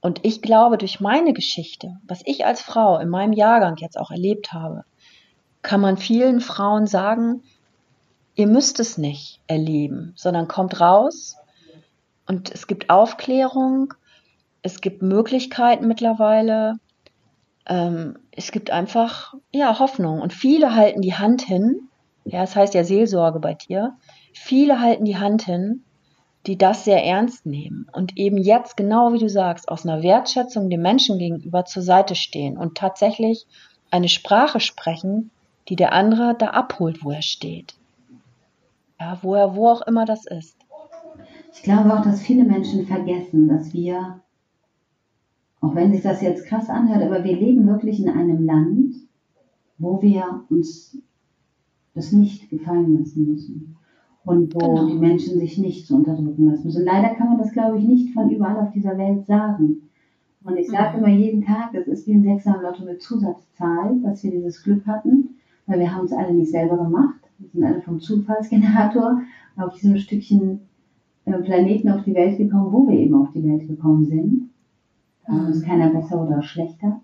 Und 0.07 0.21
ich 0.23 0.41
glaube, 0.41 0.79
durch 0.79 1.01
meine 1.01 1.33
Geschichte, 1.33 1.97
was 2.07 2.23
ich 2.27 2.47
als 2.47 2.63
Frau 2.63 2.97
in 2.99 3.09
meinem 3.09 3.33
Jahrgang 3.33 3.75
jetzt 3.79 3.99
auch 3.99 4.13
erlebt 4.13 4.53
habe, 4.53 4.85
kann 5.63 5.81
man 5.81 5.97
vielen 5.97 6.41
Frauen 6.41 6.87
sagen, 6.87 7.43
ihr 8.37 8.47
müsst 8.47 8.79
es 8.79 8.99
nicht 8.99 9.41
erleben, 9.49 10.13
sondern 10.15 10.47
kommt 10.47 10.81
raus 10.81 11.35
und 12.25 12.53
es 12.53 12.69
gibt 12.69 12.89
Aufklärung, 12.89 13.95
es 14.63 14.81
gibt 14.81 15.03
Möglichkeiten 15.03 15.89
mittlerweile, 15.89 16.75
ähm, 17.67 18.17
es 18.31 18.53
gibt 18.53 18.71
einfach 18.71 19.35
ja 19.51 19.81
Hoffnung 19.81 20.21
und 20.21 20.33
viele 20.33 20.77
halten 20.77 21.03
die 21.03 21.15
Hand 21.15 21.43
hin. 21.43 21.89
Ja, 22.25 22.43
das 22.43 22.55
heißt 22.55 22.75
ja 22.75 22.85
Seelsorge 22.85 23.41
bei 23.41 23.55
dir. 23.55 23.97
Viele 24.33 24.81
halten 24.81 25.05
die 25.05 25.19
Hand 25.19 25.43
hin, 25.43 25.83
die 26.47 26.57
das 26.57 26.85
sehr 26.85 27.05
ernst 27.05 27.45
nehmen 27.45 27.87
und 27.93 28.17
eben 28.17 28.39
jetzt 28.39 28.77
genau 28.77 29.13
wie 29.13 29.19
du 29.19 29.29
sagst 29.29 29.69
aus 29.69 29.85
einer 29.85 30.03
Wertschätzung 30.03 30.71
dem 30.71 30.83
Menschen 30.83 31.19
gegenüber 31.19 31.65
zur 31.65 31.83
Seite 31.83 32.15
stehen 32.15 32.57
und 32.57 32.77
tatsächlich 32.77 33.47
eine 33.91 34.09
Sprache 34.09 34.61
sprechen, 34.61 35.31
die 35.69 35.77
der 35.77 35.93
andere 35.93 36.37
da 36.39 36.49
abholt, 36.49 37.05
wo 37.05 37.11
er 37.11 37.23
steht. 37.23 37.75
Ja, 39.01 39.19
wo 39.23 39.35
er, 39.35 39.57
wo 39.57 39.69
auch 39.69 39.83
immer 39.83 40.05
das 40.05 40.27
ist. 40.27 40.57
Ich 41.53 41.63
glaube 41.63 41.93
auch, 41.93 42.03
dass 42.03 42.21
viele 42.21 42.45
Menschen 42.45 42.87
vergessen, 42.87 43.49
dass 43.49 43.73
wir, 43.73 44.21
auch 45.61 45.75
wenn 45.75 45.93
sich 45.93 46.03
das 46.03 46.23
jetzt 46.23 46.47
krass 46.47 46.69
anhört, 46.69 47.03
aber 47.03 47.25
wir 47.25 47.37
leben 47.37 47.67
wirklich 47.67 48.01
in 48.01 48.09
einem 48.09 48.45
Land, 48.45 48.95
wo 49.79 50.01
wir 50.01 50.45
uns 50.49 50.99
das 51.95 52.13
nicht 52.13 52.49
gefallen 52.51 52.99
lassen 52.99 53.33
müssen. 53.33 53.77
Und 54.27 54.55
wo 54.55 54.59
genau. 54.59 54.87
die 54.89 54.99
Menschen 54.99 55.39
sich 55.39 55.57
nicht 55.57 55.87
so 55.87 55.97
unterdrücken 55.97 56.51
lassen 56.51 56.65
müssen. 56.65 56.85
Leider 56.85 57.15
kann 57.15 57.29
man 57.29 57.39
das, 57.39 57.53
glaube 57.53 57.79
ich, 57.79 57.85
nicht 57.85 58.13
von 58.13 58.29
überall 58.29 58.57
auf 58.57 58.73
dieser 58.73 58.99
Welt 58.99 59.25
sagen. 59.25 59.83
Und 60.43 60.57
ich 60.57 60.69
sage 60.69 60.99
mhm. 60.99 61.05
immer 61.05 61.15
jeden 61.15 61.43
Tag, 61.43 61.75
es 61.75 61.87
ist 61.87 62.07
wie 62.07 62.15
ein 62.15 62.25
Sechser 62.25 62.61
Lotto 62.61 62.85
mit 62.85 63.01
Zusatzzahl, 63.01 64.01
dass 64.03 64.25
wir 64.25 64.33
dieses 64.33 64.63
Glück 64.63 64.85
hatten, 64.85 65.37
weil 65.67 65.79
wir 65.79 65.95
haben 65.95 66.05
es 66.05 66.13
alle 66.13 66.35
nicht 66.35 66.51
selber 66.51 66.77
gemacht. 66.77 67.21
Wir 67.39 67.49
sind 67.51 67.65
alle 67.65 67.83
vom 67.83 68.01
Zufallsgenerator 68.01 69.21
auf 69.57 69.75
diesem 69.75 69.97
Stückchen 69.97 70.61
äh, 71.25 71.33
Planeten 71.39 71.89
auf 71.89 72.03
die 72.03 72.15
Welt 72.15 72.37
gekommen, 72.37 72.73
wo 72.73 72.89
wir 72.89 72.99
eben 72.99 73.15
auf 73.15 73.31
die 73.33 73.45
Welt 73.45 73.69
gekommen 73.69 74.05
sind. 74.05 74.51
Darum 75.27 75.47
ist 75.49 75.65
keiner 75.65 75.91
besser 75.91 76.25
oder 76.25 76.43
schlechter. 76.43 77.01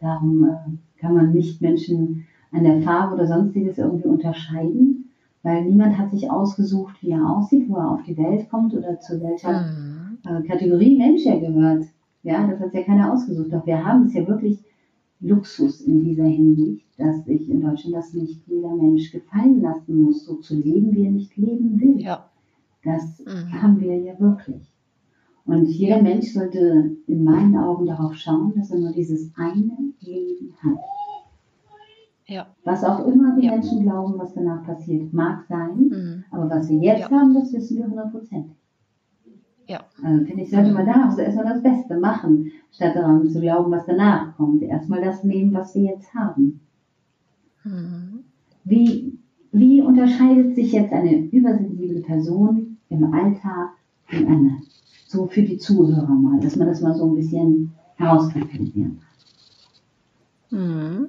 Darum 0.00 0.44
äh, 0.44 1.00
kann 1.00 1.14
man 1.14 1.32
nicht 1.32 1.60
Menschen 1.60 2.24
an 2.52 2.64
der 2.64 2.82
Farbe 2.82 3.14
oder 3.14 3.26
sonstiges 3.26 3.78
irgendwie 3.78 4.08
unterscheiden, 4.08 5.05
weil 5.42 5.64
niemand 5.64 5.96
hat 5.96 6.10
sich 6.10 6.30
ausgesucht, 6.30 6.96
wie 7.02 7.10
er 7.10 7.28
aussieht, 7.28 7.68
wo 7.68 7.76
er 7.76 7.90
auf 7.92 8.02
die 8.02 8.16
Welt 8.16 8.48
kommt 8.50 8.74
oder 8.74 8.98
zu 9.00 9.20
welcher 9.20 9.62
mhm. 9.62 10.18
äh, 10.24 10.42
Kategorie 10.46 10.96
Mensch 10.96 11.24
er 11.26 11.40
gehört. 11.40 11.84
Ja, 12.22 12.46
das 12.46 12.58
hat 12.60 12.74
ja 12.74 12.82
keiner 12.82 13.12
ausgesucht. 13.12 13.52
Doch 13.52 13.66
wir 13.66 13.84
haben 13.84 14.06
es 14.06 14.14
ja 14.14 14.26
wirklich 14.26 14.58
Luxus 15.20 15.80
in 15.80 16.04
dieser 16.04 16.24
Hinsicht, 16.26 16.86
dass 16.98 17.24
sich 17.24 17.48
in 17.48 17.60
Deutschland 17.60 17.96
das 17.96 18.12
nicht 18.12 18.42
jeder 18.46 18.74
Mensch 18.74 19.12
gefallen 19.12 19.62
lassen 19.62 20.02
muss, 20.02 20.24
so 20.24 20.34
zu 20.36 20.56
leben, 20.56 20.92
wie 20.92 21.04
er 21.04 21.12
nicht 21.12 21.36
leben 21.36 21.80
will. 21.80 22.00
Ja. 22.00 22.28
Das 22.84 23.22
mhm. 23.24 23.62
haben 23.62 23.80
wir 23.80 23.96
ja 23.96 24.18
wirklich. 24.18 24.62
Und 25.44 25.66
jeder 25.66 26.02
Mensch 26.02 26.32
sollte 26.32 26.96
in 27.06 27.22
meinen 27.22 27.56
Augen 27.56 27.86
darauf 27.86 28.14
schauen, 28.16 28.52
dass 28.56 28.70
er 28.70 28.80
nur 28.80 28.92
dieses 28.92 29.32
eine 29.36 29.70
Leben 30.00 30.52
hat. 30.60 30.78
Ja. 32.28 32.46
Was 32.64 32.82
auch 32.82 33.06
immer 33.06 33.36
die 33.36 33.46
ja. 33.46 33.52
Menschen 33.52 33.82
glauben, 33.82 34.18
was 34.18 34.34
danach 34.34 34.64
passiert, 34.64 35.12
mag 35.12 35.44
sein. 35.48 35.76
Mhm. 35.76 36.24
Aber 36.30 36.50
was 36.50 36.68
wir 36.68 36.78
jetzt 36.78 37.02
ja. 37.02 37.10
haben, 37.10 37.34
das 37.34 37.52
wissen 37.52 37.78
wir 37.78 37.86
hundertprozentig. 37.86 38.56
Ja. 39.68 39.80
Also 40.02 40.24
finde 40.24 40.42
ich, 40.42 40.50
sollte 40.50 40.72
man 40.72 40.86
da 40.86 41.08
auch 41.08 41.18
erstmal 41.18 41.44
das 41.44 41.62
Beste 41.62 41.98
machen, 41.98 42.52
statt 42.72 42.94
daran 42.94 43.28
zu 43.28 43.40
glauben, 43.40 43.70
was 43.70 43.86
danach 43.86 44.36
kommt. 44.36 44.62
Erstmal 44.62 45.02
das 45.02 45.24
nehmen, 45.24 45.52
was 45.54 45.74
wir 45.74 45.82
jetzt 45.82 46.12
haben. 46.14 46.60
Mhm. 47.64 48.24
Wie, 48.64 49.18
wie 49.52 49.80
unterscheidet 49.80 50.54
sich 50.54 50.72
jetzt 50.72 50.92
eine 50.92 51.16
übersensible 51.16 52.00
Person 52.00 52.78
im 52.88 53.12
Alltag 53.12 53.70
von 54.06 54.26
einer? 54.26 54.58
So 55.08 55.26
für 55.26 55.42
die 55.42 55.58
Zuhörer 55.58 56.08
mal, 56.08 56.40
dass 56.40 56.56
man 56.56 56.66
das 56.66 56.80
mal 56.80 56.94
so 56.94 57.06
ein 57.06 57.14
bisschen 57.14 57.72
herauskristallisieren 57.96 59.00
kann. 60.50 60.58
Mhm. 60.58 61.08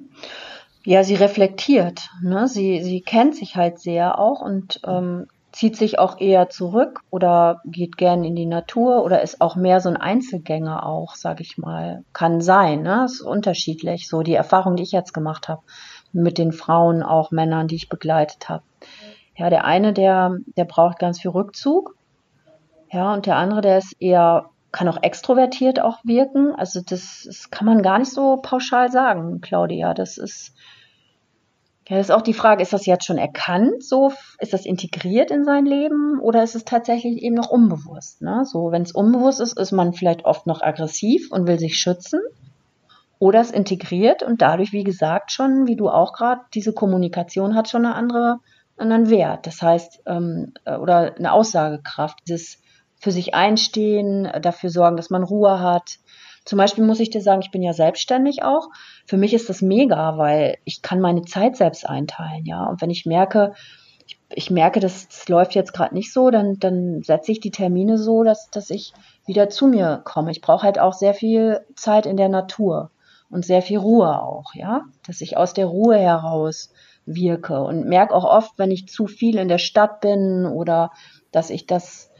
Ja, 0.87 1.03
sie 1.03 1.15
reflektiert. 1.15 2.11
Ne? 2.21 2.47
Sie, 2.47 2.81
sie 2.81 3.01
kennt 3.01 3.35
sich 3.35 3.57
halt 3.57 3.77
sehr 3.77 4.17
auch 4.19 4.39
und 4.39 4.79
ähm, 4.87 5.27
zieht 5.51 5.75
sich 5.75 5.99
auch 5.99 6.21
eher 6.21 6.47
zurück 6.47 7.01
oder 7.09 7.59
geht 7.65 7.97
gern 7.97 8.23
in 8.23 8.37
die 8.37 8.45
Natur 8.45 9.03
oder 9.03 9.21
ist 9.21 9.41
auch 9.41 9.57
mehr 9.57 9.81
so 9.81 9.89
ein 9.89 9.97
Einzelgänger 9.97 10.85
auch, 10.85 11.15
sag 11.15 11.41
ich 11.41 11.57
mal. 11.57 12.05
Kann 12.13 12.39
sein, 12.39 12.83
ne? 12.83 13.03
Ist 13.03 13.19
unterschiedlich. 13.19 14.07
So 14.07 14.21
die 14.21 14.35
Erfahrung, 14.35 14.77
die 14.77 14.83
ich 14.83 14.93
jetzt 14.93 15.13
gemacht 15.13 15.49
habe 15.49 15.61
mit 16.13 16.37
den 16.37 16.53
Frauen, 16.53 17.03
auch 17.03 17.31
Männern, 17.31 17.67
die 17.67 17.75
ich 17.75 17.89
begleitet 17.89 18.47
habe. 18.47 18.63
Ja, 19.35 19.49
der 19.49 19.65
eine, 19.65 19.91
der, 19.91 20.37
der 20.55 20.63
braucht 20.63 20.99
ganz 20.99 21.19
viel 21.19 21.31
Rückzug. 21.31 21.97
Ja, 22.93 23.13
und 23.13 23.25
der 23.25 23.35
andere, 23.35 23.59
der 23.59 23.79
ist 23.79 23.93
eher, 23.99 24.51
kann 24.71 24.87
auch 24.87 25.03
extrovertiert 25.03 25.81
auch 25.81 25.97
wirken. 26.05 26.55
Also 26.55 26.79
das, 26.79 27.23
das 27.25 27.49
kann 27.49 27.65
man 27.65 27.83
gar 27.83 27.99
nicht 27.99 28.13
so 28.13 28.37
pauschal 28.41 28.89
sagen, 28.89 29.41
Claudia. 29.41 29.93
Das 29.93 30.17
ist, 30.17 30.53
Ja, 31.89 31.95
das 31.95 32.09
ist 32.09 32.15
auch 32.15 32.21
die 32.21 32.33
Frage, 32.33 32.61
ist 32.61 32.73
das 32.73 32.85
jetzt 32.85 33.05
schon 33.05 33.17
erkannt, 33.17 33.81
so 33.81 34.11
ist 34.39 34.51
das 34.51 34.65
integriert 34.65 35.31
in 35.31 35.45
sein 35.45 35.65
Leben 35.65 36.19
oder 36.19 36.43
ist 36.43 36.55
es 36.55 36.65
tatsächlich 36.65 37.21
eben 37.21 37.35
noch 37.35 37.49
unbewusst? 37.49 38.21
Ne? 38.21 38.43
So, 38.43 38.71
wenn 38.71 38.81
es 38.81 38.91
unbewusst 38.91 39.39
ist, 39.39 39.57
ist 39.57 39.71
man 39.71 39.93
vielleicht 39.93 40.25
oft 40.25 40.47
noch 40.47 40.61
aggressiv 40.61 41.31
und 41.31 41.47
will 41.47 41.57
sich 41.57 41.79
schützen. 41.79 42.19
Oder 43.19 43.39
es 43.39 43.51
integriert 43.51 44.21
und 44.21 44.41
dadurch, 44.41 44.73
wie 44.73 44.83
gesagt, 44.83 45.31
schon, 45.31 45.65
wie 45.65 45.75
du 45.77 45.89
auch 45.89 46.13
gerade, 46.13 46.41
diese 46.53 46.73
Kommunikation 46.73 47.55
hat 47.55 47.69
schon 47.69 47.85
eine 47.85 47.95
andere, 47.95 48.39
anderen 48.75 49.09
Wert. 49.09 49.47
Das 49.47 49.61
heißt, 49.61 50.01
ähm, 50.05 50.53
äh, 50.65 50.75
oder 50.75 51.15
eine 51.15 51.31
Aussagekraft, 51.31 52.19
dieses 52.27 52.61
für 52.99 53.11
sich 53.11 53.33
einstehen, 53.33 54.29
dafür 54.41 54.69
sorgen, 54.69 54.97
dass 54.97 55.09
man 55.09 55.23
Ruhe 55.23 55.59
hat, 55.61 55.99
zum 56.47 56.57
Beispiel 56.57 56.85
muss 56.85 57.01
ich 57.01 57.09
dir 57.09 57.21
sagen, 57.21 57.41
ich 57.41 57.51
bin 57.51 57.61
ja 57.61 57.73
selbstständig 57.73 58.41
auch. 58.41 58.69
Für 59.07 59.17
mich 59.17 59.33
ist 59.33 59.49
das 59.49 59.61
mega, 59.61 60.17
weil 60.17 60.57
ich 60.65 60.81
kann 60.81 60.99
meine 60.99 61.23
Zeit 61.23 61.55
selbst 61.55 61.87
einteilen, 61.87 62.45
ja. 62.45 62.65
Und 62.65 62.81
wenn 62.81 62.89
ich 62.89 63.05
merke, 63.05 63.53
ich, 64.05 64.19
ich 64.29 64.51
merke, 64.51 64.81
dass 64.81 65.07
es 65.09 65.29
läuft 65.29 65.55
jetzt 65.55 65.73
gerade 65.73 65.95
nicht 65.95 66.11
so, 66.11 66.29
dann, 66.29 66.59
dann 66.59 67.01
setze 67.03 67.31
ich 67.31 67.39
die 67.39 67.51
Termine 67.51 67.97
so, 67.97 68.23
dass, 68.23 68.49
dass 68.51 68.69
ich 68.69 68.93
wieder 69.25 69.49
zu 69.49 69.67
mir 69.67 70.01
komme. 70.03 70.31
Ich 70.31 70.41
brauche 70.41 70.63
halt 70.63 70.77
auch 70.77 70.93
sehr 70.93 71.13
viel 71.13 71.61
Zeit 71.75 72.05
in 72.05 72.17
der 72.17 72.27
Natur 72.29 72.91
und 73.29 73.45
sehr 73.45 73.61
viel 73.61 73.79
Ruhe 73.79 74.21
auch, 74.21 74.53
ja. 74.53 74.83
Dass 75.07 75.21
ich 75.21 75.37
aus 75.37 75.53
der 75.53 75.67
Ruhe 75.67 75.97
heraus 75.97 76.73
wirke 77.05 77.61
und 77.61 77.87
merke 77.87 78.13
auch 78.13 78.25
oft, 78.25 78.59
wenn 78.59 78.71
ich 78.71 78.89
zu 78.89 79.07
viel 79.07 79.37
in 79.37 79.47
der 79.47 79.57
Stadt 79.57 80.01
bin 80.01 80.45
oder 80.45 80.91
dass 81.31 81.49
ich 81.49 81.65
das 81.65 82.11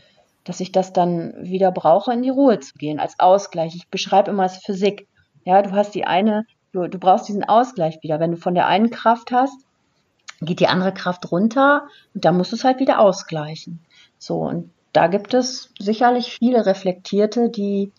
dass 0.46 0.62
ich 0.62 0.72
das 0.72 0.94
dann 0.94 1.34
wieder 1.42 1.74
brauche, 1.74 2.14
in 2.14 2.22
die 2.22 2.30
Ruhe 2.30 2.62
zu 2.62 2.76
gehen, 2.76 3.02
als 3.02 3.20
Ausgleich. 3.20 3.76
Ich 3.76 3.90
beschreibe 3.90 4.32
immer 4.32 4.44
als 4.44 4.58
Physik. 4.58 5.10
Ja, 5.44 5.62
du 5.62 5.72
hast 5.72 5.94
die 5.94 6.06
eine, 6.06 6.46
du, 6.78 6.90
du 6.90 7.00
brauchst 7.00 7.28
diesen 7.28 7.44
Ausgleich 7.44 8.00
wieder. 8.02 8.20
Wenn 8.20 8.32
du 8.32 8.38
von 8.38 8.56
der 8.56 8.68
einen 8.68 8.90
Kraft 8.90 9.32
hast, 9.32 9.66
geht 10.42 10.60
die 10.60 10.68
andere 10.68 10.94
Kraft 10.94 11.32
runter 11.32 11.88
und 12.14 12.26
da 12.26 12.32
musst 12.32 12.52
du 12.52 12.56
es 12.56 12.64
halt 12.64 12.80
wieder 12.80 13.00
ausgleichen. 13.00 13.80
So, 14.18 14.40
und 14.40 14.70
da 14.94 15.08
gibt 15.08 15.34
es 15.34 15.74
sicherlich 15.80 16.38
viele 16.40 16.66
Reflektierte, 16.66 17.50
die, 17.50 17.92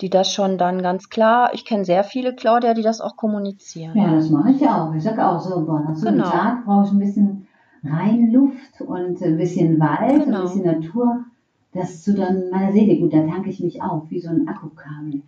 die 0.00 0.10
das 0.10 0.32
schon 0.32 0.58
dann 0.58 0.82
ganz 0.82 1.08
klar, 1.08 1.50
ich 1.52 1.64
kenne 1.64 1.84
sehr 1.84 2.04
viele, 2.04 2.34
Claudia, 2.34 2.74
die 2.74 2.82
das 2.82 3.00
auch 3.00 3.16
kommunizieren. 3.16 3.96
Ja, 3.96 4.14
das 4.14 4.30
mache 4.30 4.50
ich 4.50 4.66
auch. 4.68 4.94
Ich 4.94 5.02
sage 5.02 5.26
auch 5.26 5.40
so, 5.40 5.64
boah, 5.64 5.80
nach 5.80 5.96
so 5.96 6.08
einem 6.08 6.18
genau. 6.18 6.30
Tag 6.30 6.64
brauche 6.64 6.86
ich 6.86 6.92
ein 6.92 6.98
bisschen 6.98 7.48
reine 7.84 8.30
Luft 8.30 8.80
und 8.80 9.20
ein 9.20 9.36
bisschen 9.36 9.78
Wald, 9.78 10.24
genau. 10.24 10.38
ein 10.38 10.42
bisschen 10.44 10.64
Natur 10.64 11.24
das 11.74 12.02
zu 12.02 12.14
dann 12.14 12.50
meiner 12.50 12.72
Seele 12.72 12.98
gut, 12.98 13.12
da 13.12 13.26
tanke 13.26 13.50
ich 13.50 13.60
mich 13.60 13.82
auf, 13.82 14.08
wie 14.10 14.20
so 14.20 14.30
ein 14.30 14.48
Akkukabel. 14.48 15.22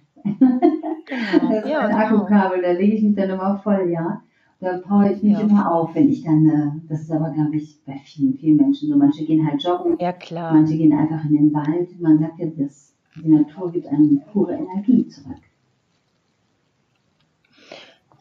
Genau. 1.08 1.48
das 1.50 1.64
ist 1.64 1.70
ja, 1.70 1.80
ein 1.80 1.90
genau. 1.90 2.16
Akkukabel, 2.16 2.62
da 2.62 2.72
lege 2.72 2.96
ich 2.96 3.02
mich 3.02 3.14
dann 3.14 3.30
immer 3.30 3.58
voll, 3.58 3.90
ja. 3.90 4.22
Da 4.58 4.78
power 4.78 5.10
ich 5.10 5.22
mich 5.22 5.34
ja. 5.34 5.40
immer 5.40 5.72
auf, 5.72 5.94
wenn 5.94 6.08
ich 6.08 6.24
dann, 6.24 6.46
äh, 6.48 6.88
das 6.88 7.02
ist 7.02 7.12
aber, 7.12 7.30
glaube 7.30 7.56
ich, 7.56 7.80
bei 7.86 8.00
vielen, 8.04 8.34
vielen 8.34 8.56
Menschen 8.56 8.88
so. 8.88 8.96
Manche 8.96 9.24
gehen 9.24 9.46
halt 9.46 9.62
joggen, 9.62 9.96
ja, 10.00 10.12
klar. 10.12 10.52
manche 10.52 10.76
gehen 10.76 10.92
einfach 10.92 11.24
in 11.26 11.36
den 11.36 11.54
Wald. 11.54 12.00
Man 12.00 12.18
sagt 12.18 12.40
ja, 12.40 12.46
das, 12.56 12.94
die 13.14 13.28
Natur 13.28 13.70
gibt 13.70 13.86
einem 13.86 14.22
pure 14.32 14.54
Energie 14.54 15.06
zurück. 15.06 15.36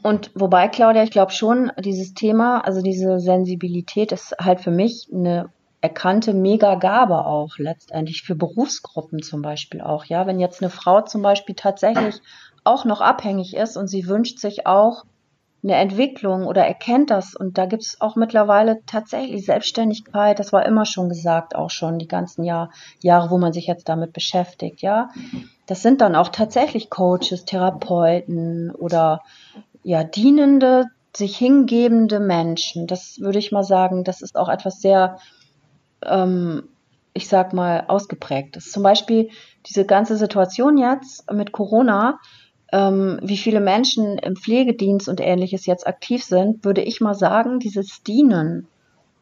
Und 0.04 0.30
wobei, 0.36 0.68
Claudia, 0.68 1.02
ich 1.02 1.10
glaube 1.10 1.32
schon, 1.32 1.72
dieses 1.80 2.14
Thema, 2.14 2.60
also 2.60 2.84
diese 2.84 3.20
Sensibilität 3.20 4.12
ist 4.12 4.36
halt 4.40 4.60
für 4.60 4.70
mich 4.70 5.10
eine 5.12 5.50
erkannte 5.86 6.34
Megagabe 6.34 7.28
auch 7.28 7.60
letztendlich 7.60 8.24
für 8.24 8.34
Berufsgruppen 8.34 9.22
zum 9.22 9.44
Beispiel 9.44 9.82
auch. 9.82 10.06
Ja, 10.06 10.26
wenn 10.26 10.40
jetzt 10.40 10.64
eine 10.64 10.72
Frau 10.72 11.02
zum 11.02 11.22
Beispiel 11.22 11.54
tatsächlich 11.54 12.16
auch 12.64 12.86
noch 12.86 13.02
abhängig 13.02 13.56
ist 13.56 13.78
und 13.78 13.88
sie 13.88 14.08
wünscht 14.08 14.40
sich 14.40 14.66
auch 14.66 15.06
eine 15.64 15.76
Entwicklung 15.76 16.48
oder 16.48 16.66
erkennt 16.66 17.12
das 17.12 17.36
und 17.36 17.60
da 17.60 17.68
gibt 17.68 17.84
es 17.84 18.02
auch 18.02 18.16
mittlerweile 18.16 18.80
tatsächlich 18.88 19.46
Selbstständigkeit, 19.46 20.40
das 20.40 20.52
war 20.52 20.66
immer 20.66 20.86
schon 20.86 21.08
gesagt, 21.08 21.56
auch 21.56 21.70
schon 21.70 22.00
die 22.00 22.08
ganzen 22.08 22.44
Jahr, 22.44 22.72
Jahre, 23.02 23.30
wo 23.30 23.38
man 23.38 23.54
sich 23.54 23.68
jetzt 23.68 23.88
damit 23.88 24.12
beschäftigt, 24.12 24.82
ja. 24.82 25.10
Das 25.68 25.84
sind 25.84 26.02
dann 26.02 26.16
auch 26.16 26.30
tatsächlich 26.30 26.90
Coaches, 26.90 27.46
Therapeuten 27.46 28.72
oder 28.72 29.22
ja, 29.84 30.04
dienende, 30.04 30.86
sich 31.16 31.38
hingebende 31.38 32.20
Menschen. 32.20 32.88
Das 32.88 33.20
würde 33.20 33.40
ich 33.40 33.52
mal 33.52 33.64
sagen, 33.64 34.04
das 34.04 34.22
ist 34.22 34.36
auch 34.36 34.50
etwas 34.50 34.82
sehr 34.82 35.18
ähm, 36.08 36.64
ich 37.16 37.30
sag 37.30 37.54
mal, 37.54 37.86
ausgeprägt 37.88 38.58
ist. 38.58 38.74
Zum 38.74 38.84
Beispiel 38.84 39.30
diese 39.66 39.86
ganze 39.86 40.18
Situation 40.18 40.78
jetzt 40.78 41.32
mit 41.32 41.54
Corona, 41.54 42.20
ähm, 42.74 43.20
wie 43.24 43.38
viele 43.38 43.62
Menschen 43.62 44.18
im 44.18 44.36
Pflegedienst 44.36 45.08
und 45.08 45.22
ähnliches 45.22 45.66
jetzt 45.66 45.88
aktiv 45.88 46.24
sind, 46.24 46.66
würde 46.66 46.82
ich 46.82 47.00
mal 47.00 47.14
sagen, 47.14 47.60
dieses 47.60 48.04
Dienen 48.04 48.68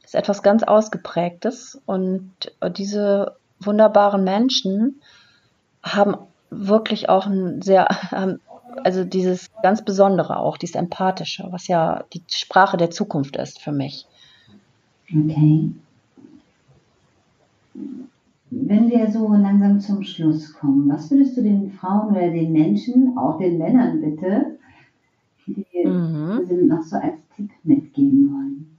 ist 0.03 0.15
etwas 0.15 0.41
ganz 0.41 0.63
Ausgeprägtes 0.63 1.79
und 1.85 2.31
diese 2.77 3.35
wunderbaren 3.59 4.23
Menschen 4.23 4.99
haben 5.83 6.15
wirklich 6.49 7.09
auch 7.09 7.27
ein 7.27 7.61
sehr, 7.61 7.89
also 8.83 9.03
dieses 9.03 9.51
ganz 9.61 9.85
Besondere 9.85 10.37
auch, 10.37 10.57
dieses 10.57 10.75
Empathische, 10.75 11.47
was 11.51 11.67
ja 11.67 12.05
die 12.11 12.23
Sprache 12.27 12.77
der 12.77 12.89
Zukunft 12.89 13.35
ist 13.35 13.61
für 13.61 13.71
mich. 13.71 14.07
Okay 15.09 15.69
wenn 17.73 18.89
wir 18.89 19.11
so 19.11 19.33
langsam 19.33 19.79
zum 19.79 20.03
Schluss 20.03 20.53
kommen, 20.53 20.89
was 20.89 21.09
würdest 21.09 21.37
du 21.37 21.41
den 21.41 21.71
Frauen 21.71 22.11
oder 22.11 22.29
den 22.29 22.51
Menschen, 22.51 23.17
auch 23.17 23.39
den 23.39 23.57
Männern 23.57 24.01
bitte, 24.01 24.57
die 25.47 25.87
mhm. 25.87 26.45
sind 26.45 26.67
noch 26.67 26.83
so 26.83 26.97
als 26.97 27.15
Tipp 27.35 27.49
mitgeben 27.63 28.31
wollen? 28.31 28.77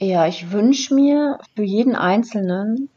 Ja, 0.00 0.28
ich 0.28 0.52
wünsche 0.52 0.94
mir 0.94 1.40
für 1.56 1.64
jeden 1.64 1.96
Einzelnen, 1.96 2.88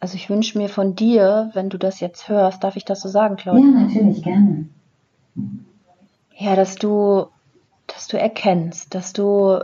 also 0.00 0.14
ich 0.14 0.30
wünsche 0.30 0.56
mir 0.56 0.70
von 0.70 0.94
dir, 0.94 1.50
wenn 1.52 1.68
du 1.68 1.76
das 1.76 2.00
jetzt 2.00 2.30
hörst, 2.30 2.64
darf 2.64 2.76
ich 2.76 2.86
das 2.86 3.02
so 3.02 3.10
sagen, 3.10 3.36
Claudia? 3.36 3.62
Ja, 3.62 3.80
natürlich, 3.82 4.22
gerne. 4.22 4.66
Ja, 6.38 6.56
dass 6.56 6.76
du 6.76 7.26
dass 8.00 8.06
du 8.06 8.18
erkennst, 8.18 8.94
dass 8.94 9.12
du, 9.12 9.62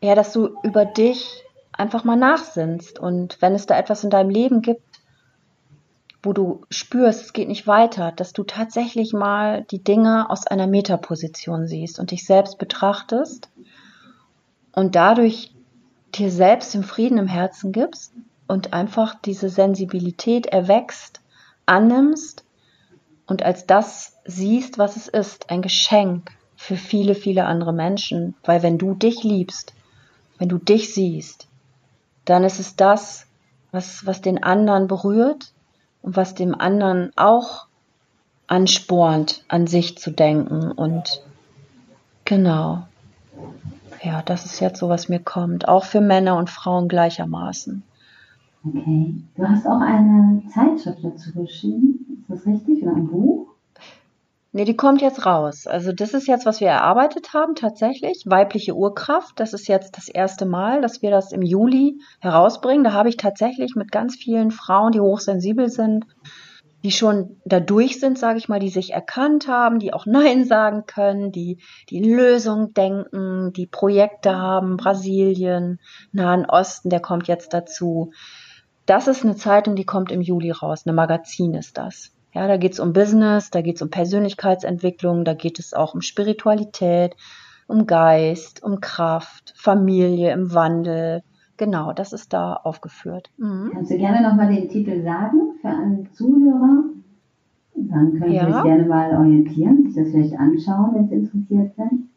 ja, 0.00 0.16
dass 0.16 0.32
du 0.32 0.56
über 0.64 0.84
dich 0.84 1.44
einfach 1.70 2.02
mal 2.02 2.16
nachsinnst. 2.16 2.98
Und 2.98 3.40
wenn 3.40 3.54
es 3.54 3.66
da 3.66 3.78
etwas 3.78 4.02
in 4.02 4.10
deinem 4.10 4.28
Leben 4.28 4.60
gibt, 4.60 4.82
wo 6.20 6.32
du 6.32 6.62
spürst, 6.68 7.22
es 7.22 7.32
geht 7.32 7.46
nicht 7.46 7.68
weiter, 7.68 8.10
dass 8.10 8.32
du 8.32 8.42
tatsächlich 8.42 9.12
mal 9.12 9.62
die 9.70 9.84
Dinge 9.84 10.28
aus 10.30 10.48
einer 10.48 10.66
Metaposition 10.66 11.68
siehst 11.68 12.00
und 12.00 12.10
dich 12.10 12.26
selbst 12.26 12.58
betrachtest 12.58 13.50
und 14.72 14.96
dadurch 14.96 15.54
dir 16.16 16.32
selbst 16.32 16.74
den 16.74 16.82
Frieden 16.82 17.18
im 17.18 17.28
Herzen 17.28 17.70
gibst 17.70 18.12
und 18.48 18.72
einfach 18.72 19.14
diese 19.14 19.48
Sensibilität 19.48 20.46
erwächst, 20.46 21.20
annimmst 21.66 22.42
und 23.28 23.44
als 23.44 23.64
das 23.64 24.16
siehst, 24.24 24.76
was 24.76 24.96
es 24.96 25.06
ist, 25.06 25.50
ein 25.50 25.62
Geschenk, 25.62 26.32
für 26.60 26.76
viele, 26.76 27.14
viele 27.14 27.46
andere 27.46 27.72
Menschen. 27.72 28.34
Weil 28.44 28.62
wenn 28.62 28.76
du 28.76 28.92
dich 28.92 29.24
liebst, 29.24 29.72
wenn 30.36 30.50
du 30.50 30.58
dich 30.58 30.92
siehst, 30.92 31.48
dann 32.26 32.44
ist 32.44 32.60
es 32.60 32.76
das, 32.76 33.26
was, 33.72 34.04
was 34.04 34.20
den 34.20 34.42
anderen 34.42 34.86
berührt 34.86 35.54
und 36.02 36.16
was 36.16 36.34
dem 36.34 36.54
anderen 36.54 37.12
auch 37.16 37.66
anspornt, 38.46 39.42
an 39.48 39.66
sich 39.66 39.96
zu 39.96 40.10
denken. 40.10 40.70
Und 40.70 41.22
genau, 42.26 42.86
ja, 44.02 44.20
das 44.20 44.44
ist 44.44 44.60
jetzt 44.60 44.80
so, 44.80 44.90
was 44.90 45.08
mir 45.08 45.20
kommt. 45.20 45.66
Auch 45.66 45.86
für 45.86 46.02
Männer 46.02 46.36
und 46.36 46.50
Frauen 46.50 46.88
gleichermaßen. 46.88 47.82
Okay. 48.66 49.14
Du 49.34 49.48
hast 49.48 49.66
auch 49.66 49.80
eine 49.80 50.42
Zeitschrift 50.52 51.02
dazu 51.02 51.32
geschrieben. 51.32 52.20
Ist 52.20 52.28
das 52.28 52.46
richtig? 52.46 52.82
Oder 52.82 52.96
ein 52.96 53.08
Buch? 53.08 53.49
Nee, 54.52 54.64
die 54.64 54.76
kommt 54.76 55.00
jetzt 55.00 55.26
raus. 55.26 55.68
Also 55.68 55.92
das 55.92 56.12
ist 56.12 56.26
jetzt, 56.26 56.44
was 56.44 56.60
wir 56.60 56.66
erarbeitet 56.66 57.32
haben 57.34 57.54
tatsächlich. 57.54 58.24
Weibliche 58.26 58.74
Urkraft. 58.74 59.38
Das 59.38 59.52
ist 59.52 59.68
jetzt 59.68 59.96
das 59.96 60.08
erste 60.08 60.44
Mal, 60.44 60.82
dass 60.82 61.02
wir 61.02 61.10
das 61.12 61.30
im 61.30 61.42
Juli 61.42 62.00
herausbringen. 62.18 62.82
Da 62.82 62.92
habe 62.92 63.08
ich 63.08 63.16
tatsächlich 63.16 63.76
mit 63.76 63.92
ganz 63.92 64.16
vielen 64.16 64.50
Frauen, 64.50 64.90
die 64.90 65.00
hochsensibel 65.00 65.68
sind, 65.68 66.04
die 66.82 66.90
schon 66.90 67.40
dadurch 67.44 68.00
sind, 68.00 68.18
sage 68.18 68.38
ich 68.38 68.48
mal, 68.48 68.58
die 68.58 68.70
sich 68.70 68.92
erkannt 68.92 69.46
haben, 69.46 69.78
die 69.78 69.92
auch 69.92 70.06
Nein 70.06 70.44
sagen 70.44 70.84
können, 70.84 71.30
die 71.30 71.58
die 71.88 71.98
in 71.98 72.16
Lösung 72.16 72.74
denken, 72.74 73.52
die 73.52 73.68
Projekte 73.68 74.36
haben, 74.36 74.76
Brasilien, 74.76 75.78
Nahen 76.10 76.44
Osten, 76.44 76.90
der 76.90 77.00
kommt 77.00 77.28
jetzt 77.28 77.54
dazu. 77.54 78.10
Das 78.84 79.06
ist 79.06 79.22
eine 79.22 79.36
Zeitung, 79.36 79.76
die 79.76 79.86
kommt 79.86 80.10
im 80.10 80.20
Juli 80.22 80.50
raus. 80.50 80.82
Eine 80.84 80.94
Magazin 80.94 81.54
ist 81.54 81.78
das. 81.78 82.10
Ja, 82.32 82.46
da 82.46 82.56
geht 82.56 82.72
es 82.74 82.80
um 82.80 82.92
Business, 82.92 83.50
da 83.50 83.60
geht 83.60 83.76
es 83.76 83.82
um 83.82 83.90
Persönlichkeitsentwicklung, 83.90 85.24
da 85.24 85.34
geht 85.34 85.58
es 85.58 85.74
auch 85.74 85.94
um 85.94 86.00
Spiritualität, 86.00 87.16
um 87.66 87.86
Geist, 87.86 88.62
um 88.62 88.80
Kraft, 88.80 89.52
Familie 89.56 90.32
im 90.32 90.54
Wandel. 90.54 91.22
Genau, 91.56 91.92
das 91.92 92.12
ist 92.12 92.32
da 92.32 92.54
aufgeführt. 92.54 93.30
Mhm. 93.36 93.70
Kannst 93.72 93.90
du 93.90 93.98
gerne 93.98 94.26
nochmal 94.26 94.54
den 94.54 94.68
Titel 94.68 95.02
sagen 95.02 95.58
für 95.60 95.68
alle 95.68 96.04
Zuhörer? 96.12 96.84
Dann 97.74 98.18
können 98.18 98.32
Ja. 98.32 98.46
Sie 98.46 98.52
sich 98.52 98.62
gerne 98.62 98.84
mal 98.84 99.16
orientieren, 99.16 99.84
sich 99.90 99.94
das 100.02 100.12
vielleicht 100.12 100.38
anschauen, 100.38 100.94
wenn 100.94 101.08
Sie 101.08 101.14
interessiert 101.16 101.74
sind. 101.76 102.08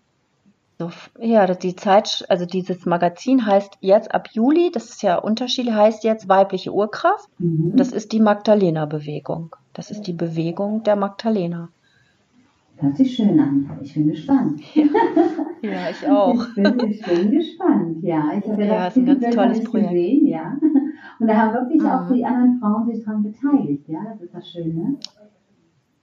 So, 0.79 0.89
ja, 1.19 1.45
das- 1.45 1.59
die 1.59 1.75
Zeit, 1.75 2.25
also 2.29 2.45
dieses 2.45 2.85
Magazin 2.85 3.45
heißt 3.45 3.77
jetzt 3.79 4.13
ab 4.13 4.29
Juli, 4.31 4.71
das 4.73 4.89
ist 4.89 5.03
ja 5.03 5.17
unterschiedlich, 5.17 5.73
heißt 5.75 6.03
jetzt 6.03 6.27
weibliche 6.29 6.73
Urkraft. 6.73 7.29
Mhm. 7.39 7.73
Das 7.75 7.91
ist 7.91 8.11
die 8.11 8.19
Magdalena-Bewegung. 8.19 9.55
Das 9.73 9.91
ist 9.91 10.03
die 10.03 10.13
Bewegung 10.13 10.83
der 10.83 10.95
Magdalena. 10.95 11.69
Hört 12.77 12.97
sich 12.97 13.15
schön 13.15 13.39
an. 13.39 13.69
Ich 13.81 13.93
bin 13.93 14.07
gespannt. 14.07 14.61
Ja, 15.61 15.89
ich 15.89 16.05
auch. 16.09 16.45
Ich 16.49 16.55
bin, 16.55 16.89
ich 16.91 17.01
bin 17.01 17.31
gespannt, 17.31 18.03
ja. 18.03 18.33
Ich 18.37 18.45
habe 18.49 18.65
Ja, 18.65 18.83
das 18.85 18.97
ist 18.97 19.07
ein 19.07 19.21
ganz 19.21 19.33
tolles 19.33 19.63
Projekt. 19.63 19.91
gesehen, 19.91 20.27
ja. 20.27 20.57
Und 21.19 21.27
da 21.27 21.37
haben 21.37 21.53
wirklich 21.53 21.81
auch 21.83 22.09
Mhm. 22.09 22.13
die 22.15 22.25
anderen 22.25 22.59
Frauen 22.59 22.85
sich 22.93 23.05
dran 23.05 23.23
beteiligt, 23.23 23.87
ja. 23.87 23.99
Das 24.11 24.21
ist 24.21 24.33
das 24.33 24.49
Schöne. 24.51 24.97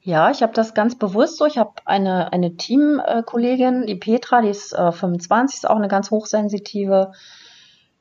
Ja, 0.01 0.31
ich 0.31 0.43
habe 0.43 0.55
das 0.55 0.73
ganz 0.73 0.95
bewusst 0.95 1.37
so. 1.37 1.45
Ich 1.45 1.59
habe 1.59 1.73
eine, 1.85 2.33
eine 2.33 2.57
Teamkollegin, 2.57 3.85
die 3.87 3.97
Petra, 3.97 4.41
die 4.41 4.49
ist 4.49 4.73
äh, 4.73 4.93
25, 4.93 5.57
ist 5.59 5.69
auch 5.69 5.77
eine 5.77 5.89
ganz 5.89 6.11
hochsensitive. 6.11 7.13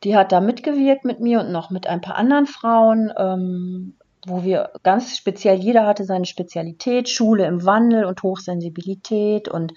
Die 0.05 0.15
hat 0.15 0.31
da 0.31 0.39
mitgewirkt 0.39 1.03
mit 1.03 1.19
mir 1.19 1.41
und 1.41 1.51
noch 1.51 1.71
mit 1.71 1.87
ein 1.87 1.99
paar 1.99 2.15
anderen 2.15 2.45
Frauen, 2.45 3.11
ähm, 3.17 3.95
wo 4.27 4.43
wir 4.43 4.71
ganz 4.83 5.17
speziell, 5.17 5.57
jeder 5.57 5.85
hatte 5.85 6.05
seine 6.05 6.25
Spezialität, 6.25 7.09
Schule 7.09 7.45
im 7.45 7.65
Wandel 7.65 8.05
und 8.05 8.21
Hochsensibilität 8.23 9.47
und 9.47 9.73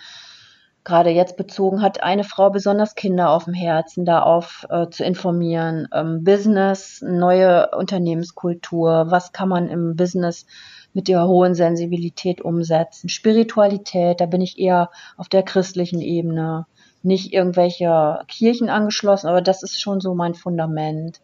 gerade 0.84 1.10
jetzt 1.10 1.36
bezogen 1.36 1.80
hat 1.80 2.02
eine 2.02 2.24
Frau 2.24 2.50
besonders 2.50 2.94
Kinder 2.94 3.30
auf 3.30 3.44
dem 3.44 3.54
Herzen, 3.54 4.04
da 4.04 4.22
auf 4.22 4.66
äh, 4.68 4.88
zu 4.88 5.04
informieren, 5.04 5.86
ähm, 5.94 6.24
Business, 6.24 7.00
neue 7.02 7.70
Unternehmenskultur, 7.70 9.06
was 9.08 9.32
kann 9.32 9.48
man 9.48 9.68
im 9.68 9.94
Business 9.94 10.46
mit 10.92 11.08
der 11.08 11.26
hohen 11.26 11.54
Sensibilität 11.54 12.40
umsetzen, 12.40 13.08
Spiritualität, 13.08 14.20
da 14.20 14.26
bin 14.26 14.40
ich 14.40 14.58
eher 14.58 14.90
auf 15.16 15.28
der 15.28 15.42
christlichen 15.42 16.00
Ebene, 16.00 16.66
nicht 17.02 17.32
irgendwelche 17.32 18.20
Kirchen 18.28 18.68
angeschlossen, 18.68 19.28
aber 19.28 19.40
das 19.40 19.62
ist 19.62 19.80
schon 19.80 20.00
so 20.00 20.14
mein 20.14 20.34
Fundament. 20.34 21.20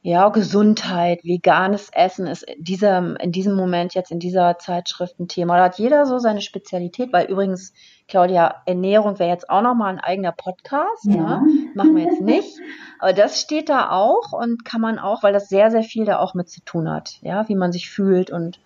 Ja, 0.00 0.28
Gesundheit, 0.28 1.24
veganes 1.24 1.90
Essen 1.92 2.26
ist 2.28 2.44
in 2.44 2.62
diesem, 2.62 3.16
in 3.16 3.32
diesem 3.32 3.54
Moment 3.56 3.94
jetzt 3.94 4.12
in 4.12 4.20
dieser 4.20 4.56
Zeitschrift 4.58 5.18
ein 5.18 5.26
Thema. 5.28 5.56
Da 5.56 5.64
hat 5.64 5.78
jeder 5.78 6.06
so 6.06 6.18
seine 6.18 6.40
Spezialität, 6.40 7.12
weil 7.12 7.26
übrigens, 7.26 7.72
Claudia, 8.06 8.62
Ernährung 8.64 9.18
wäre 9.18 9.28
jetzt 9.30 9.50
auch 9.50 9.60
nochmal 9.60 9.92
ein 9.92 9.98
eigener 10.00 10.32
Podcast. 10.32 11.04
Ja. 11.04 11.40
Ne? 11.40 11.46
Machen 11.74 11.96
wir 11.96 12.04
jetzt 12.04 12.20
nicht. 12.22 12.58
Aber 13.00 13.12
das 13.12 13.40
steht 13.40 13.68
da 13.68 13.90
auch 13.90 14.32
und 14.32 14.64
kann 14.64 14.80
man 14.80 14.98
auch, 15.00 15.22
weil 15.24 15.32
das 15.32 15.48
sehr, 15.48 15.70
sehr 15.70 15.82
viel 15.82 16.04
da 16.04 16.20
auch 16.20 16.32
mit 16.34 16.48
zu 16.48 16.60
tun 16.64 16.88
hat. 16.88 17.18
Ja, 17.22 17.48
wie 17.48 17.56
man 17.56 17.72
sich 17.72 17.90
fühlt 17.90 18.30
und 18.30 18.60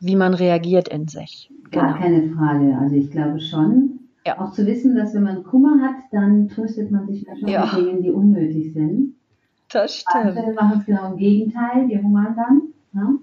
wie 0.00 0.16
man 0.16 0.32
reagiert 0.34 0.88
in 0.88 1.08
sich. 1.08 1.50
Gar 1.70 1.94
Genau. 1.94 1.98
keine 1.98 2.28
Frage. 2.34 2.78
Also 2.80 2.96
ich 2.96 3.10
glaube 3.10 3.38
schon. 3.38 4.00
Ja. 4.26 4.40
Auch 4.40 4.52
zu 4.52 4.66
wissen, 4.66 4.96
dass 4.96 5.14
wenn 5.14 5.22
man 5.24 5.44
Kummer 5.44 5.82
hat, 5.82 5.96
dann 6.10 6.48
tröstet 6.48 6.90
man 6.90 7.06
sich 7.06 7.26
manchmal 7.26 7.50
Ja. 7.52 7.66
mit 7.66 7.76
Dingen, 7.86 8.02
die 8.02 8.10
unnötig 8.10 8.72
sind. 8.72 9.14
Das 9.74 9.96
stimmt. 9.96 10.54
machen 10.54 10.78
es 10.80 10.86
genau 10.86 11.06
im 11.12 11.16
Gegenteil, 11.16 11.88
die 11.88 11.98
hungern 12.00 12.34
dann. 12.36 12.62
Ne? 12.92 13.18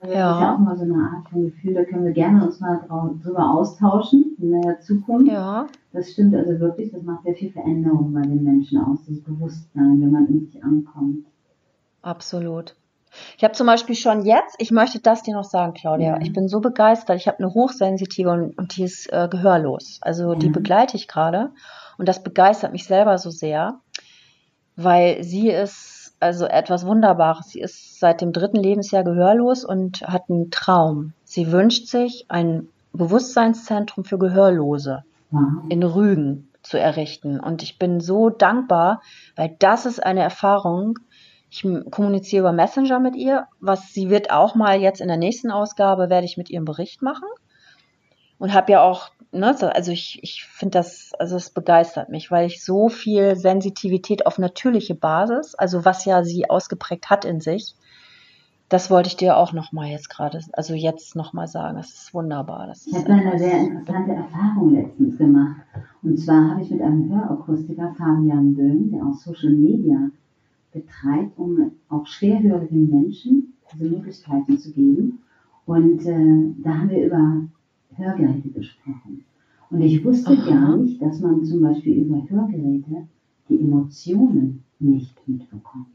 Das 0.00 0.08
ist 0.10 0.14
ja 0.14 0.40
Ja. 0.40 0.54
auch 0.54 0.58
mal 0.58 0.76
so 0.76 0.82
eine 0.84 0.94
Art 0.94 1.28
von 1.30 1.44
Gefühl, 1.44 1.74
da 1.74 1.84
können 1.84 2.04
wir 2.04 2.12
gerne 2.12 2.44
uns 2.44 2.58
mal 2.60 2.80
drüber 3.22 3.50
austauschen 3.52 4.36
in 4.40 4.60
der 4.62 4.80
Zukunft. 4.80 5.30
Ja. 5.30 5.66
Das 5.92 6.10
stimmt 6.10 6.34
also 6.34 6.58
wirklich, 6.58 6.90
das 6.90 7.02
macht 7.02 7.22
sehr 7.24 7.34
viel 7.34 7.52
Veränderung 7.52 8.12
bei 8.12 8.22
den 8.22 8.42
Menschen 8.42 8.78
aus, 8.80 8.98
das 9.06 9.20
Bewusstsein, 9.20 10.00
wenn 10.00 10.10
man 10.10 10.26
in 10.26 10.40
sich 10.46 10.62
ankommt. 10.64 11.26
Absolut. 12.02 12.74
Ich 13.36 13.44
habe 13.44 13.52
zum 13.52 13.66
Beispiel 13.66 13.94
schon 13.94 14.24
jetzt, 14.24 14.56
ich 14.58 14.70
möchte 14.70 14.98
das 14.98 15.22
dir 15.22 15.34
noch 15.34 15.44
sagen, 15.44 15.74
Claudia, 15.74 16.14
Ja. 16.16 16.20
ich 16.22 16.32
bin 16.32 16.48
so 16.48 16.60
begeistert. 16.60 17.16
Ich 17.16 17.28
habe 17.28 17.38
eine 17.40 17.52
hochsensitive 17.52 18.30
und, 18.30 18.56
und 18.58 18.76
die 18.76 18.84
ist 18.84 19.12
äh, 19.12 19.28
gehörlos. 19.30 19.98
Also 20.00 20.34
die 20.34 20.46
Ja. 20.46 20.52
begleite 20.52 20.96
ich 20.96 21.08
gerade 21.08 21.50
und 21.98 22.08
das 22.08 22.22
begeistert 22.22 22.72
mich 22.72 22.86
selber 22.86 23.18
so 23.18 23.28
sehr, 23.30 23.80
weil 24.76 25.22
sie 25.22 25.50
ist 25.50 26.14
also 26.20 26.46
etwas 26.46 26.86
Wunderbares. 26.86 27.48
Sie 27.48 27.60
ist 27.60 27.98
seit 27.98 28.20
dem 28.20 28.32
dritten 28.32 28.56
Lebensjahr 28.56 29.04
gehörlos 29.04 29.64
und 29.64 30.02
hat 30.02 30.30
einen 30.30 30.50
Traum. 30.50 31.12
Sie 31.24 31.50
wünscht 31.50 31.88
sich 31.88 32.26
ein 32.28 32.68
Bewusstseinszentrum 32.92 34.04
für 34.04 34.18
Gehörlose 34.18 35.04
Wow. 35.30 35.64
in 35.70 35.82
Rügen 35.82 36.50
zu 36.62 36.78
errichten. 36.78 37.40
Und 37.40 37.62
ich 37.62 37.78
bin 37.78 38.00
so 38.00 38.28
dankbar, 38.28 39.00
weil 39.34 39.56
das 39.58 39.86
ist 39.86 40.04
eine 40.04 40.20
Erfahrung. 40.20 40.98
Ich 41.50 41.66
kommuniziere 41.90 42.40
über 42.40 42.52
Messenger 42.52 43.00
mit 43.00 43.16
ihr, 43.16 43.46
was 43.58 43.92
sie 43.92 44.10
wird 44.10 44.30
auch 44.30 44.54
mal 44.54 44.78
jetzt 44.80 45.00
in 45.00 45.08
der 45.08 45.16
nächsten 45.16 45.50
Ausgabe, 45.50 46.10
werde 46.10 46.26
ich 46.26 46.36
mit 46.36 46.50
ihr 46.50 46.58
einen 46.58 46.66
Bericht 46.66 47.02
machen. 47.02 47.28
Und 48.38 48.52
habe 48.52 48.72
ja 48.72 48.82
auch, 48.82 49.10
ne, 49.32 49.54
so- 49.58 49.66
also 49.68 49.92
ich, 49.92 50.18
ich 50.22 50.44
finde 50.44 50.78
das, 50.78 51.12
also 51.18 51.36
es 51.36 51.50
begeistert 51.50 52.08
mich, 52.10 52.30
weil 52.30 52.46
ich 52.46 52.64
so 52.64 52.88
viel 52.88 53.36
Sensitivität 53.36 54.26
auf 54.26 54.38
natürliche 54.38 54.94
Basis, 54.94 55.54
also 55.54 55.84
was 55.84 56.04
ja 56.04 56.22
sie 56.22 56.48
ausgeprägt 56.48 57.10
hat 57.10 57.24
in 57.24 57.40
sich, 57.40 57.74
das 58.68 58.90
wollte 58.90 59.08
ich 59.08 59.16
dir 59.16 59.36
auch 59.36 59.52
nochmal 59.52 59.88
jetzt 59.88 60.08
gerade, 60.08 60.40
also 60.54 60.72
jetzt 60.72 61.14
nochmal 61.14 61.46
sagen. 61.46 61.76
Das 61.76 61.90
ist 61.92 62.14
wunderbar. 62.14 62.66
Das 62.68 62.86
Ich 62.86 62.94
habe 62.94 63.10
eine 63.10 63.38
sehr 63.38 63.58
interessante 63.58 64.12
Erfahrung 64.12 64.74
letztens 64.74 65.18
gemacht. 65.18 65.60
Und 66.02 66.18
zwar 66.18 66.52
habe 66.52 66.62
ich 66.62 66.70
mit 66.70 66.80
einem 66.80 67.10
Hörakustiker, 67.12 67.94
Fabian 67.98 68.54
Böhm, 68.54 68.90
der 68.90 69.04
auch 69.04 69.12
Social 69.14 69.50
Media 69.50 70.08
betreibt, 70.72 71.38
um 71.38 71.72
auch 71.90 72.06
schwerhörigen 72.06 72.88
Menschen 72.88 73.52
diese 73.74 73.84
Möglichkeiten 73.84 74.56
zu 74.58 74.72
geben. 74.72 75.18
Und 75.66 76.06
äh, 76.06 76.54
da 76.64 76.70
haben 76.78 76.88
wir 76.90 77.04
über 77.04 77.42
Hörgeräte 77.96 78.48
gesprochen. 78.50 79.24
Und 79.70 79.80
ich 79.80 80.04
wusste 80.04 80.32
Aha. 80.32 80.50
gar 80.50 80.76
nicht, 80.76 81.00
dass 81.00 81.20
man 81.20 81.44
zum 81.44 81.62
Beispiel 81.62 82.02
über 82.02 82.28
Hörgeräte 82.28 83.06
die 83.48 83.60
Emotionen 83.60 84.62
nicht 84.78 85.16
mitbekommt. 85.26 85.86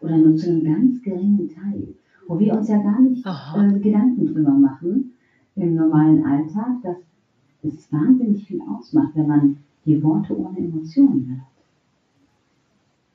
Oder 0.00 0.18
nur 0.18 0.36
zu 0.36 0.50
einem 0.50 0.64
ganz 0.64 1.02
geringen 1.02 1.48
Teil. 1.48 1.94
Wo 2.26 2.38
wir 2.38 2.54
uns 2.54 2.68
ja 2.68 2.78
gar 2.78 3.00
nicht 3.00 3.26
äh, 3.26 3.78
Gedanken 3.80 4.26
drüber 4.26 4.52
machen 4.52 5.12
im 5.56 5.74
normalen 5.74 6.24
Alltag, 6.24 6.82
dass 6.82 6.96
es 7.62 7.92
wahnsinnig 7.92 8.44
viel 8.44 8.60
ausmacht, 8.62 9.10
wenn 9.14 9.26
man 9.26 9.56
die 9.84 10.02
Worte 10.02 10.38
ohne 10.38 10.58
Emotionen 10.58 11.28
hört. 11.28 11.54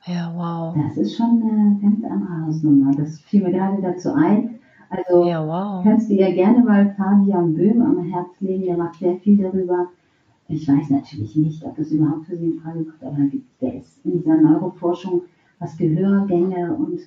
Ja, 0.06 0.34
wow. 0.36 0.76
Das 0.76 0.98
ist 0.98 1.16
schon 1.16 1.42
eine 1.42 1.80
ganz 1.82 2.04
andere 2.04 2.46
Hausnummer. 2.46 2.92
Das 2.96 3.20
fiel 3.20 3.44
mir 3.44 3.52
gerade 3.52 3.82
dazu 3.82 4.14
ein. 4.14 4.59
Also 4.90 5.26
Ja, 5.28 5.46
wow. 5.46 5.84
kannst 5.84 6.10
du 6.10 6.16
ja 6.16 6.32
gerne 6.32 6.64
mal 6.64 6.94
Fabian 6.98 7.54
Böhm 7.54 7.82
am 7.82 8.00
Herz 8.06 8.30
legen, 8.40 8.64
der 8.66 8.78
macht 8.78 8.96
sehr 9.00 9.16
viel 9.18 9.38
darüber. 9.38 9.88
Ich 10.48 10.68
weiß 10.68 10.90
natürlich 10.90 11.36
nicht, 11.36 11.64
ob 11.64 11.76
das 11.78 11.92
überhaupt 11.92 12.26
für 12.26 12.36
Sie 12.36 12.46
in 12.52 12.60
Frage 12.60 12.84
kommt, 12.86 13.04
aber 13.04 13.18
der 13.62 13.76
ist 13.76 14.04
in 14.04 14.14
dieser 14.14 14.38
Neuroforschung, 14.42 15.22
was 15.60 15.78
Gehörgänge 15.78 16.74
und 16.76 17.00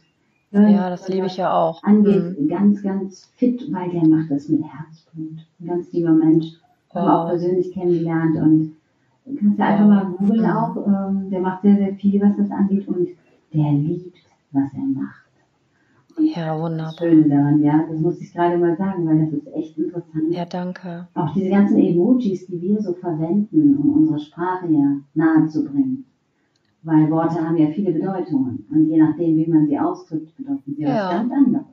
Hören- 0.53 0.71
Ja, 0.75 0.91
das 0.91 1.09
liebe 1.09 1.27
ich 1.27 1.39
ja 1.39 1.53
auch. 1.53 1.83
angeht, 1.83 2.39
Mhm. 2.39 2.47
ganz, 2.49 2.83
ganz 2.83 3.25
fit, 3.37 3.67
weil 3.73 3.89
der 3.91 4.07
macht 4.07 4.31
das 4.31 4.49
mit 4.51 4.63
Herzblut. 4.63 5.39
Ein 5.61 5.67
ganz 5.67 5.91
lieber 5.93 6.11
Mensch. 6.13 6.47
Haben 6.95 7.07
wir 7.07 7.19
auch 7.21 7.25
Oh. 7.25 7.29
persönlich 7.31 7.73
kennengelernt 7.73 8.37
und 8.37 8.77
kannst 9.41 9.59
ja 9.59 9.65
einfach 9.65 9.85
Oh. 9.87 9.89
mal 9.89 10.05
googeln 10.19 10.45
auch. 10.45 10.77
Ähm, 10.87 11.31
der 11.31 11.41
macht 11.41 11.63
sehr, 11.63 11.77
sehr 11.77 11.95
viel, 11.95 12.21
was 12.21 12.37
das 12.37 12.51
angeht 12.51 12.87
und 12.87 13.09
der 13.55 13.73
liebt, 13.73 14.15
was 14.53 14.73
er 14.75 14.85
macht. 14.85 15.22
Ja, 16.23 16.59
wunderbar. 16.61 16.95
Schöne 16.99 17.29
daran, 17.29 17.63
ja, 17.63 17.85
das 17.89 18.01
muss 18.01 18.21
ich 18.21 18.33
gerade 18.33 18.57
mal 18.59 18.77
sagen, 18.77 19.07
weil 19.07 19.25
das 19.25 19.33
ist 19.33 19.47
echt 19.55 19.79
interessant. 19.79 20.31
Ja, 20.31 20.45
danke. 20.45 21.07
Auch 21.15 21.33
diese 21.35 21.51
ganzen 21.51 21.79
Emojis, 21.79 22.47
die 22.47 22.61
wir 22.61 22.81
so 22.81 22.93
verwenden, 22.95 23.77
um 23.77 23.95
unsere 23.95 24.21
Sprache 24.21 24.67
ja 24.69 24.97
nahe 25.15 25.47
zu 25.49 25.65
bringen. 25.65 26.05
Weil 26.85 27.11
Worte 27.11 27.41
haben 27.47 27.57
ja 27.57 27.69
viele 27.69 27.93
Bedeutungen 27.93 28.65
und 28.71 28.89
je 28.89 28.99
nachdem, 28.99 29.37
wie 29.37 29.47
man 29.47 29.67
sie 29.67 29.79
ausdrückt, 29.79 30.37
bedeuten 30.37 30.75
sie 30.77 30.83
Ja. 30.83 30.95
was 31.09 31.11
ganz 31.11 31.33
anderes. 31.33 31.67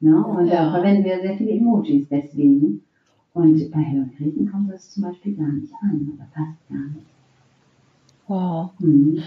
Ne? 0.00 0.24
Und 0.26 0.46
da 0.48 0.54
Ja. 0.64 0.70
verwenden 0.72 1.04
wir 1.04 1.20
sehr 1.20 1.36
viele 1.36 1.52
Emojis 1.52 2.06
deswegen. 2.10 2.82
Und 3.34 3.70
bei 3.70 3.78
Hörgeräten 3.90 4.50
kommt 4.50 4.70
das 4.70 4.90
zum 4.90 5.04
Beispiel 5.04 5.34
gar 5.36 5.48
nicht 5.52 5.72
an 5.80 6.12
oder 6.14 6.26
fast 6.34 6.68
gar 6.68 6.78
nicht. 6.94 7.06
Wow. 8.28 8.70
Mhm. 8.78 9.22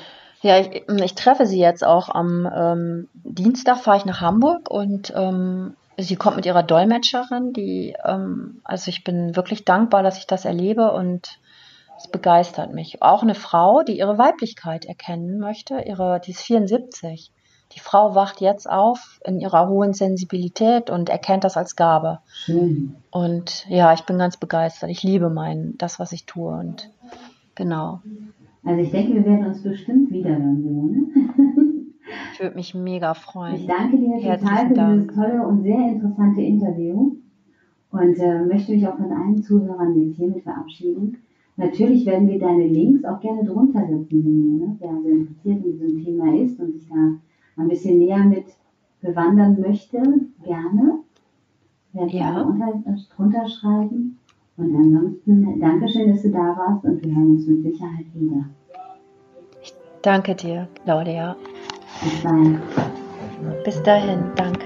Ja, 0.45 0.59
ich, 0.59 0.87
ich 0.87 1.15
treffe 1.15 1.47
sie 1.47 1.59
jetzt 1.59 1.83
auch 1.83 2.07
am 2.07 2.47
ähm, 2.55 3.07
Dienstag, 3.15 3.79
fahre 3.79 3.97
ich 3.97 4.05
nach 4.05 4.21
Hamburg 4.21 4.69
und 4.69 5.11
ähm, 5.15 5.75
sie 5.97 6.17
kommt 6.17 6.35
mit 6.35 6.45
ihrer 6.45 6.61
Dolmetscherin, 6.61 7.51
die, 7.51 7.95
ähm, 8.05 8.61
also 8.63 8.89
ich 8.89 9.03
bin 9.03 9.35
wirklich 9.35 9.65
dankbar, 9.65 10.03
dass 10.03 10.19
ich 10.19 10.27
das 10.27 10.45
erlebe 10.45 10.91
und 10.91 11.39
es 11.97 12.07
begeistert 12.07 12.75
mich. 12.75 13.01
Auch 13.01 13.23
eine 13.23 13.33
Frau, 13.33 13.81
die 13.81 13.97
ihre 13.97 14.19
Weiblichkeit 14.19 14.85
erkennen 14.85 15.39
möchte, 15.39 15.79
ihre, 15.79 16.19
die 16.19 16.29
ist 16.29 16.43
74. 16.43 17.31
Die 17.71 17.79
Frau 17.79 18.13
wacht 18.13 18.39
jetzt 18.39 18.69
auf 18.69 19.19
in 19.25 19.39
ihrer 19.39 19.67
hohen 19.67 19.95
Sensibilität 19.95 20.91
und 20.91 21.09
erkennt 21.09 21.43
das 21.43 21.57
als 21.57 21.75
Gabe. 21.75 22.19
Schön. 22.31 22.95
Und 23.09 23.65
ja, 23.67 23.93
ich 23.93 24.01
bin 24.01 24.19
ganz 24.19 24.37
begeistert. 24.37 24.91
Ich 24.91 25.01
liebe 25.01 25.31
mein, 25.31 25.75
das, 25.79 25.99
was 25.99 26.11
ich 26.11 26.27
tue. 26.27 26.53
Und 26.55 26.91
genau. 27.55 28.01
Also 28.65 28.81
ich 28.81 28.91
denke, 28.91 29.13
wir 29.15 29.25
werden 29.25 29.45
uns 29.45 29.61
bestimmt 29.61 30.11
wiederhören, 30.11 30.61
Simone. 30.61 31.05
Ich 32.33 32.41
würde 32.41 32.55
mich 32.55 32.75
mega 32.75 33.13
Ich 33.13 33.17
freuen. 33.19 33.65
danke 33.65 33.97
dir 33.97 34.17
total 34.17 34.21
Herzlichen 34.21 34.67
für 34.67 34.73
dieses 34.73 35.07
Dank. 35.07 35.13
tolle 35.15 35.47
und 35.47 35.63
sehr 35.63 35.91
interessante 35.91 36.41
Interview. 36.41 37.15
und 37.91 38.19
äh, 38.19 38.45
möchte 38.45 38.73
mich 38.73 38.85
auch 38.87 38.97
von 38.97 39.11
allen 39.11 39.41
Zuhörern 39.41 39.95
jetzt 40.01 40.17
hiermit 40.17 40.43
verabschieden. 40.43 41.17
Natürlich 41.55 42.05
werden 42.05 42.27
wir 42.27 42.37
deine 42.37 42.67
Links 42.67 43.05
auch 43.05 43.21
gerne 43.21 43.45
drunter 43.45 43.87
setzen, 43.87 44.57
ne? 44.59 44.75
wer 44.79 44.89
also 44.89 45.07
interessiert 45.07 45.65
in 45.65 45.71
diesem 45.79 46.03
Thema 46.03 46.35
ist 46.35 46.59
und 46.59 46.73
sich 46.73 46.89
da 46.89 47.13
ein 47.61 47.67
bisschen 47.69 47.99
näher 47.99 48.25
mit 48.25 48.45
bewandern 49.01 49.57
möchte, 49.61 49.97
gerne. 50.43 50.99
Werden 51.93 52.11
wir 52.11 52.19
ja. 52.19 52.41
unter, 52.41 52.67
äh, 52.85 52.97
drunter 53.15 53.47
schreiben. 53.47 54.17
Und 54.57 54.75
ansonsten, 54.75 55.59
Dankeschön, 55.59 56.11
dass 56.11 56.21
du 56.21 56.31
da 56.31 56.55
warst 56.55 56.85
und 56.85 57.03
wir 57.03 57.13
hören 57.13 57.31
uns 57.31 57.45
mit 57.45 57.63
Sicherheit 57.63 58.05
wieder. 58.13 58.45
Ich 59.61 59.73
danke 60.01 60.33
dir, 60.33 60.67
Claudia. 60.83 61.35
Bis 62.01 62.23
dahin. 62.23 62.59
Bis 63.63 63.83
dahin, 63.83 64.19
danke. 64.35 64.64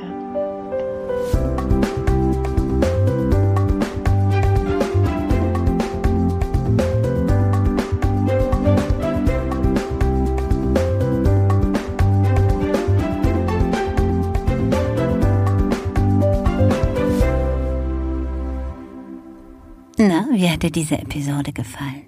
Na, 20.02 20.30
wie 20.32 20.50
hat 20.50 20.64
dir 20.64 20.72
diese 20.72 20.98
Episode 20.98 21.52
gefallen? 21.52 22.08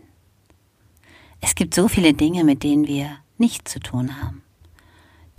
Es 1.42 1.56
gibt 1.56 1.74
so 1.74 1.90
viele 1.90 2.14
Dinge, 2.14 2.46
mit 2.46 2.64
denen 2.64 2.88
wir 2.88 3.18
nichts 3.38 3.74
zu 3.74 3.82
tun 3.82 4.22
haben, 4.22 4.44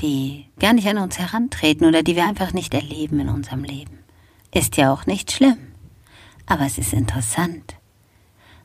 die 0.01 0.49
gar 0.59 0.75
nicht 0.75 0.87
an 0.87 0.99
uns 0.99 1.19
herantreten 1.19 1.87
oder 1.87 2.03
die 2.03 2.15
wir 2.15 2.27
einfach 2.27 2.53
nicht 2.53 2.75
erleben 2.75 3.21
in 3.21 3.31
unserem 3.31 3.65
Leben. 3.65 4.01
Ist 4.53 4.77
ja 4.77 4.93
auch 4.93 5.07
nicht 5.07 5.33
schlimm, 5.33 5.57
aber 6.45 6.67
es 6.67 6.77
ist 6.77 6.93
interessant, 6.93 7.77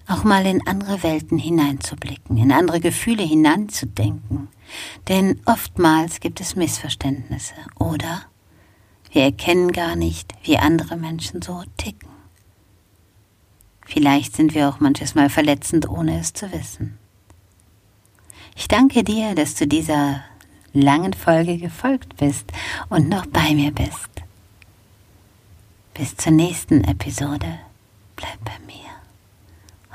auch 0.06 0.26
mal 0.26 0.46
in 0.46 0.68
andere 0.68 1.02
Welten 1.02 1.38
hineinzublicken, 1.38 2.36
in 2.36 2.52
andere 2.52 2.82
Gefühle 2.82 3.24
hineinzudenken, 3.24 4.50
denn 5.08 5.40
oftmals 5.46 6.20
gibt 6.20 6.42
es 6.42 6.58
Missverständnisse 6.58 7.56
oder 7.80 8.24
wir 9.14 9.22
erkennen 9.22 9.72
gar 9.72 9.96
nicht, 9.96 10.34
wie 10.44 10.58
andere 10.58 10.98
Menschen 10.98 11.42
so 11.42 11.64
ticken. 11.78 12.17
Vielleicht 13.88 14.36
sind 14.36 14.54
wir 14.54 14.68
auch 14.68 14.82
manches 14.82 15.16
Mal 15.16 15.30
verletzend, 15.30 15.88
ohne 15.88 16.20
es 16.20 16.34
zu 16.34 16.52
wissen. 16.52 16.98
Ich 18.56 18.68
danke 18.68 19.04
dir, 19.04 19.34
dass 19.34 19.56
du 19.56 19.66
dieser 19.66 20.24
langen 20.74 21.14
Folge 21.14 21.58
gefolgt 21.58 22.18
bist 22.18 22.52
und 22.90 23.08
noch 23.08 23.26
bei 23.26 23.56
mir 23.56 23.72
bist. 23.72 24.10
Bis 25.94 26.18
zur 26.18 26.34
nächsten 26.34 26.84
Episode. 26.84 27.60
Bleib 28.18 28.44
bei 28.44 28.60
mir 28.66 28.90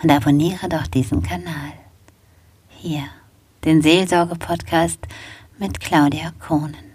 und 0.02 0.10
abonniere 0.10 0.68
doch 0.68 0.86
diesen 0.86 1.22
Kanal. 1.22 1.72
Hier, 2.78 3.04
den 3.64 3.82
Seelsorge-Podcast 3.82 5.00
mit 5.58 5.80
Claudia 5.80 6.32
Kohnen. 6.40 6.91